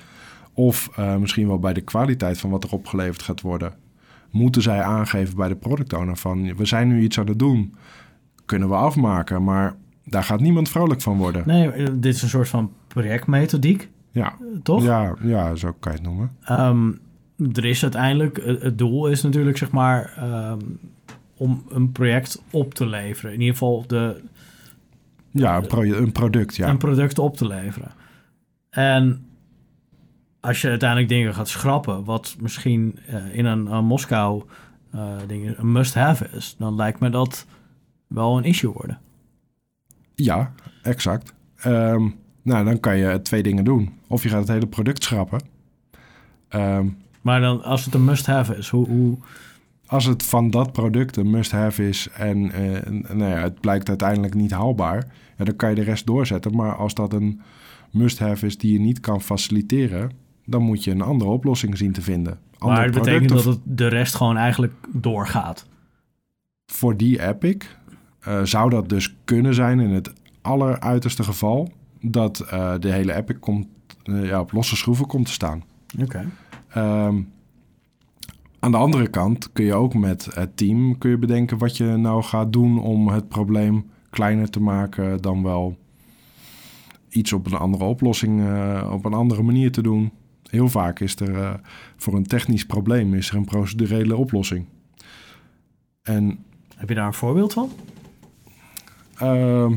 of 0.53 0.97
misschien 1.19 1.47
wel 1.47 1.59
bij 1.59 1.73
de 1.73 1.81
kwaliteit 1.81 2.39
van 2.39 2.49
wat 2.49 2.63
er 2.63 2.71
opgeleverd 2.71 3.21
gaat 3.21 3.41
worden, 3.41 3.73
moeten 4.31 4.61
zij 4.61 4.81
aangeven 4.81 5.35
bij 5.35 5.47
de 5.47 5.55
product 5.55 5.93
owner 5.93 6.17
van 6.17 6.55
we 6.55 6.65
zijn 6.65 6.87
nu 6.87 7.01
iets 7.01 7.19
aan 7.19 7.27
het 7.27 7.39
doen, 7.39 7.75
kunnen 8.45 8.69
we 8.69 8.75
afmaken, 8.75 9.43
maar 9.43 9.75
daar 10.09 10.23
gaat 10.23 10.39
niemand 10.39 10.69
vrolijk 10.69 11.01
van 11.01 11.17
worden. 11.17 11.43
Nee, 11.45 11.99
dit 11.99 12.15
is 12.15 12.21
een 12.21 12.29
soort 12.29 12.47
van 12.47 12.71
projectmethodiek. 12.87 13.89
Ja. 14.11 14.37
Toch? 14.63 14.83
Ja, 14.83 15.15
ja, 15.21 15.55
zo 15.55 15.75
kan 15.79 15.91
je 15.91 15.97
het 15.97 16.07
noemen. 16.07 16.31
Um, 16.49 16.99
er 17.53 17.65
is 17.65 17.83
uiteindelijk, 17.83 18.41
het 18.43 18.77
doel 18.77 19.07
is 19.07 19.21
natuurlijk 19.21 19.57
zeg 19.57 19.71
maar 19.71 20.13
um, 20.51 20.79
om 21.37 21.63
een 21.69 21.91
project 21.91 22.41
op 22.51 22.73
te 22.73 22.85
leveren. 22.85 23.33
In 23.33 23.39
ieder 23.39 23.53
geval 23.53 23.83
de... 23.87 24.21
Ja, 25.31 25.57
een, 25.57 25.67
pro 25.67 25.81
een 25.81 26.11
product, 26.11 26.55
ja. 26.55 26.69
Een 26.69 26.77
product 26.77 27.19
op 27.19 27.37
te 27.37 27.47
leveren. 27.47 27.91
En 28.69 29.25
als 30.39 30.61
je 30.61 30.69
uiteindelijk 30.69 31.09
dingen 31.09 31.33
gaat 31.33 31.47
schrappen, 31.49 32.03
wat 32.03 32.35
misschien 32.39 32.99
uh, 33.09 33.35
in 33.35 33.45
een, 33.45 33.71
een 33.71 33.85
Moskou 33.85 34.43
uh, 34.95 35.11
ding 35.27 35.57
een 35.57 35.71
must-have 35.71 36.27
is, 36.31 36.55
dan 36.57 36.75
lijkt 36.75 36.99
me 36.99 37.09
dat 37.09 37.45
wel 38.07 38.37
een 38.37 38.43
issue 38.43 38.71
worden. 38.71 38.99
Ja, 40.23 40.53
exact. 40.83 41.33
Um, 41.65 42.15
nou, 42.41 42.65
dan 42.65 42.79
kan 42.79 42.97
je 42.97 43.21
twee 43.21 43.43
dingen 43.43 43.63
doen. 43.63 43.93
Of 44.07 44.23
je 44.23 44.29
gaat 44.29 44.39
het 44.39 44.47
hele 44.47 44.67
product 44.67 45.03
schrappen. 45.03 45.41
Um, 46.49 46.97
maar 47.21 47.41
dan, 47.41 47.63
als 47.63 47.85
het 47.85 47.93
een 47.93 48.05
must-have 48.05 48.55
is, 48.55 48.69
hoe, 48.69 48.87
hoe... 48.87 49.17
Als 49.85 50.05
het 50.05 50.23
van 50.23 50.49
dat 50.49 50.71
product 50.71 51.17
een 51.17 51.29
must-have 51.29 51.87
is 51.87 52.09
en 52.13 52.37
uh, 52.37 53.01
nou 53.09 53.31
ja, 53.31 53.37
het 53.41 53.59
blijkt 53.59 53.89
uiteindelijk 53.89 54.33
niet 54.33 54.51
haalbaar, 54.51 55.07
ja, 55.37 55.45
dan 55.45 55.55
kan 55.55 55.69
je 55.69 55.75
de 55.75 55.81
rest 55.81 56.05
doorzetten. 56.05 56.55
Maar 56.55 56.75
als 56.75 56.93
dat 56.93 57.13
een 57.13 57.41
must-have 57.91 58.45
is 58.45 58.57
die 58.57 58.73
je 58.73 58.79
niet 58.79 58.99
kan 58.99 59.21
faciliteren, 59.21 60.11
dan 60.45 60.61
moet 60.61 60.83
je 60.83 60.91
een 60.91 61.01
andere 61.01 61.29
oplossing 61.29 61.77
zien 61.77 61.91
te 61.91 62.01
vinden. 62.01 62.39
Ander 62.57 62.77
maar 62.77 62.85
het 62.85 62.95
betekent 62.95 63.29
dat 63.29 63.43
het 63.43 63.59
de 63.63 63.87
rest 63.87 64.15
gewoon 64.15 64.37
eigenlijk 64.37 64.73
doorgaat. 64.93 65.67
Voor 66.65 66.97
die 66.97 67.27
Epic 67.27 67.65
uh, 68.29 68.43
zou 68.43 68.69
dat 68.69 68.89
dus 68.89 69.15
kunnen 69.23 69.53
zijn 69.53 69.79
in 69.79 69.89
het 69.89 70.13
alleruiterste 70.41 71.23
geval 71.23 71.71
dat 72.01 72.45
uh, 72.53 72.73
de 72.79 72.91
hele 72.91 73.13
Epic 73.13 73.39
komt, 73.39 73.67
uh, 74.03 74.25
ja, 74.25 74.39
op 74.39 74.51
losse 74.51 74.75
schroeven 74.75 75.07
komt 75.07 75.25
te 75.25 75.31
staan. 75.31 75.63
Oké. 76.01 76.25
Okay. 76.71 77.07
Um, 77.07 77.31
aan 78.59 78.71
de 78.71 78.77
andere 78.77 79.07
kant 79.07 79.51
kun 79.51 79.65
je 79.65 79.73
ook 79.73 79.93
met 79.93 80.27
het 80.33 80.57
team 80.57 80.97
kun 80.97 81.09
je 81.09 81.17
bedenken 81.17 81.57
wat 81.57 81.77
je 81.77 81.85
nou 81.85 82.23
gaat 82.23 82.53
doen 82.53 82.79
om 82.81 83.07
het 83.07 83.27
probleem 83.27 83.89
kleiner 84.09 84.49
te 84.49 84.61
maken 84.61 85.21
dan 85.21 85.43
wel 85.43 85.77
iets 87.09 87.33
op 87.33 87.45
een 87.45 87.57
andere 87.57 87.83
oplossing, 87.83 88.41
op 88.91 89.05
een 89.05 89.13
andere 89.13 89.41
manier 89.41 89.71
te 89.71 89.81
doen. 89.81 90.11
Heel 90.49 90.69
vaak 90.69 90.99
is 90.99 91.15
er 91.15 91.61
voor 91.97 92.13
een 92.13 92.27
technisch 92.27 92.65
probleem 92.65 93.13
is 93.13 93.29
er 93.29 93.35
een 93.35 93.45
procedurele 93.45 94.15
oplossing. 94.15 94.65
En, 96.01 96.39
Heb 96.75 96.89
je 96.89 96.95
daar 96.95 97.07
een 97.07 97.13
voorbeeld 97.13 97.53
van? 97.53 97.69
Uh, 99.23 99.71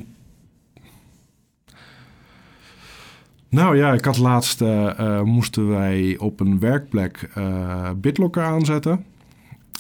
nou 3.48 3.76
ja, 3.76 3.92
ik 3.92 4.05
had 4.05 4.18
laatst 4.18 4.61
uh, 4.61 4.90
uh, 5.00 5.22
moesten 5.22 5.68
wij 5.68 6.18
op 6.18 6.40
een 6.40 6.59
werkplek 6.59 7.31
uh, 7.38 7.90
BitLocker 7.96 8.42
aanzetten. 8.42 9.05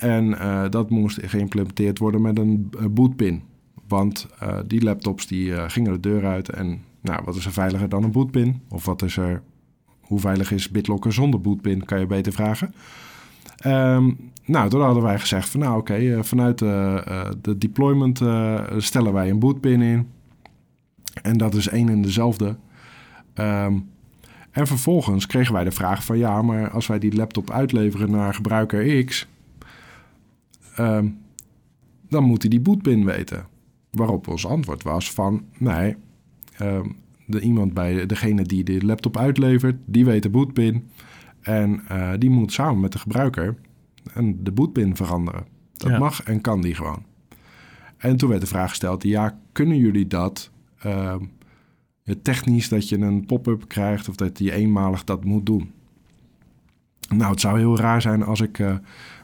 En 0.00 0.36
dat 0.70 0.90
moest 0.90 1.18
geïmplementeerd 1.22 1.98
worden 1.98 2.22
met 2.22 2.38
een 2.38 2.70
bootpin. 2.90 3.42
Want 3.88 4.28
die 4.66 4.82
laptops 4.82 5.26
die 5.26 5.70
gingen 5.70 5.92
de 5.92 6.00
deur 6.00 6.26
uit. 6.26 6.48
En 6.48 6.82
nou, 7.00 7.22
wat 7.24 7.36
is 7.36 7.44
er 7.44 7.52
veiliger 7.52 7.88
dan 7.88 8.04
een 8.04 8.12
bootpin? 8.12 8.60
Of 8.68 8.84
wat 8.84 9.02
is 9.02 9.16
er, 9.16 9.42
hoe 10.00 10.20
veilig 10.20 10.52
is 10.52 10.70
BitLocker 10.70 11.12
zonder 11.12 11.40
bootpin? 11.40 11.84
Kan 11.84 11.98
je 11.98 12.06
beter 12.06 12.32
vragen. 12.32 12.74
Um, 13.66 14.30
nou, 14.44 14.68
toen 14.68 14.82
hadden 14.82 15.02
wij 15.02 15.18
gezegd 15.18 15.48
van 15.48 15.60
nou 15.60 15.78
oké, 15.78 15.92
okay, 15.92 16.24
vanuit 16.24 16.58
de, 16.58 17.36
de 17.42 17.58
deployment 17.58 18.20
stellen 18.76 19.12
wij 19.12 19.30
een 19.30 19.38
bootpin 19.38 19.80
in. 19.82 20.08
En 21.22 21.36
dat 21.38 21.54
is 21.54 21.68
één 21.68 21.88
en 21.88 22.02
dezelfde. 22.02 22.56
Um, 23.34 23.90
en 24.50 24.66
vervolgens 24.66 25.26
kregen 25.26 25.54
wij 25.54 25.64
de 25.64 25.70
vraag 25.70 26.04
van 26.04 26.18
ja, 26.18 26.42
maar 26.42 26.70
als 26.70 26.86
wij 26.86 26.98
die 26.98 27.16
laptop 27.16 27.50
uitleveren 27.50 28.10
naar 28.10 28.34
gebruiker 28.34 29.04
X, 29.04 29.28
um, 30.78 31.18
dan 32.08 32.24
moet 32.24 32.42
hij 32.42 32.50
die 32.50 32.60
bootpin 32.60 33.04
weten. 33.04 33.46
Waarop 33.90 34.28
ons 34.28 34.46
antwoord 34.46 34.82
was 34.82 35.10
van 35.10 35.44
nee, 35.58 35.96
de, 37.26 37.40
iemand 37.40 37.74
bij 37.74 38.06
degene 38.06 38.42
die 38.42 38.64
de 38.64 38.84
laptop 38.84 39.16
uitlevert, 39.16 39.76
die 39.84 40.04
weet 40.04 40.22
de 40.22 40.30
bootpin. 40.30 40.88
En 41.42 41.82
uh, 41.92 42.12
die 42.18 42.30
moet 42.30 42.52
samen 42.52 42.80
met 42.80 42.92
de 42.92 42.98
gebruiker 42.98 43.54
en 44.14 44.44
de 44.44 44.52
bootpin 44.52 44.96
veranderen. 44.96 45.44
Dat 45.72 45.90
ja. 45.90 45.98
mag 45.98 46.22
en 46.22 46.40
kan 46.40 46.60
die 46.60 46.74
gewoon. 46.74 47.04
En 47.96 48.16
toen 48.16 48.28
werd 48.28 48.40
de 48.40 48.46
vraag 48.46 48.68
gesteld: 48.68 49.02
ja, 49.02 49.38
kunnen 49.52 49.76
jullie 49.76 50.06
dat 50.06 50.50
uh, 50.86 51.14
technisch 52.22 52.68
dat 52.68 52.88
je 52.88 52.98
een 52.98 53.26
pop-up 53.26 53.68
krijgt 53.68 54.08
of 54.08 54.16
dat 54.16 54.38
je 54.38 54.52
eenmalig 54.52 55.04
dat 55.04 55.24
moet 55.24 55.46
doen? 55.46 55.72
Nou, 57.08 57.30
het 57.30 57.40
zou 57.40 57.58
heel 57.58 57.78
raar 57.78 58.02
zijn 58.02 58.24
als 58.24 58.40
ik 58.40 58.58
uh, 58.58 58.74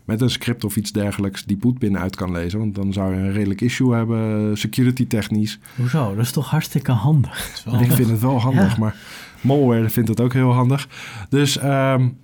met 0.04 0.20
een 0.20 0.30
script 0.30 0.64
of 0.64 0.76
iets 0.76 0.92
dergelijks 0.92 1.44
die 1.44 1.56
bootpin 1.56 1.98
uit 1.98 2.16
kan 2.16 2.32
lezen. 2.32 2.58
Want 2.58 2.74
dan 2.74 2.92
zou 2.92 3.14
je 3.14 3.20
een 3.20 3.32
redelijk 3.32 3.60
issue 3.60 3.94
hebben, 3.94 4.56
security 4.58 5.06
technisch. 5.06 5.58
Hoezo? 5.76 6.14
Dat 6.14 6.24
is 6.24 6.32
toch 6.32 6.50
hartstikke 6.50 6.92
handig? 6.92 7.64
Ik 7.80 7.92
vind 7.92 8.10
het 8.10 8.20
wel 8.20 8.40
handig, 8.40 8.72
ja. 8.72 8.78
maar 8.78 8.96
malware 9.40 9.90
vindt 9.90 10.08
het 10.08 10.20
ook 10.20 10.32
heel 10.32 10.52
handig. 10.52 10.88
Dus 11.28 11.62
um, 11.62 12.16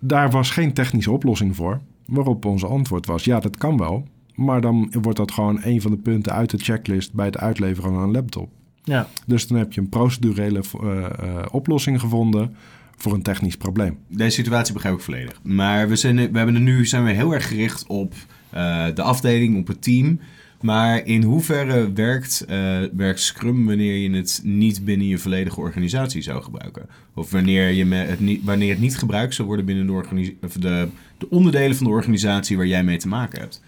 daar 0.00 0.30
was 0.30 0.50
geen 0.50 0.72
technische 0.72 1.10
oplossing 1.10 1.56
voor. 1.56 1.80
Waarop 2.06 2.44
onze 2.44 2.66
antwoord 2.66 3.06
was, 3.06 3.24
ja, 3.24 3.40
dat 3.40 3.56
kan 3.56 3.78
wel. 3.78 4.08
Maar 4.34 4.60
dan 4.60 4.92
wordt 5.00 5.18
dat 5.18 5.32
gewoon 5.32 5.60
een 5.62 5.80
van 5.80 5.90
de 5.90 5.96
punten 5.96 6.32
uit 6.32 6.50
de 6.50 6.58
checklist 6.58 7.12
bij 7.12 7.26
het 7.26 7.38
uitleveren 7.38 7.92
van 7.92 8.02
een 8.02 8.10
laptop. 8.10 8.50
Ja. 8.84 9.08
Dus 9.26 9.46
dan 9.46 9.58
heb 9.58 9.72
je 9.72 9.80
een 9.80 9.88
procedurele 9.88 10.62
uh, 10.82 10.90
uh, 10.90 11.06
oplossing 11.50 12.00
gevonden 12.00 12.56
voor 12.96 13.14
een 13.14 13.22
technisch 13.22 13.56
probleem. 13.56 13.98
Deze 14.08 14.30
situatie 14.30 14.72
begrijp 14.72 14.94
ik 14.94 15.00
volledig. 15.00 15.40
Maar 15.42 15.88
we, 15.88 15.96
zijn, 15.96 16.16
we 16.16 16.36
hebben 16.36 16.54
er 16.54 16.60
nu 16.60 16.86
zijn 16.86 17.04
we 17.04 17.10
heel 17.10 17.32
erg 17.32 17.48
gericht 17.48 17.86
op 17.86 18.14
uh, 18.54 18.86
de 18.94 19.02
afdeling, 19.02 19.58
op 19.58 19.66
het 19.66 19.82
team. 19.82 20.20
Maar 20.62 21.06
in 21.06 21.22
hoeverre 21.22 21.92
werkt, 21.92 22.44
uh, 22.48 22.80
werkt 22.92 23.20
Scrum 23.20 23.66
wanneer 23.66 23.96
je 23.96 24.10
het 24.16 24.40
niet 24.44 24.84
binnen 24.84 25.06
je 25.06 25.18
volledige 25.18 25.60
organisatie 25.60 26.22
zou 26.22 26.42
gebruiken? 26.42 26.88
Of 27.14 27.30
wanneer, 27.30 27.68
je 27.68 27.84
het 27.94 28.20
niet, 28.20 28.44
wanneer 28.44 28.70
het 28.70 28.80
niet 28.80 28.98
gebruikt 28.98 29.34
zou 29.34 29.48
worden 29.48 29.66
binnen 29.66 29.86
de, 29.86 30.36
of 30.42 30.52
de, 30.52 30.88
de 31.18 31.30
onderdelen 31.30 31.76
van 31.76 31.86
de 31.86 31.92
organisatie 31.92 32.56
waar 32.56 32.66
jij 32.66 32.84
mee 32.84 32.96
te 32.96 33.08
maken 33.08 33.40
hebt? 33.40 33.62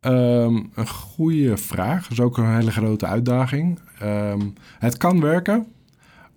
Um, 0.00 0.70
een 0.74 0.88
goede 0.88 1.56
vraag. 1.56 2.02
Dat 2.02 2.10
is 2.10 2.20
ook 2.20 2.38
een 2.38 2.54
hele 2.54 2.70
grote 2.70 3.06
uitdaging. 3.06 3.78
Um, 4.02 4.52
het 4.78 4.96
kan 4.96 5.20
werken, 5.20 5.66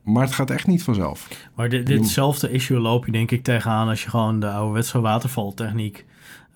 maar 0.03 0.23
het 0.23 0.33
gaat 0.33 0.49
echt 0.49 0.67
niet 0.67 0.83
vanzelf. 0.83 1.27
Maar 1.55 1.69
dit, 1.69 1.85
ditzelfde 1.85 2.51
issue 2.51 2.79
loop 2.79 3.05
je 3.05 3.11
denk 3.11 3.31
ik 3.31 3.43
tegenaan 3.43 3.87
als 3.87 4.03
je 4.03 4.09
gewoon 4.09 4.39
de 4.39 4.49
ouderwetse 4.49 4.99
watervaltechniek 4.99 6.05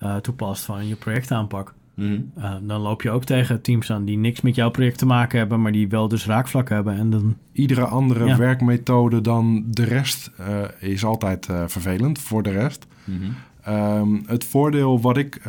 uh, 0.02 0.16
toepast 0.16 0.64
van 0.64 0.88
je 0.88 0.96
projectaanpak. 0.96 1.74
Mm 1.94 2.06
-hmm. 2.06 2.44
uh, 2.44 2.54
dan 2.62 2.80
loop 2.80 3.02
je 3.02 3.10
ook 3.10 3.24
tegen 3.24 3.62
teams 3.62 3.92
aan 3.92 4.04
die 4.04 4.18
niks 4.18 4.40
met 4.40 4.54
jouw 4.54 4.70
project 4.70 4.98
te 4.98 5.06
maken 5.06 5.38
hebben, 5.38 5.62
maar 5.62 5.72
die 5.72 5.88
wel 5.88 6.08
dus 6.08 6.26
raakvlak 6.26 6.68
hebben. 6.68 6.96
En 6.96 7.10
dan... 7.10 7.36
Iedere 7.52 7.84
andere 7.84 8.26
ja. 8.26 8.36
werkmethode 8.36 9.20
dan 9.20 9.64
de 9.70 9.84
rest 9.84 10.30
uh, 10.40 10.90
is 10.90 11.04
altijd 11.04 11.48
vervelend 11.66 12.18
voor 12.18 12.42
de 12.42 12.50
rest. 12.50 12.86
Mm 13.04 13.20
-hmm. 13.64 13.74
um, 13.74 14.22
het 14.26 14.44
voordeel 14.44 15.00
wat 15.00 15.16
ik 15.16 15.40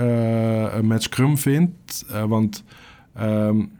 met 0.81 1.03
Scrum 1.03 1.37
vind, 1.37 2.05
want 2.27 2.63
um, 3.21 3.71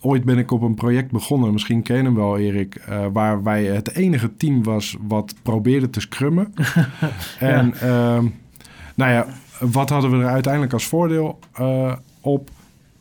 ooit 0.00 0.24
ben 0.24 0.38
ik 0.38 0.50
op 0.50 0.62
een 0.62 0.74
project 0.74 1.10
begonnen, 1.10 1.52
misschien 1.52 1.82
ken 1.82 1.96
je 1.96 2.02
hem 2.02 2.14
wel 2.14 2.38
Erik, 2.38 2.74
eh, 2.74 3.06
waar 3.12 3.42
wij 3.42 3.64
het 3.64 3.94
enige 3.94 4.36
team 4.36 4.62
was 4.62 4.96
wat 5.00 5.34
probeerde 5.42 5.90
te 5.90 6.00
scrummen. 6.00 6.54
en 7.38 7.74
ehm, 7.74 8.26
nou 8.94 9.12
ja, 9.12 9.26
wat 9.60 9.88
hadden 9.90 10.10
we 10.10 10.16
er 10.24 10.30
uiteindelijk 10.30 10.72
als 10.72 10.86
voordeel 10.86 11.38
eh, 11.52 11.92
op? 12.20 12.50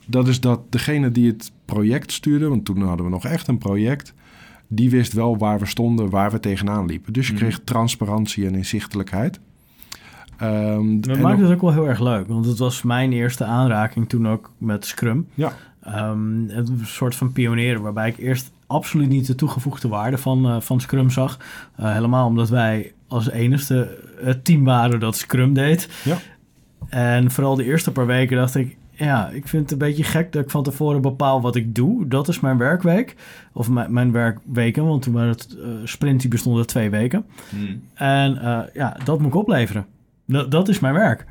Dat 0.06 0.28
is 0.28 0.40
dat 0.40 0.72
degene 0.72 1.12
die 1.12 1.28
het 1.28 1.52
project 1.66 2.12
stuurde, 2.12 2.48
want 2.50 2.66
toen 2.66 2.82
hadden 2.82 3.06
we 3.06 3.12
nog 3.12 3.26
echt 3.26 3.48
een 3.48 3.58
project, 3.58 4.14
die 4.68 4.90
wist 4.90 5.14
wel 5.14 5.38
waar 5.38 5.60
we 5.60 5.66
stonden, 5.66 6.10
waar 6.10 6.32
we 6.32 6.40
tegenaan 6.40 6.86
liepen. 6.86 7.14
Dus 7.14 7.28
je 7.28 7.34
Mhm. 7.34 7.42
kreeg 7.42 7.60
transparantie 7.64 8.46
en 8.46 8.56
inzichtelijkheid. 8.56 9.40
Ehm, 10.38 11.00
Dat 11.00 11.16
en 11.16 11.22
maakt 11.22 11.42
het 11.42 11.52
ook 11.52 11.62
wel 11.62 11.72
heel 11.72 11.88
erg 11.88 12.00
leuk, 12.00 12.28
want 12.28 12.46
het 12.46 12.58
was 12.58 12.82
mijn 12.82 13.12
eerste 13.14 13.44
aanraking 13.44 14.10
toen 14.10 14.28
ook 14.28 14.52
met 14.58 14.86
Scrum. 14.86 15.28
Ja. 15.34 15.54
Ehm, 15.82 16.50
een 16.50 16.80
soort 16.84 17.16
van 17.16 17.32
pionieren, 17.32 17.82
waarbij 17.82 18.10
ik 18.10 18.18
eerst 18.18 18.52
absoluut 18.68 19.10
niet 19.10 19.28
de 19.28 19.36
toegevoegde 19.36 19.88
waarde 19.88 20.18
van, 20.18 20.46
eh, 20.46 20.60
van 20.62 20.82
Scrum 20.82 21.10
zag. 21.10 21.38
Eh, 21.76 21.94
helemaal 21.94 22.28
omdat 22.28 22.50
wij 22.50 22.94
als 23.08 23.30
enigste 23.30 23.98
het 24.22 24.46
team 24.46 24.64
waren 24.64 25.00
dat 25.00 25.18
Scrum 25.18 25.54
deed. 25.54 25.90
Ja. 26.04 26.18
En 26.90 27.32
vooral 27.32 27.56
de 27.56 27.64
eerste 27.64 27.92
paar 27.92 28.06
weken 28.06 28.38
dacht 28.38 28.56
ik, 28.56 28.78
ja, 28.92 29.30
ik 29.30 29.48
vind 29.48 29.64
het 29.64 29.72
een 29.72 29.78
beetje 29.78 30.04
gek 30.04 30.32
dat 30.32 30.44
ik 30.44 30.50
van 30.50 30.64
tevoren 30.64 31.02
bepaal 31.02 31.42
wat 31.42 31.56
ik 31.56 31.76
doe. 31.76 32.08
Dat 32.08 32.28
is 32.28 32.40
mijn 32.40 32.58
werkweek. 32.58 33.16
Of 33.54 33.70
mijn, 33.70 33.94
mijn 33.94 34.12
werkweken, 34.12 34.86
want 34.86 35.02
toen 35.02 35.14
waren 35.14 35.30
het 35.30 35.58
eh, 35.60 35.68
sprint 35.84 36.22
die 36.22 36.30
bestond 36.30 36.58
uit 36.58 36.68
twee 36.68 36.90
weken. 36.90 37.26
Hmm. 37.50 37.82
En 37.94 38.42
eh, 38.42 38.60
ja, 38.74 38.98
dat 39.04 39.20
moet 39.20 39.28
ik 39.28 39.36
opleveren. 39.36 39.86
Dat, 40.26 40.52
dat 40.52 40.68
is 40.68 40.80
mijn 40.80 40.94
werk. 40.94 41.26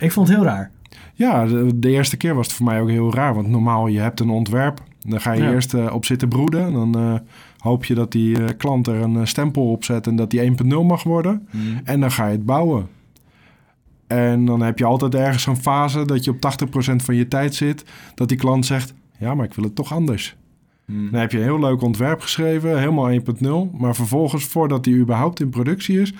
Ik 0.00 0.12
vond 0.12 0.28
het 0.28 0.36
heel 0.36 0.46
raar. 0.46 0.70
Ja, 1.14 1.46
de, 1.46 1.78
de 1.78 1.90
eerste 1.90 2.16
keer 2.16 2.34
was 2.34 2.46
het 2.46 2.56
voor 2.56 2.66
mij 2.66 2.80
ook 2.80 2.88
heel 2.88 3.14
raar. 3.14 3.34
Want 3.34 3.48
normaal, 3.48 3.86
je 3.86 4.00
hebt 4.00 4.20
een 4.20 4.30
ontwerp. 4.30 4.82
Dan 5.08 5.20
ga 5.20 5.32
je 5.32 5.42
Ja. 5.42 5.50
eerst 5.50 5.74
eh, 5.74 5.94
op 5.94 6.04
zitten 6.04 6.28
broeden. 6.28 6.64
En 6.64 6.72
dan 6.72 6.94
eh, 6.98 7.14
hoop 7.58 7.84
je 7.84 7.94
dat 7.94 8.12
die 8.12 8.42
eh, 8.42 8.48
klant 8.56 8.86
er 8.86 9.00
een 9.00 9.26
stempel 9.26 9.70
op 9.70 9.84
zet 9.84 10.06
en 10.06 10.16
dat 10.16 10.30
die 10.30 10.50
1.0 10.50 10.66
mag 10.84 11.02
worden. 11.02 11.46
Hmm. 11.50 11.80
En 11.84 12.00
dan 12.00 12.10
ga 12.10 12.26
je 12.26 12.32
het 12.32 12.44
bouwen. 12.46 12.86
En 14.10 14.44
dan 14.44 14.60
heb 14.62 14.78
je 14.78 14.84
altijd 14.84 15.14
ergens 15.14 15.46
een 15.46 15.56
fase 15.56 16.04
dat 16.04 16.24
je 16.24 16.30
op 16.30 16.36
80% 16.92 16.96
van 16.96 17.14
je 17.14 17.28
tijd 17.28 17.54
zit. 17.54 17.84
Dat 18.14 18.28
die 18.28 18.38
klant 18.38 18.66
zegt, 18.66 18.94
ja, 19.18 19.34
maar 19.34 19.44
ik 19.44 19.54
wil 19.54 19.64
het 19.64 19.74
toch 19.74 19.92
anders. 19.92 20.36
Hmm. 20.84 21.10
Dan 21.10 21.20
heb 21.20 21.30
je 21.32 21.36
een 21.38 21.42
heel 21.44 21.60
leuk 21.60 21.82
ontwerp 21.82 22.20
geschreven, 22.20 22.78
helemaal 22.78 23.10
1.0. 23.10 23.78
Maar 23.78 23.94
vervolgens, 23.94 24.44
voordat 24.44 24.84
die 24.84 24.96
überhaupt 24.96 25.40
in 25.40 25.48
productie 25.48 26.00
is... 26.00 26.12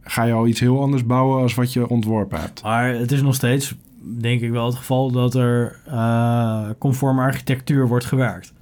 ga 0.00 0.22
je 0.24 0.32
al 0.32 0.46
iets 0.46 0.60
heel 0.60 0.80
anders 0.80 1.06
bouwen 1.06 1.42
als 1.42 1.54
wat 1.54 1.72
je 1.72 1.88
ontworpen 1.88 2.40
hebt. 2.40 2.62
Maar 2.62 2.88
het 2.94 3.12
is 3.12 3.22
nog 3.22 3.34
steeds, 3.34 3.74
denk 4.02 4.40
ik 4.40 4.50
wel, 4.50 4.66
het 4.66 4.74
geval 4.74 5.10
dat 5.10 5.34
er 5.34 5.80
eh, 5.86 6.68
conform 6.78 7.18
architectuur 7.18 7.88
wordt 7.88 8.04
gewerkt. 8.04 8.52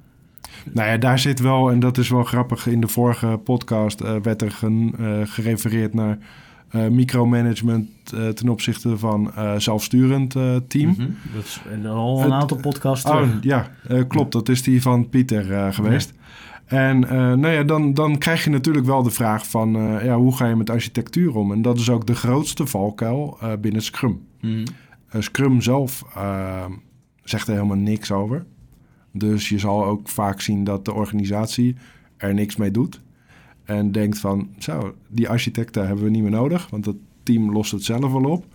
Nou 0.73 0.89
ja, 0.89 0.97
daar 0.97 1.19
zit 1.19 1.39
wel, 1.39 1.71
en 1.71 1.79
dat 1.79 1.97
is 1.97 2.09
wel 2.09 2.23
grappig, 2.23 2.67
in 2.67 2.81
de 2.81 2.87
vorige 2.87 3.39
podcast 3.43 4.01
eh, 4.01 4.15
werd 4.21 4.41
er 4.41 4.51
gen- 4.51 4.93
eh, 4.99 5.21
gerefereerd 5.23 5.93
naar 5.93 6.17
micromanagement 6.73 7.87
eh, 8.13 8.27
ten 8.27 8.49
opzichte 8.49 8.97
van 8.97 9.33
eh, 9.35 9.55
zelfsturend 9.57 10.35
eh, 10.35 10.55
team. 10.67 10.89
Mhm. 10.89 11.07
Dat 11.35 11.43
is 11.43 11.61
al 11.85 12.23
een 12.23 12.33
aantal 12.33 12.57
podcasts 12.57 13.05
Oh 13.09 13.15
terug. 13.15 13.37
ja, 13.43 13.71
eh, 13.87 14.01
klopt, 14.07 14.31
dat 14.31 14.49
is 14.49 14.61
die 14.63 14.81
van 14.81 15.09
Pieter 15.09 15.53
eh, 15.53 15.73
geweest. 15.73 16.13
En 16.65 17.09
eh, 17.09 17.17
nou 17.17 17.47
ja, 17.47 17.63
dan, 17.63 17.93
dan 17.93 18.17
krijg 18.17 18.43
je 18.43 18.49
natuurlijk 18.49 18.85
wel 18.85 19.03
de 19.03 19.09
vraag 19.09 19.47
van 19.49 19.75
eh, 19.75 20.05
ja, 20.05 20.15
hoe 20.17 20.35
ga 20.35 20.47
je 20.47 20.55
met 20.55 20.69
architectuur 20.69 21.35
om? 21.35 21.51
En 21.51 21.61
dat 21.61 21.77
is 21.79 21.89
ook 21.89 22.07
de 22.07 22.15
grootste 22.15 22.65
valkuil 22.67 23.37
eh, 23.41 23.51
binnen 23.61 23.81
Scrum. 23.81 24.21
Eh, 24.41 25.21
Scrum 25.21 25.61
zelf 25.61 26.03
eh, 26.15 26.65
zegt 27.23 27.47
er 27.47 27.53
helemaal 27.53 27.77
niks 27.77 28.11
over. 28.11 28.45
Dus 29.13 29.49
je 29.49 29.59
zal 29.59 29.85
ook 29.85 30.09
vaak 30.09 30.41
zien 30.41 30.63
dat 30.63 30.85
de 30.85 30.93
organisatie 30.93 31.75
er 32.17 32.33
niks 32.33 32.55
mee 32.55 32.71
doet. 32.71 33.01
En 33.69 33.91
denkt 33.91 34.19
van, 34.19 34.49
zo, 34.57 34.95
die 35.07 35.29
architecten 35.29 35.87
hebben 35.87 36.03
we 36.03 36.09
niet 36.09 36.21
meer 36.21 36.31
nodig, 36.31 36.69
want 36.69 36.85
het 36.85 36.95
team 37.23 37.51
lost 37.51 37.71
het 37.71 37.83
zelf 37.83 38.11
wel 38.11 38.23
op. 38.23 38.45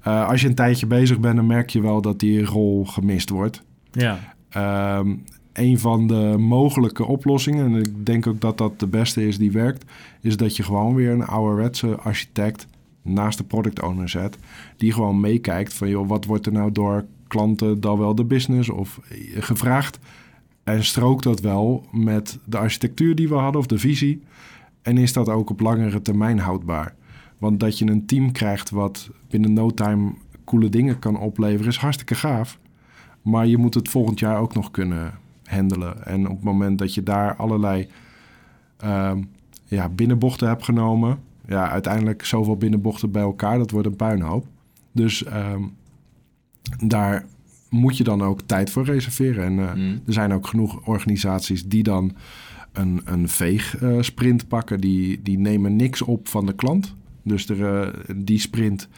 Eh, 0.00 0.28
als 0.28 0.40
je 0.40 0.48
een 0.48 0.54
tijdje 0.54 0.86
bezig 0.86 1.20
bent, 1.20 1.36
dan 1.36 1.46
merk 1.46 1.70
je 1.70 1.80
wel 1.80 2.00
dat 2.00 2.20
die 2.20 2.44
rol 2.44 2.84
gemist 2.84 3.28
wordt. 3.30 3.62
Ja. 3.92 4.34
Ehm, 4.48 5.14
een 5.52 5.78
van 5.78 6.06
de 6.06 6.34
mogelijke 6.38 7.04
oplossingen, 7.04 7.66
en 7.66 7.74
ik 7.74 8.06
denk 8.06 8.26
ook 8.26 8.40
dat 8.40 8.58
dat 8.58 8.80
de 8.80 8.86
beste 8.86 9.26
is 9.26 9.38
die 9.38 9.52
werkt, 9.52 9.84
is 10.20 10.36
dat 10.36 10.56
je 10.56 10.62
gewoon 10.62 10.94
weer 10.94 11.10
een 11.10 11.26
ouderwetse 11.26 11.96
architect 11.96 12.66
naast 13.02 13.38
de 13.38 13.44
product 13.44 13.82
owner 13.82 14.08
zet, 14.08 14.38
die 14.76 14.92
gewoon 14.92 15.20
meekijkt 15.20 15.74
van, 15.74 15.88
joh, 15.88 16.08
wat 16.08 16.24
wordt 16.24 16.46
er 16.46 16.52
nou 16.52 16.72
door 16.72 17.04
klanten 17.28 17.80
dan 17.80 17.98
wel 17.98 18.14
de 18.14 18.24
business 18.24 18.68
of 18.68 19.00
eh, 19.08 19.18
gevraagd? 19.42 19.98
En 20.64 20.84
strookt 20.84 21.24
dat 21.24 21.40
wel 21.40 21.84
met 21.92 22.38
de 22.44 22.58
architectuur 22.58 23.14
die 23.14 23.28
we 23.28 23.34
hadden 23.34 23.60
of 23.60 23.66
de 23.66 23.78
visie? 23.78 24.22
En 24.84 24.98
is 24.98 25.12
dat 25.12 25.28
ook 25.28 25.50
op 25.50 25.60
langere 25.60 26.02
termijn 26.02 26.38
houdbaar? 26.38 26.94
Want 27.38 27.60
dat 27.60 27.78
je 27.78 27.86
een 27.86 28.06
team 28.06 28.32
krijgt 28.32 28.70
wat 28.70 29.10
binnen 29.28 29.52
no 29.52 29.70
time 29.70 30.12
coole 30.44 30.68
dingen 30.68 30.98
kan 30.98 31.18
opleveren, 31.18 31.68
is 31.68 31.76
hartstikke 31.76 32.14
gaaf. 32.14 32.58
Maar 33.22 33.46
je 33.46 33.56
moet 33.56 33.74
het 33.74 33.88
volgend 33.88 34.18
jaar 34.18 34.38
ook 34.38 34.54
nog 34.54 34.70
kunnen 34.70 35.12
handelen. 35.44 36.06
En 36.06 36.28
op 36.28 36.36
het 36.36 36.44
moment 36.44 36.78
dat 36.78 36.94
je 36.94 37.02
daar 37.02 37.36
allerlei 37.36 37.88
ehm, 38.76 39.22
ja, 39.64 39.88
binnenbochten 39.88 40.48
hebt 40.48 40.64
genomen... 40.64 41.18
ja, 41.46 41.70
uiteindelijk 41.70 42.24
zoveel 42.24 42.56
binnenbochten 42.56 43.10
bij 43.10 43.22
elkaar, 43.22 43.58
dat 43.58 43.70
wordt 43.70 43.86
een 43.86 43.96
puinhoop. 43.96 44.46
Dus 44.92 45.24
ehm, 45.24 45.62
daar 46.86 47.26
moet 47.68 47.96
je 47.96 48.04
dan 48.04 48.22
ook 48.22 48.40
tijd 48.40 48.70
voor 48.70 48.84
reserveren. 48.84 49.44
En 49.44 49.58
eh, 49.58 49.72
Hmm. 49.72 50.00
er 50.06 50.12
zijn 50.12 50.32
ook 50.32 50.46
genoeg 50.46 50.86
organisaties 50.86 51.68
die 51.68 51.82
dan 51.82 52.12
een, 52.74 53.00
een 53.04 53.28
veeg-sprint 53.28 54.48
pakken. 54.48 54.80
Die, 54.80 55.20
die 55.22 55.38
nemen 55.38 55.76
niks 55.76 56.02
op 56.02 56.28
van 56.28 56.46
de 56.46 56.54
klant. 56.54 56.94
Dus 57.22 57.48
er, 57.48 57.66
eh, 57.82 57.88
die 58.16 58.38
sprint 58.38 58.88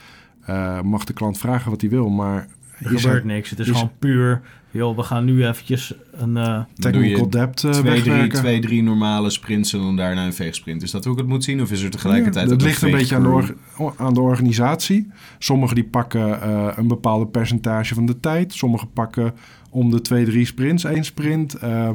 eh, 0.46 0.80
mag 0.80 1.04
de 1.04 1.12
klant 1.12 1.38
vragen 1.38 1.70
wat 1.70 1.80
hij 1.80 1.90
wil, 1.90 2.08
maar... 2.08 2.48
Er 2.78 2.92
is 2.92 3.02
gebeurt 3.02 3.20
er 3.22 3.26
niks. 3.26 3.50
Het 3.50 3.58
is, 3.58 3.66
is- 3.68 3.72
gewoon 3.72 3.92
puur, 3.98 4.40
joh, 4.70 4.96
we 4.96 5.02
gaan 5.02 5.24
nu 5.24 5.46
eventjes 5.46 5.94
een... 6.12 6.36
eh, 6.36 6.54
doe 6.74 6.90
technical 6.92 7.30
debt 7.30 7.64
eh, 7.64 7.70
twee, 7.70 7.82
drie, 7.82 7.94
wegwerken. 7.94 8.38
twee, 8.38 8.60
drie 8.60 8.82
normale 8.82 9.30
sprints 9.30 9.72
en 9.72 9.78
dan 9.80 9.96
daarna 9.96 10.26
een 10.26 10.32
veegsprint. 10.32 10.82
Is 10.82 10.90
dat 10.90 11.04
hoe 11.04 11.12
ik 11.12 11.18
het 11.18 11.28
moet 11.28 11.44
zien? 11.44 11.60
Of 11.62 11.70
is 11.70 11.82
er 11.82 11.90
tegelijkertijd 11.90 12.44
Ja, 12.44 12.50
dat 12.56 12.62
ligt 12.62 12.82
een 12.82 12.90
beetje 12.90 13.16
aan 13.16 13.22
de, 13.22 13.54
aan 13.96 14.14
de 14.14 14.20
organisatie. 14.20 15.10
Sommigen 15.38 15.74
die 15.74 15.84
pakken 15.84 16.42
eh, 16.42 16.72
een 16.76 16.88
bepaalde 16.88 17.26
percentage 17.26 17.94
van 17.94 18.06
de 18.06 18.20
tijd. 18.20 18.52
Sommigen 18.52 18.92
pakken 18.92 19.34
om 19.70 19.90
de 19.90 20.00
twee, 20.00 20.24
drie 20.24 20.44
sprints 20.46 20.84
één 20.84 21.04
sprint. 21.04 21.54
Eh, 21.54 21.90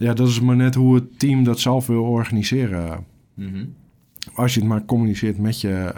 ja, 0.00 0.14
dat 0.14 0.28
is 0.28 0.40
maar 0.40 0.56
net 0.56 0.74
hoe 0.74 0.94
het 0.94 1.18
team 1.18 1.44
dat 1.44 1.60
zelf 1.60 1.86
wil 1.86 2.02
organiseren. 2.02 3.04
Mhm. 3.34 3.64
Als 4.34 4.54
je 4.54 4.60
het 4.60 4.68
maar 4.68 4.84
communiceert 4.84 5.38
met 5.38 5.60
je 5.60 5.92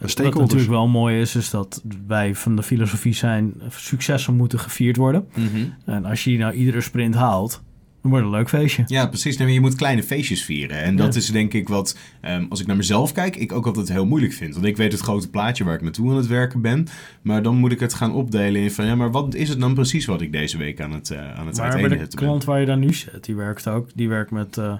Wat 0.00 0.10
stakeholders. 0.10 0.40
natuurlijk 0.40 0.70
wel 0.70 0.88
mooi 0.88 1.20
is, 1.20 1.36
is 1.36 1.50
dat 1.50 1.82
wij 2.06 2.34
van 2.34 2.56
de 2.56 2.62
filosofie 2.62 3.14
zijn... 3.14 3.54
successen 3.68 4.36
moeten 4.36 4.58
gevierd 4.58 4.96
worden. 4.96 5.26
Mhm. 5.34 5.64
En 5.84 6.04
als 6.04 6.24
je 6.24 6.38
nou 6.38 6.52
iedere 6.54 6.80
sprint 6.80 7.14
haalt, 7.14 7.62
dan 8.10 8.20
wordt 8.20 8.24
het 8.24 8.34
een 8.34 8.40
leuk 8.40 8.48
feestje. 8.62 8.84
Ja, 8.86 9.06
precies. 9.06 9.36
Nee, 9.36 9.52
je 9.52 9.60
moet 9.60 9.74
kleine 9.74 10.02
feestjes 10.02 10.44
vieren. 10.44 10.82
En 10.82 10.96
dat 10.96 11.14
Ja. 11.14 11.20
is 11.20 11.26
denk 11.26 11.52
ik 11.52 11.68
wat, 11.68 11.98
ehm, 12.20 12.44
als 12.48 12.60
ik 12.60 12.66
naar 12.66 12.76
mezelf 12.76 13.12
kijk, 13.12 13.36
ik 13.36 13.52
ook 13.52 13.66
altijd 13.66 13.88
heel 13.88 14.06
moeilijk 14.06 14.32
vind. 14.32 14.54
Want 14.54 14.66
ik 14.66 14.76
weet 14.76 14.92
het 14.92 15.00
grote 15.00 15.30
plaatje 15.30 15.64
waar 15.64 15.74
ik 15.74 15.82
naartoe 15.82 16.10
aan 16.10 16.16
het 16.16 16.26
werken 16.26 16.60
ben. 16.60 16.86
Maar 17.22 17.42
dan 17.42 17.56
moet 17.56 17.72
ik 17.72 17.80
het 17.80 17.94
gaan 17.94 18.12
opdelen 18.12 18.60
in 18.62 18.70
van, 18.70 18.86
ja, 18.86 18.94
maar 18.94 19.10
wat 19.10 19.34
is 19.34 19.48
het 19.48 19.60
dan 19.60 19.74
precies 19.74 20.06
wat 20.06 20.20
ik 20.20 20.32
deze 20.32 20.58
week 20.58 20.80
aan 20.80 20.92
het, 20.92 21.10
uh, 21.10 21.18
aan 21.38 21.46
het 21.46 21.56
Maar 21.56 21.70
bij 21.80 21.88
de 21.88 21.96
ben? 21.96 22.08
klant 22.08 22.44
waar 22.44 22.60
je 22.60 22.66
dan 22.66 22.78
nu 22.80 22.92
zit, 22.94 23.24
die 23.24 23.34
werkt 23.34 23.68
ook. 23.68 23.88
Die 23.94 24.08
werkt 24.08 24.30
met 24.30 24.58
eh 24.58 24.74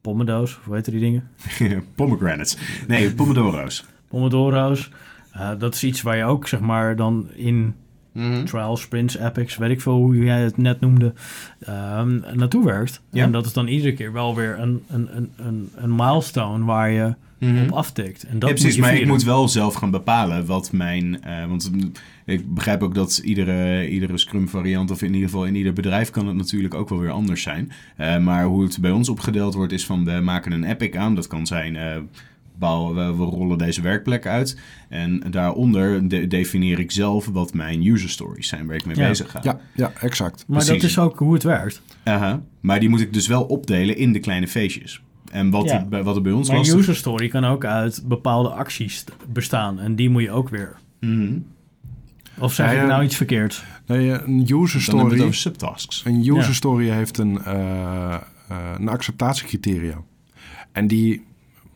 pommedoos, 0.00 0.56
of 0.56 0.64
hoe 0.64 0.74
heet 0.74 0.84
die 0.84 1.00
dingen? 1.00 1.28
Pomegranates. 1.94 2.56
Nee, 2.88 3.10
pomodoro's. 3.14 3.84
Pomodoro's. 4.08 4.90
Eh, 5.32 5.50
dat 5.58 5.74
is 5.74 5.84
iets 5.84 6.02
waar 6.02 6.16
je 6.16 6.24
ook, 6.24 6.48
zeg 6.48 6.60
maar, 6.60 6.96
dan 6.96 7.28
in 7.34 7.74
Mhm. 8.12 8.44
trial 8.44 8.76
sprints, 8.76 9.16
epics, 9.18 9.56
weet 9.56 9.70
ik 9.70 9.80
veel 9.80 9.96
hoe 9.96 10.16
jij 10.16 10.40
het 10.42 10.56
net 10.56 10.80
noemde, 10.80 11.12
ehm, 11.60 12.20
naartoe 12.34 12.64
werkt. 12.64 13.00
Ja. 13.10 13.24
En 13.24 13.32
dat 13.32 13.46
is 13.46 13.52
dan 13.52 13.66
iedere 13.66 13.92
keer 13.94 14.12
wel 14.12 14.34
weer 14.34 14.58
een, 14.58 14.82
een, 14.88 15.08
een, 15.16 15.30
een, 15.36 15.70
een 15.76 15.94
milestone 15.96 16.64
waar 16.64 16.90
je 16.90 17.14
Mhm. 17.38 17.62
op 17.62 17.72
aftikt. 17.72 18.22
En 18.22 18.38
dat 18.38 18.48
ja, 18.48 18.54
precies, 18.54 18.76
maar 18.80 18.94
ik 18.96 19.06
moet 19.06 19.24
wel 19.24 19.48
zelf 19.48 19.74
gaan 19.74 19.90
bepalen 19.90 20.46
wat 20.46 20.72
mijn... 20.72 21.22
eh, 21.22 21.46
want 21.46 21.70
ik 22.24 22.54
begrijp 22.54 22.82
ook 22.82 22.94
dat 22.94 23.20
iedere, 23.24 23.88
iedere 23.88 24.18
Scrum 24.18 24.48
variant... 24.48 24.90
of 24.90 25.02
in 25.02 25.14
ieder 25.14 25.28
geval 25.28 25.46
in 25.46 25.54
ieder 25.54 25.72
bedrijf 25.72 26.10
kan 26.10 26.26
het 26.26 26.36
natuurlijk 26.36 26.74
ook 26.74 26.88
wel 26.88 26.98
weer 26.98 27.10
anders 27.10 27.42
zijn. 27.42 27.72
Eh, 27.96 28.18
maar 28.18 28.44
hoe 28.44 28.62
het 28.62 28.78
bij 28.80 28.90
ons 28.90 29.08
opgedeeld 29.08 29.54
wordt 29.54 29.72
is 29.72 29.86
van... 29.86 30.04
we 30.04 30.20
maken 30.20 30.52
een 30.52 30.64
epic 30.64 30.96
aan. 30.96 31.14
Dat 31.14 31.26
kan 31.26 31.46
zijn... 31.46 31.76
eh, 31.76 31.96
bouwen, 32.58 32.94
we, 32.96 33.16
we 33.16 33.24
rollen 33.30 33.58
deze 33.58 33.80
werkplek 33.80 34.26
uit. 34.26 34.58
En 34.88 35.22
daaronder 35.30 36.08
de- 36.08 36.26
definieer 36.26 36.78
ik 36.78 36.90
zelf 36.90 37.26
wat 37.26 37.54
mijn 37.54 37.86
user 37.86 38.08
stories 38.10 38.48
zijn... 38.48 38.66
waar 38.66 38.76
ik 38.76 38.84
mee 38.86 38.96
Ja. 38.96 39.08
bezig 39.08 39.30
ga. 39.30 39.40
Ja, 39.42 39.60
ja, 39.74 39.92
exact. 40.00 40.44
Maar 40.48 40.64
dat 40.66 40.82
is 40.82 40.98
ook 40.98 41.18
hoe 41.18 41.34
het 41.34 41.42
werkt. 41.42 41.82
Aha. 42.04 42.42
Maar 42.60 42.80
die 42.80 42.88
moet 42.88 43.00
ik 43.00 43.12
dus 43.12 43.26
wel 43.26 43.44
opdelen 43.44 43.96
in 43.96 44.12
de 44.12 44.20
kleine 44.20 44.48
feestjes. 44.48 45.02
En 45.30 45.50
wat, 45.50 45.64
Ja. 45.68 45.86
die- 45.90 46.02
wat 46.02 46.16
er 46.16 46.22
bij 46.22 46.32
ons 46.32 46.48
Maar 46.48 46.56
was... 46.56 46.68
een 46.68 46.78
user 46.78 46.96
story 46.96 47.28
kan 47.28 47.44
ook 47.44 47.64
uit 47.64 48.02
bepaalde 48.08 48.48
acties 48.48 49.04
bestaan. 49.32 49.80
En 49.80 49.96
die 49.96 50.10
moet 50.10 50.22
je 50.22 50.30
ook 50.30 50.48
weer 50.48 50.76
Mhm. 51.00 51.38
Of 52.38 52.52
zeg 52.54 52.72
Ja, 52.72 52.80
ik 52.82 52.88
nou 52.88 53.04
iets 53.04 53.16
verkeerds? 53.16 53.64
Nee, 53.86 54.08
een 54.10 54.40
user 54.40 54.56
Dan 54.56 54.80
story, 54.80 55.20
over 55.20 55.34
subtasks. 55.34 56.02
een 56.06 56.18
user 56.20 56.34
Ja. 56.36 56.52
story 56.52 56.88
heeft 56.88 57.18
een, 57.18 57.42
eh, 57.44 58.14
eh, 58.48 58.56
een 58.78 58.88
acceptatiecriteria. 58.88 59.96
En 60.72 60.86
die, 60.86 61.24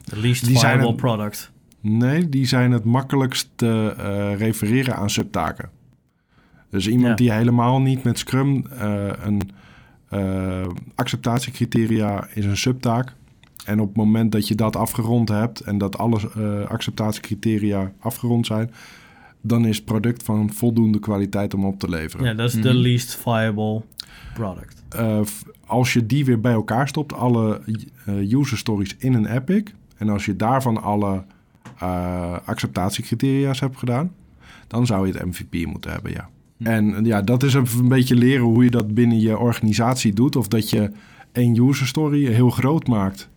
The 0.06 0.20
least 0.20 0.44
Die 0.46 0.58
zijn 0.58 0.72
viable 0.72 0.86
het- 0.92 0.96
product. 0.96 1.52
nee, 1.80 2.28
die 2.28 2.46
zijn 2.46 2.70
het 2.72 2.84
makkelijkst 2.84 3.50
te 3.54 3.94
eh, 3.98 4.34
refereren 4.38 4.96
aan 4.96 5.10
subtaken. 5.10 5.70
Dus 6.70 6.86
iemand 6.88 7.06
Ja. 7.08 7.14
die 7.14 7.32
helemaal 7.32 7.80
niet 7.80 8.02
met 8.02 8.18
Scrum 8.18 8.66
eh, 8.66 9.08
een 9.24 9.40
eh, 10.08 10.66
acceptatiecriteria 10.94 12.26
is 12.34 12.44
een 12.44 12.56
subtaak. 12.56 13.12
En 13.64 13.80
op 13.80 13.88
het 13.88 13.96
moment 13.96 14.32
dat 14.32 14.48
je 14.48 14.54
dat 14.54 14.76
afgerond 14.76 15.28
hebt 15.28 15.60
en 15.60 15.78
dat 15.78 15.98
alle 15.98 16.20
eh, 16.36 16.70
acceptatiecriteria 16.70 17.92
afgerond 17.98 18.46
zijn, 18.46 18.70
dan 19.40 19.64
is 19.66 19.76
het 19.76 19.84
product 19.84 20.22
van 20.22 20.52
voldoende 20.52 20.98
kwaliteit 20.98 21.54
om 21.54 21.64
op 21.64 21.78
te 21.78 21.88
leveren. 21.88 22.26
Ja, 22.26 22.34
dat 22.34 22.48
is 22.48 22.54
Mhm. 22.54 22.62
the 22.62 22.74
least 22.74 23.14
viable 23.16 23.82
product. 24.34 24.82
Eh, 24.88 25.20
als 25.66 25.92
je 25.92 26.06
die 26.06 26.24
weer 26.24 26.40
bij 26.40 26.52
elkaar 26.52 26.88
stopt, 26.88 27.12
alle 27.12 27.60
eh, 28.06 28.32
user 28.32 28.58
stories 28.58 28.96
in 28.98 29.14
een 29.14 29.26
epic, 29.26 29.62
en 29.96 30.08
als 30.08 30.24
je 30.24 30.36
daarvan 30.36 30.82
alle 30.82 31.24
eh, 31.78 32.36
acceptatiecriteria's 32.44 33.60
hebt 33.60 33.76
gedaan, 33.76 34.12
dan 34.66 34.86
zou 34.86 35.06
je 35.06 35.12
het 35.12 35.24
MVP 35.24 35.66
moeten 35.66 35.90
hebben, 35.90 36.12
ja. 36.12 36.28
En 36.58 37.04
ja, 37.04 37.22
dat 37.22 37.42
is 37.42 37.54
een 37.54 37.88
beetje 37.88 38.14
leren 38.14 38.44
hoe 38.44 38.64
je 38.64 38.70
dat 38.70 38.94
binnen 38.94 39.20
je 39.20 39.38
organisatie 39.38 40.12
doet. 40.12 40.36
Of 40.36 40.48
dat 40.48 40.70
je 40.70 40.90
één 41.32 41.56
user 41.68 41.86
story 41.86 42.26
heel 42.26 42.50
groot 42.50 42.86
maakt, 42.86 43.28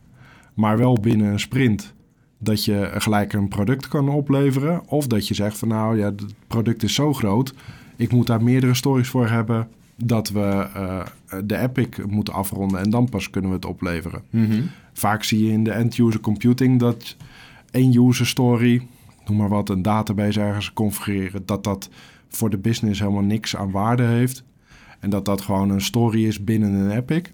maar 0.54 0.78
wel 0.78 0.98
binnen 1.02 1.32
een 1.32 1.40
sprint. 1.40 1.94
Dat 2.38 2.66
je 2.66 2.92
gelijk 2.94 3.34
een 3.34 3.48
product 3.48 3.88
kan 3.88 4.10
opleveren. 4.10 4.82
Of 4.88 5.08
dat 5.08 5.28
je 5.28 5.34
zegt 5.34 5.58
van 5.58 5.68
nou 5.68 5.98
ja, 5.98 6.06
het 6.06 6.26
product 6.48 6.84
is 6.84 6.94
zo 6.94 7.14
groot. 7.14 7.54
Ik 7.96 8.12
moet 8.12 8.28
daar 8.28 8.44
meerdere 8.44 8.74
stories 8.74 9.10
voor 9.10 9.28
hebben. 9.28 9.68
Dat 10.06 10.30
we 10.30 10.68
eh, 10.74 11.06
de 11.44 11.58
epic 11.58 12.06
moeten 12.08 12.34
afronden 12.34 12.80
en 12.80 12.90
dan 12.90 13.10
pas 13.10 13.30
kunnen 13.30 13.50
we 13.50 13.56
het 13.56 13.66
opleveren. 13.66 14.22
Mhm. 14.30 14.62
Vaak 14.94 15.24
zie 15.24 15.46
je 15.46 15.52
in 15.52 15.64
de 15.64 15.72
end-user 15.72 16.20
computing 16.20 16.80
dat 16.80 17.16
één 17.72 18.08
user 18.08 18.28
story, 18.28 18.88
noem 19.26 19.38
maar 19.38 19.50
wat, 19.50 19.70
een 19.70 19.82
database 19.82 20.42
ergens 20.42 20.74
configureren, 20.74 21.46
dat 21.46 21.64
dat 21.64 21.90
voor 22.28 22.50
de 22.50 22.58
business 22.58 23.00
helemaal 23.00 23.22
niks 23.22 23.56
aan 23.56 23.72
waarde 23.72 24.04
heeft. 24.04 24.44
En 25.00 25.10
dat 25.10 25.26
dat 25.26 25.42
gewoon 25.42 25.70
een 25.70 25.82
story 25.82 26.26
is 26.26 26.44
binnen 26.44 26.74
een 26.74 26.92
epic. 26.92 27.32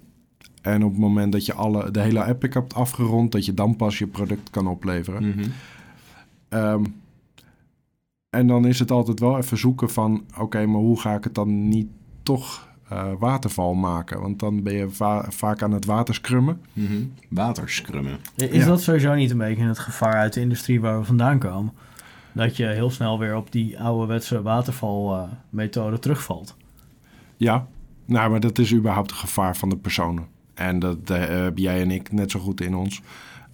En 0.62 0.84
op 0.84 0.92
het 0.92 1.00
moment 1.00 1.32
dat 1.32 1.46
je 1.46 1.54
alle, 1.54 1.92
de 1.92 2.00
hele 2.00 2.26
epic 2.26 2.54
hebt 2.54 2.74
afgerond, 2.74 3.32
dat 3.32 3.46
je 3.46 3.54
dan 3.54 3.76
pas 3.76 3.98
je 3.98 4.08
product 4.08 4.50
kan 4.50 4.68
opleveren. 4.68 5.28
Mhm. 5.28 5.50
Ehm, 6.50 6.84
en 8.30 8.48
dan 8.48 8.66
is 8.66 8.80
het 8.80 8.92
altijd 8.92 9.20
wel 9.20 9.38
even 9.38 9.58
zoeken 9.58 9.90
van... 9.90 10.24
oké, 10.40 10.66
maar 10.66 10.82
hoe 10.82 11.00
ga 11.00 11.16
ik 11.16 11.24
het 11.24 11.36
dan 11.36 11.68
niet 11.68 11.88
toch 12.26 12.68
eh, 12.90 13.12
waterval 13.20 13.74
maken? 13.74 14.22
Want 14.22 14.40
dan 14.40 14.64
ben 14.64 14.74
je 14.74 14.90
va- 14.90 15.26
vaak 15.30 15.62
aan 15.62 15.72
het 15.72 15.86
waterskrummen. 15.86 16.62
Mhm. 16.74 17.04
Waterscrummen. 17.30 18.18
Is 18.36 18.50
Ja. 18.58 18.66
dat 18.66 18.82
sowieso 18.82 19.14
niet 19.14 19.32
een 19.32 19.38
beetje 19.38 19.64
het 19.64 19.80
gevaar 19.80 20.14
uit 20.14 20.34
de 20.34 20.40
industrie 20.42 20.82
waar 20.82 21.00
we 21.00 21.06
vandaan 21.06 21.40
komen? 21.40 21.74
Dat 22.34 22.58
je 22.58 22.66
heel 22.66 22.90
snel 22.90 23.20
weer 23.20 23.36
op 23.36 23.52
die 23.52 23.80
ouderwetse 23.80 24.42
watervalmethode 24.42 26.00
terugvalt. 26.00 26.56
Ja, 27.38 27.68
nou, 28.06 28.30
maar 28.32 28.40
dat 28.40 28.58
is 28.60 28.74
überhaupt 28.74 29.10
het 29.10 29.20
gevaar 29.20 29.56
van 29.58 29.70
de 29.70 29.78
personen. 29.78 30.28
En 30.54 30.80
dat 30.80 31.10
eh, 31.10 31.28
heb 31.28 31.58
jij 31.58 31.82
en 31.82 31.92
ik 31.92 32.12
net 32.12 32.32
zo 32.32 32.40
goed 32.40 32.62
in 32.62 32.76
ons. 32.76 33.02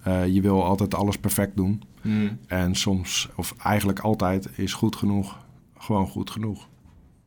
Eh, 0.02 0.26
je 0.26 0.40
wil 0.40 0.64
altijd 0.64 0.94
alles 0.94 1.18
perfect 1.18 1.56
doen. 1.56 1.82
Mhm. 2.02 2.28
En 2.46 2.74
soms, 2.74 3.28
of 3.36 3.54
eigenlijk 3.62 3.98
altijd, 4.00 4.48
is 4.56 4.72
goed 4.72 4.96
genoeg 4.96 5.38
gewoon 5.78 6.06
goed 6.06 6.30
genoeg. 6.30 6.68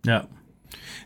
Ja, 0.02 0.28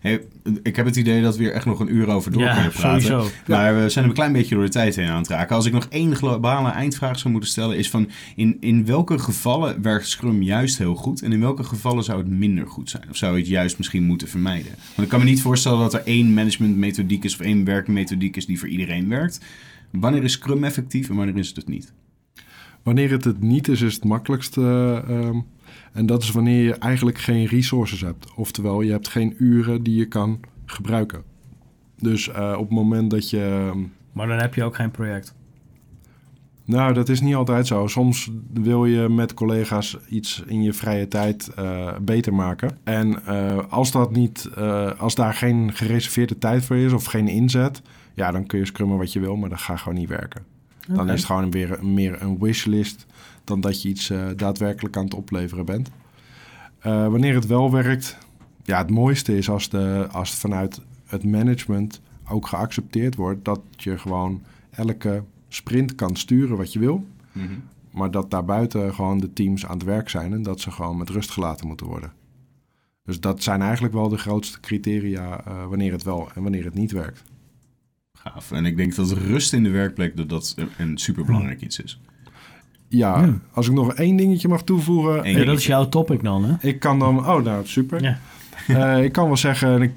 Hey, 0.01 0.21
ik 0.63 0.75
heb 0.75 0.85
het 0.85 0.95
idee 0.95 1.21
dat 1.21 1.37
we 1.37 1.43
hier 1.43 1.51
echt 1.51 1.65
nog 1.65 1.79
een 1.79 1.95
uur 1.95 2.07
over 2.07 2.31
door 2.31 2.41
ja 2.41 2.53
kunnen 2.53 2.71
praten. 2.71 3.01
sowieso. 3.01 3.31
Maar 3.47 3.81
we 3.81 3.89
zijn 3.89 4.05
een 4.05 4.13
klein 4.13 4.33
beetje 4.33 4.55
door 4.55 4.63
de 4.63 4.69
tijd 4.69 4.95
heen 4.95 5.07
aan 5.07 5.17
het 5.17 5.27
raken. 5.27 5.55
Als 5.55 5.65
ik 5.65 5.73
nog 5.73 5.87
één 5.89 6.15
globale 6.15 6.69
eindvraag 6.69 7.19
zou 7.19 7.31
moeten 7.31 7.49
stellen, 7.49 7.77
is 7.77 7.89
van 7.89 8.09
in, 8.35 8.57
in 8.59 8.85
welke 8.85 9.19
gevallen 9.19 9.81
werkt 9.81 10.07
Scrum 10.07 10.41
juist 10.41 10.77
heel 10.77 10.95
goed 10.95 11.21
en 11.21 11.31
in 11.31 11.39
welke 11.39 11.63
gevallen 11.63 12.03
zou 12.03 12.17
het 12.17 12.29
minder 12.29 12.67
goed 12.67 12.89
zijn? 12.89 13.03
Of 13.09 13.17
zou 13.17 13.33
je 13.33 13.39
het 13.39 13.47
juist 13.47 13.77
misschien 13.77 14.03
moeten 14.03 14.27
vermijden? 14.27 14.71
Want 14.77 15.01
ik 15.01 15.09
kan 15.09 15.19
me 15.19 15.25
niet 15.25 15.41
voorstellen 15.41 15.79
dat 15.79 15.93
er 15.93 16.01
één 16.05 16.33
managementmethodiek 16.33 17.23
is 17.23 17.33
of 17.33 17.39
één 17.39 17.63
werkmethodiek 17.63 18.35
is 18.35 18.45
die 18.45 18.59
voor 18.59 18.67
iedereen 18.67 19.09
werkt. 19.09 19.39
Wanneer 19.91 20.23
is 20.23 20.31
Scrum 20.31 20.63
effectief 20.63 21.09
en 21.09 21.15
wanneer 21.15 21.37
is 21.37 21.47
het 21.47 21.55
het 21.55 21.67
niet? 21.67 21.93
Wanneer 22.83 23.11
het 23.11 23.23
het 23.23 23.41
niet 23.41 23.67
is, 23.67 23.81
is 23.81 23.93
het 23.93 24.03
makkelijkste. 24.03 24.61
eh, 24.61 25.17
ehm, 25.19 25.39
en 25.93 26.05
dat 26.05 26.23
is 26.23 26.31
wanneer 26.31 26.63
je 26.63 26.73
eigenlijk 26.73 27.17
geen 27.17 27.45
resources 27.45 28.01
hebt. 28.01 28.33
Oftewel, 28.35 28.81
je 28.81 28.91
hebt 28.91 29.07
geen 29.07 29.35
uren 29.37 29.83
die 29.83 29.95
je 29.95 30.05
kan 30.05 30.39
gebruiken. 30.65 31.23
Dus 31.97 32.29
eh, 32.29 32.51
op 32.57 32.65
het 32.65 32.77
moment 32.77 33.11
dat 33.11 33.29
je... 33.29 33.67
ehm, 33.71 33.79
Maar 34.13 34.27
dan 34.27 34.37
heb 34.39 34.53
je 34.53 34.63
ook 34.63 34.75
geen 34.75 34.91
project. 34.91 35.35
Nou, 36.65 36.93
dat 36.93 37.09
is 37.09 37.21
niet 37.21 37.35
altijd 37.35 37.67
zo. 37.67 37.87
Soms 37.87 38.31
wil 38.53 38.85
je 38.85 39.09
met 39.09 39.33
collega's 39.33 39.97
iets 40.09 40.43
in 40.47 40.63
je 40.63 40.73
vrije 40.73 41.07
tijd 41.07 41.47
eh, 41.55 41.97
beter 42.01 42.33
maken. 42.33 42.77
En 42.83 43.25
als, 43.69 43.91
dat 43.91 44.11
niet, 44.11 44.49
als 44.97 45.15
daar 45.15 45.33
geen 45.33 45.73
gereserveerde 45.73 46.37
tijd 46.37 46.65
voor 46.65 46.75
is 46.75 46.93
of 46.93 47.05
geen 47.05 47.27
inzet... 47.27 47.81
Ja, 48.13 48.31
dan 48.31 48.45
kun 48.45 48.59
je 48.59 48.65
scrummen 48.65 48.97
wat 48.97 49.13
je 49.13 49.19
wil, 49.19 49.35
maar 49.35 49.49
dat 49.49 49.59
gaat 49.59 49.79
gewoon 49.79 49.97
niet 49.97 50.09
werken. 50.09 50.45
Dan 50.95 51.09
is 51.09 51.15
het 51.15 51.25
gewoon 51.25 51.51
weer 51.51 51.85
meer 51.85 52.21
een 52.21 52.39
wishlist 52.39 53.05
dan 53.43 53.61
dat 53.61 53.81
je 53.81 53.89
iets 53.89 54.09
eh, 54.09 54.27
daadwerkelijk 54.35 54.97
aan 54.97 55.03
het 55.03 55.13
opleveren 55.13 55.65
bent. 55.65 55.89
Eh, 56.79 57.07
wanneer 57.07 57.35
het 57.35 57.45
wel 57.45 57.71
werkt, 57.71 58.17
ja, 58.63 58.77
het 58.77 58.89
mooiste 58.89 59.37
is 59.37 59.49
als, 59.49 59.69
de, 59.69 60.07
als 60.11 60.29
het 60.29 60.39
vanuit 60.39 60.81
het 61.05 61.23
management 61.23 62.01
ook 62.29 62.47
geaccepteerd 62.47 63.15
wordt 63.15 63.45
dat 63.45 63.61
je 63.75 63.97
gewoon 63.97 64.41
elke 64.69 65.23
sprint 65.47 65.95
kan 65.95 66.15
sturen 66.15 66.57
wat 66.57 66.73
je 66.73 66.79
wil, 66.79 67.05
maar 67.91 68.11
dat 68.11 68.31
daarbuiten 68.31 68.93
gewoon 68.93 69.19
de 69.19 69.33
teams 69.33 69.65
aan 69.65 69.77
het 69.77 69.83
werk 69.83 70.09
zijn 70.09 70.33
en 70.33 70.43
dat 70.43 70.59
ze 70.59 70.71
gewoon 70.71 70.97
met 70.97 71.09
rust 71.09 71.31
gelaten 71.31 71.67
moeten 71.67 71.85
worden. 71.85 72.11
Dus 73.03 73.19
dat 73.19 73.43
zijn 73.43 73.61
eigenlijk 73.61 73.93
wel 73.93 74.09
de 74.09 74.17
grootste 74.17 74.59
criteria 74.59 75.45
eh, 75.45 75.65
wanneer 75.67 75.91
het 75.91 76.03
wel 76.03 76.29
en 76.35 76.41
wanneer 76.41 76.63
het 76.63 76.73
niet 76.73 76.91
werkt. 76.91 77.23
Gaaf. 78.33 78.51
En 78.51 78.65
ik 78.65 78.77
denk 78.77 78.95
dat 78.95 79.11
rust 79.11 79.53
in 79.53 79.63
de 79.63 79.69
werkplek 79.69 80.17
dat 80.17 80.29
dat 80.29 80.55
een 80.77 80.97
superbelangrijk 80.97 81.61
iets 81.61 81.79
is. 81.81 81.99
Ja, 82.87 83.21
Ja. 83.21 83.33
als 83.51 83.67
ik 83.67 83.73
nog 83.73 83.93
één 83.93 84.15
dingetje 84.15 84.47
mag 84.47 84.63
toevoegen. 84.63 85.31
Ja, 85.31 85.45
dat 85.45 85.57
is 85.57 85.65
jouw 85.65 85.89
topic 85.89 86.23
dan, 86.23 86.43
hè? 86.45 86.67
Ik 86.67 86.79
kan 86.79 86.99
dan. 86.99 87.17
Oh, 87.17 87.43
nou 87.43 87.65
super. 87.67 88.01
Ja. 88.03 88.19
Eh, 88.67 89.03
ik 89.03 89.11
kan 89.11 89.25
wel 89.27 89.37
zeggen, 89.37 89.69
en 89.73 89.81
ik, 89.81 89.91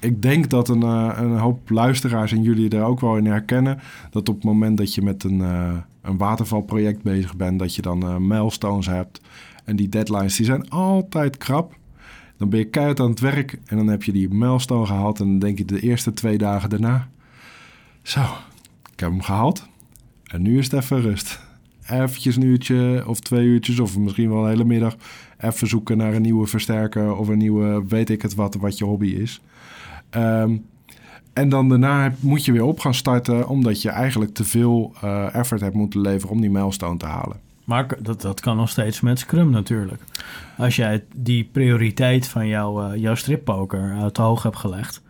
ik 0.00 0.22
denk 0.22 0.50
dat 0.50 0.68
een, 0.68 0.82
eh, 0.82 1.12
een 1.16 1.36
hoop 1.38 1.70
luisteraars 1.70 2.32
en 2.32 2.42
jullie 2.42 2.70
er 2.70 2.82
ook 2.82 3.00
wel 3.00 3.16
in 3.16 3.26
herkennen. 3.26 3.78
Dat 4.10 4.28
op 4.28 4.34
het 4.34 4.44
moment 4.44 4.76
dat 4.76 4.94
je 4.94 5.02
met 5.02 5.24
een, 5.24 5.40
eh, 5.40 5.74
een 6.02 6.16
watervalproject 6.16 7.02
bezig 7.02 7.36
bent, 7.36 7.58
dat 7.58 7.74
je 7.74 7.82
dan 7.82 8.26
milestones 8.26 8.86
hebt. 8.86 9.20
En 9.64 9.76
die 9.76 9.88
deadlines 9.88 10.36
die 10.36 10.46
zijn 10.46 10.70
altijd 10.70 11.36
krap. 11.36 11.76
Dan 12.36 12.48
ben 12.48 12.58
je 12.58 12.64
keihard 12.64 13.00
aan 13.00 13.10
het 13.10 13.20
werk 13.20 13.58
en 13.66 13.76
dan 13.76 13.86
heb 13.88 14.02
je 14.02 14.12
die 14.12 14.28
milestone 14.34 14.86
gehaald. 14.86 15.20
En 15.20 15.26
dan 15.26 15.38
denk 15.38 15.58
je 15.58 15.64
de 15.64 15.80
eerste 15.80 16.12
twee 16.12 16.38
dagen 16.38 16.70
daarna. 16.70 17.08
Zo, 18.08 18.20
ik 18.92 19.00
heb 19.00 19.10
hem 19.10 19.22
gehaald. 19.22 19.66
En 20.24 20.42
nu 20.42 20.58
is 20.58 20.70
het 20.70 20.82
even 20.82 21.00
rust. 21.00 21.40
Eventjes 21.88 22.36
een 22.36 22.42
uurtje 22.42 23.04
of 23.06 23.20
twee 23.20 23.44
uurtjes 23.44 23.78
of 23.78 23.98
misschien 23.98 24.28
wel 24.28 24.42
een 24.42 24.48
hele 24.48 24.64
middag 24.64 24.96
even 25.38 25.68
zoeken 25.68 25.96
naar 25.96 26.14
een 26.14 26.22
nieuwe 26.22 26.46
versterker 26.46 27.16
of 27.16 27.28
een 27.28 27.38
nieuwe, 27.38 27.84
weet 27.88 28.10
ik 28.10 28.22
het 28.22 28.34
wat, 28.34 28.54
wat 28.54 28.78
je 28.78 28.84
hobby 28.84 29.06
is. 29.06 29.40
Ehm, 30.10 30.56
en 31.32 31.48
dan 31.48 31.68
daarna 31.68 32.14
moet 32.20 32.44
je 32.44 32.52
weer 32.52 32.64
op 32.64 32.80
gaan 32.80 32.94
starten, 32.94 33.48
omdat 33.48 33.82
je 33.82 33.90
eigenlijk 33.90 34.34
te 34.34 34.44
veel 34.44 34.92
eh, 35.00 35.34
effort 35.34 35.60
hebt 35.60 35.74
moeten 35.74 36.00
leveren 36.00 36.34
om 36.34 36.40
die 36.40 36.50
milestone 36.50 36.96
te 36.96 37.06
halen. 37.06 37.40
Maar 37.64 38.02
dat, 38.02 38.20
dat 38.20 38.40
kan 38.40 38.56
nog 38.56 38.68
steeds 38.68 39.00
met 39.00 39.18
Scrum 39.18 39.50
natuurlijk. 39.50 40.02
Als 40.58 40.76
jij 40.76 41.04
die 41.16 41.48
prioriteit 41.52 42.28
van 42.28 42.46
jouw, 42.46 42.82
eh, 42.82 43.00
jouw 43.00 43.14
strippoker 43.14 43.96
uit 44.00 44.14
te 44.14 44.22
hoog 44.22 44.42
hebt 44.42 44.56
gelegd. 44.56 45.02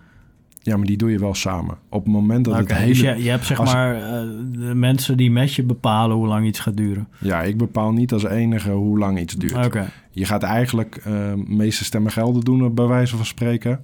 Ja, 0.62 0.76
maar 0.76 0.86
die 0.86 0.96
doe 0.96 1.10
je 1.10 1.18
wel 1.18 1.34
samen. 1.34 1.76
Op 1.88 2.04
het 2.04 2.12
moment 2.12 2.44
dat 2.44 2.56
het 2.56 2.72
hele... 2.72 2.86
Dus 2.86 3.00
je, 3.00 3.22
je 3.22 3.30
hebt 3.30 3.44
zeg 3.46 3.58
als- 3.60 3.72
maar 3.72 3.94
eh, 3.94 4.28
de 4.52 4.74
mensen 4.74 5.16
die 5.16 5.30
met 5.30 5.54
je 5.54 5.62
bepalen 5.62 6.16
hoe 6.16 6.26
lang 6.26 6.46
iets 6.46 6.60
gaat 6.60 6.76
duren. 6.76 7.08
Ja, 7.20 7.42
ik 7.42 7.56
bepaal 7.56 7.92
niet 7.92 8.12
als 8.12 8.24
enige 8.24 8.70
hoe 8.70 8.98
lang 8.98 9.18
iets 9.18 9.34
duurt. 9.36 9.66
Oké, 9.66 9.90
Je 10.10 10.24
gaat 10.24 10.42
eigenlijk 10.42 10.96
eh 11.04 11.32
meeste 11.46 11.84
stemmen 11.84 12.12
gelden 12.12 12.42
doen, 12.44 12.74
bij 12.74 12.86
wijze 12.86 13.16
van 13.16 13.26
spreken. 13.26 13.80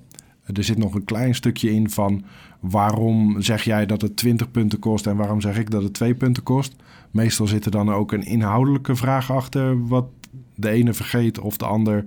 Er 0.54 0.64
zit 0.64 0.78
nog 0.78 0.94
een 0.94 1.04
klein 1.04 1.34
stukje 1.34 1.72
in 1.74 1.90
van 1.90 2.24
waarom 2.60 3.42
zeg 3.42 3.62
jij 3.62 3.86
dat 3.86 4.02
het 4.02 4.16
20 4.16 4.50
punten 4.50 4.78
kost 4.78 5.06
en 5.06 5.16
waarom 5.16 5.40
zeg 5.40 5.58
ik 5.58 5.70
dat 5.70 5.82
het 5.82 5.92
2 5.94 6.14
punten 6.14 6.42
kost. 6.42 6.76
Meestal 7.10 7.46
zit 7.46 7.64
er 7.64 7.70
dan 7.70 7.92
ook 7.92 8.12
een 8.12 8.24
inhoudelijke 8.26 8.96
vraag 8.96 9.30
achter, 9.32 9.86
wat 9.86 10.06
de 10.54 10.70
ene 10.70 10.92
vergeet 10.92 11.38
of 11.38 11.56
de 11.56 11.64
ander 11.64 12.04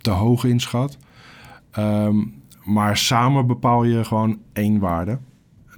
te 0.00 0.10
hoog 0.10 0.44
inschat. 0.44 0.96
Ehm, 1.70 2.16
maar 2.64 2.96
samen 2.96 3.46
bepaal 3.46 3.84
je 3.84 4.04
gewoon 4.04 4.38
één 4.52 4.78
waarde. 4.78 5.18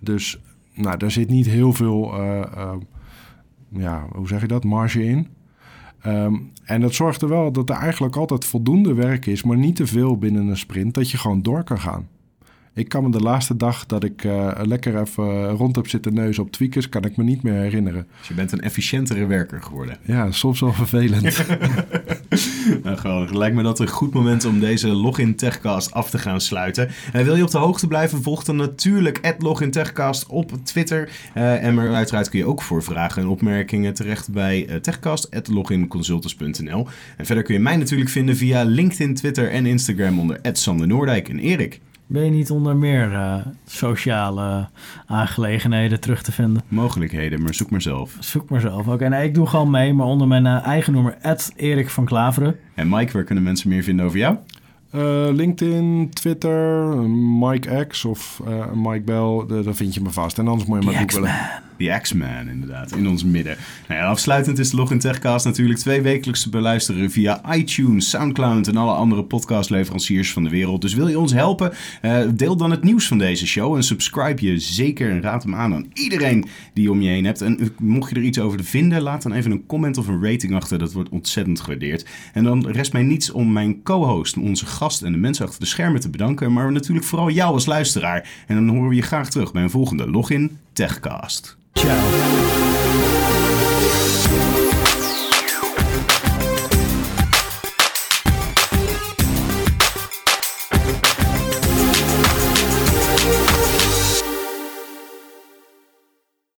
Dus 0.01 0.41
nou, 0.75 0.97
daar 0.97 1.11
zit 1.11 1.29
niet 1.29 1.47
heel 1.47 1.73
veel, 1.73 2.13
eh, 2.15 2.41
eh, 2.41 2.75
ja, 3.69 4.07
hoe 4.13 4.29
zeg 4.29 4.41
je 4.41 4.47
dat, 4.47 4.65
marge 4.65 5.05
in. 5.05 5.29
Ehm, 6.01 6.35
en 6.65 6.81
dat 6.81 6.95
zorgt 6.95 7.23
er 7.23 7.29
wel 7.29 7.53
dat 7.53 7.71
er 7.71 7.77
eigenlijk 7.77 8.17
altijd 8.17 8.45
voldoende 8.45 8.95
werk 8.95 9.27
is, 9.27 9.43
maar 9.43 9.57
niet 9.57 9.77
te 9.77 9.87
veel 9.87 10.19
binnen 10.19 10.47
een 10.47 10.57
sprint, 10.57 10.95
dat 10.95 11.11
je 11.11 11.19
gewoon 11.19 11.43
door 11.43 11.65
kan 11.65 11.79
gaan. 11.79 12.09
Ik 12.75 12.89
kan 12.89 13.03
me 13.03 13.11
de 13.11 13.21
laatste 13.21 13.57
dag 13.57 13.87
dat 13.87 14.05
ik 14.05 14.25
uh, 14.25 14.51
lekker 14.63 15.01
even 15.01 15.49
rond 15.49 15.77
heb 15.77 15.89
zitten 15.89 16.15
neuzen 16.15 16.43
op 16.43 16.51
tweakers, 16.51 16.89
kan 16.89 17.05
ik 17.05 17.17
me 17.17 17.25
niet 17.25 17.43
meer 17.43 17.55
herinneren. 17.55 18.07
Dus 18.19 18.29
je 18.29 18.35
bent 18.35 18.53
een 18.53 18.61
efficiëntere 18.61 19.27
werker 19.27 19.63
geworden. 19.63 19.99
Ja, 20.03 20.31
soms 20.31 20.61
wel 20.61 20.73
vervelend. 20.73 21.23
nou. 23.03 23.37
Lijkt 23.37 23.57
me 23.57 23.63
dat 23.63 23.81
een 23.81 23.89
goed 23.89 24.15
moment 24.15 24.45
om 24.45 24.61
deze 24.61 24.89
Login 24.89 25.37
Techcast 25.37 25.93
af 25.93 26.11
te 26.11 26.19
gaan 26.19 26.41
sluiten. 26.41 26.89
Uh, 27.15 27.23
wil 27.23 27.37
je 27.37 27.43
op 27.43 27.51
de 27.51 27.59
hoogte 27.59 27.87
blijven, 27.87 28.23
volg 28.23 28.45
dan 28.45 28.57
natuurlijk 28.57 29.19
Login 29.43 29.71
Techcast 29.71 30.27
op 30.27 30.53
Twitter. 30.65 31.09
Uh, 31.37 31.65
en 31.65 31.81
uiteraard 31.81 32.29
kun 32.29 32.39
je 32.39 32.47
ook 32.47 32.63
voor 32.63 32.83
vragen 32.83 33.23
en 33.23 33.29
opmerkingen 33.29 33.95
terecht 33.95 34.33
bij 34.33 34.81
uh. 34.83 36.91
En 37.17 37.27
verder 37.27 37.45
kun 37.45 37.55
je 37.55 37.61
mij 37.61 37.77
natuurlijk 37.77 38.11
vinden 38.11 38.37
via 38.37 38.65
LinkedIn, 38.65 39.15
Twitter 39.15 39.51
en 39.51 39.67
Instagram 39.67 40.19
onder 40.19 40.39
Sander 40.59 40.87
Noordijk 40.87 41.29
en 41.29 41.39
Erik. 41.39 41.81
Ben 42.09 42.25
je 42.25 42.31
niet 42.31 42.51
onder 42.51 42.77
meer 42.77 43.13
uh, 43.13 43.37
sociale 43.67 44.69
aangelegenheden 45.07 46.01
terug 46.01 46.23
te 46.23 46.33
vinden? 46.33 46.63
Mogelijkheden, 46.69 47.43
maar 47.43 47.55
zoek 47.55 47.71
maar 47.71 47.83
zelf. 47.83 48.17
Zoek 48.21 48.49
maar 48.49 48.61
zelf. 48.61 48.81
Oké, 48.81 48.91
okay, 48.91 49.09
nee, 49.09 49.25
ik 49.25 49.35
doe 49.35 49.47
gewoon 49.47 49.71
mee, 49.71 49.95
maar 49.95 50.07
onder 50.07 50.27
mijn 50.27 50.45
uh, 50.45 50.67
eigen 50.67 50.93
nummer, 50.93 51.17
Erik 51.57 51.91
van 51.91 52.05
Klaveren. 52.05 52.57
En 52.75 52.89
Mike, 52.89 53.13
waar 53.13 53.25
kunnen 53.25 53.45
mensen 53.45 53.69
meer 53.69 53.83
vinden 53.83 54.07
over 54.07 54.19
jou? 54.19 54.37
Uh, 54.95 55.03
LinkedIn, 55.33 56.11
Twitter, 56.13 56.87
Mike 57.09 57.87
X 57.89 58.05
of 58.05 58.43
Mike 58.75 59.03
Bell, 59.05 59.63
daar 59.63 59.75
vind 59.75 59.95
je 59.95 60.01
me 60.01 60.11
vast. 60.11 60.39
En 60.39 60.49
anders 60.49 60.69
moet 60.69 60.85
je 60.85 60.91
maar 60.91 61.01
googlen. 61.01 61.35
The 61.79 61.99
X-Man, 62.03 62.49
inderdaad, 62.49 62.93
in 62.93 63.09
ons 63.09 63.25
midden. 63.25 63.57
Nou 63.89 64.03
afsluitend 64.03 64.59
is 64.59 64.71
de 64.71 64.77
Login 64.77 64.99
Techcast 64.99 65.45
natuurlijk 65.45 65.79
twee 65.79 66.01
wekelijks 66.01 66.43
te 66.43 66.49
beluisteren 66.49 67.11
via 67.11 67.55
iTunes, 67.55 68.11
Soundcloud 68.11 68.69
en 68.69 68.77
alle 68.77 68.93
andere 68.93 69.25
podcastleveranciers 69.25 70.33
van 70.33 70.45
de 70.45 70.51
wereld. 70.51 70.81
Dus 70.81 70.95
wil 70.95 71.09
je 71.09 71.19
ons 71.19 71.33
helpen? 71.33 71.73
Uh, 72.03 72.19
deel 72.35 72.57
dan 72.57 72.71
het 72.71 72.83
nieuws 72.83 73.07
van 73.07 73.19
deze 73.19 73.47
show 73.47 73.77
en 73.77 73.83
subscribe 73.83 74.47
je 74.47 74.59
zeker 74.59 75.11
en 75.11 75.23
raad 75.23 75.43
hem 75.43 75.55
aan 75.55 75.75
aan 75.75 75.87
iedereen 75.93 76.45
die 76.73 76.85
je 76.85 76.91
om 76.91 77.03
je 77.03 77.09
heen 77.09 77.25
hebt. 77.25 77.41
En 77.41 77.75
mocht 77.79 78.11
je 78.11 78.17
er 78.17 78.23
iets 78.23 78.39
over 78.39 78.65
vinden, 78.65 79.03
laat 79.03 79.23
dan 79.23 79.33
even 79.33 79.51
een 79.51 79.67
comment 79.67 79.99
of 79.99 80.09
een 80.09 80.25
rating 80.25 80.55
achter. 80.55 80.79
Dat 80.79 80.93
wordt 80.93 81.09
ontzettend 81.09 81.61
gewaardeerd. 81.61 82.07
En 82.33 82.45
dan 82.45 82.71
rest 82.71 82.93
mij 82.93 83.03
niets 83.03 83.31
om 83.31 83.53
mijn 83.53 83.83
co-host, 83.83 84.37
onze 84.37 84.67
gast 84.67 85.03
en 85.03 85.13
de 85.13 85.19
mensen 85.19 85.47
achter 85.47 85.61
de 85.61 85.67
schermen 85.67 86.01
te 86.01 86.11
bedanken. 86.11 86.53
Maar 86.53 86.73
natuurlijk 86.73 87.07
vooral 87.07 87.31
jou 87.31 87.53
als 87.53 87.67
luisteraar. 87.67 88.29
En 88.47 88.55
dan 88.55 88.69
horen 88.69 88.89
we 88.89 88.95
je 88.95 89.03
graag 89.03 89.31
terug 89.31 89.53
bij 89.53 89.63
een 89.63 89.71
volgende 89.71 90.11
Login 90.11 90.59
Techcast. 90.77 91.57
Ciao. 91.75 93.16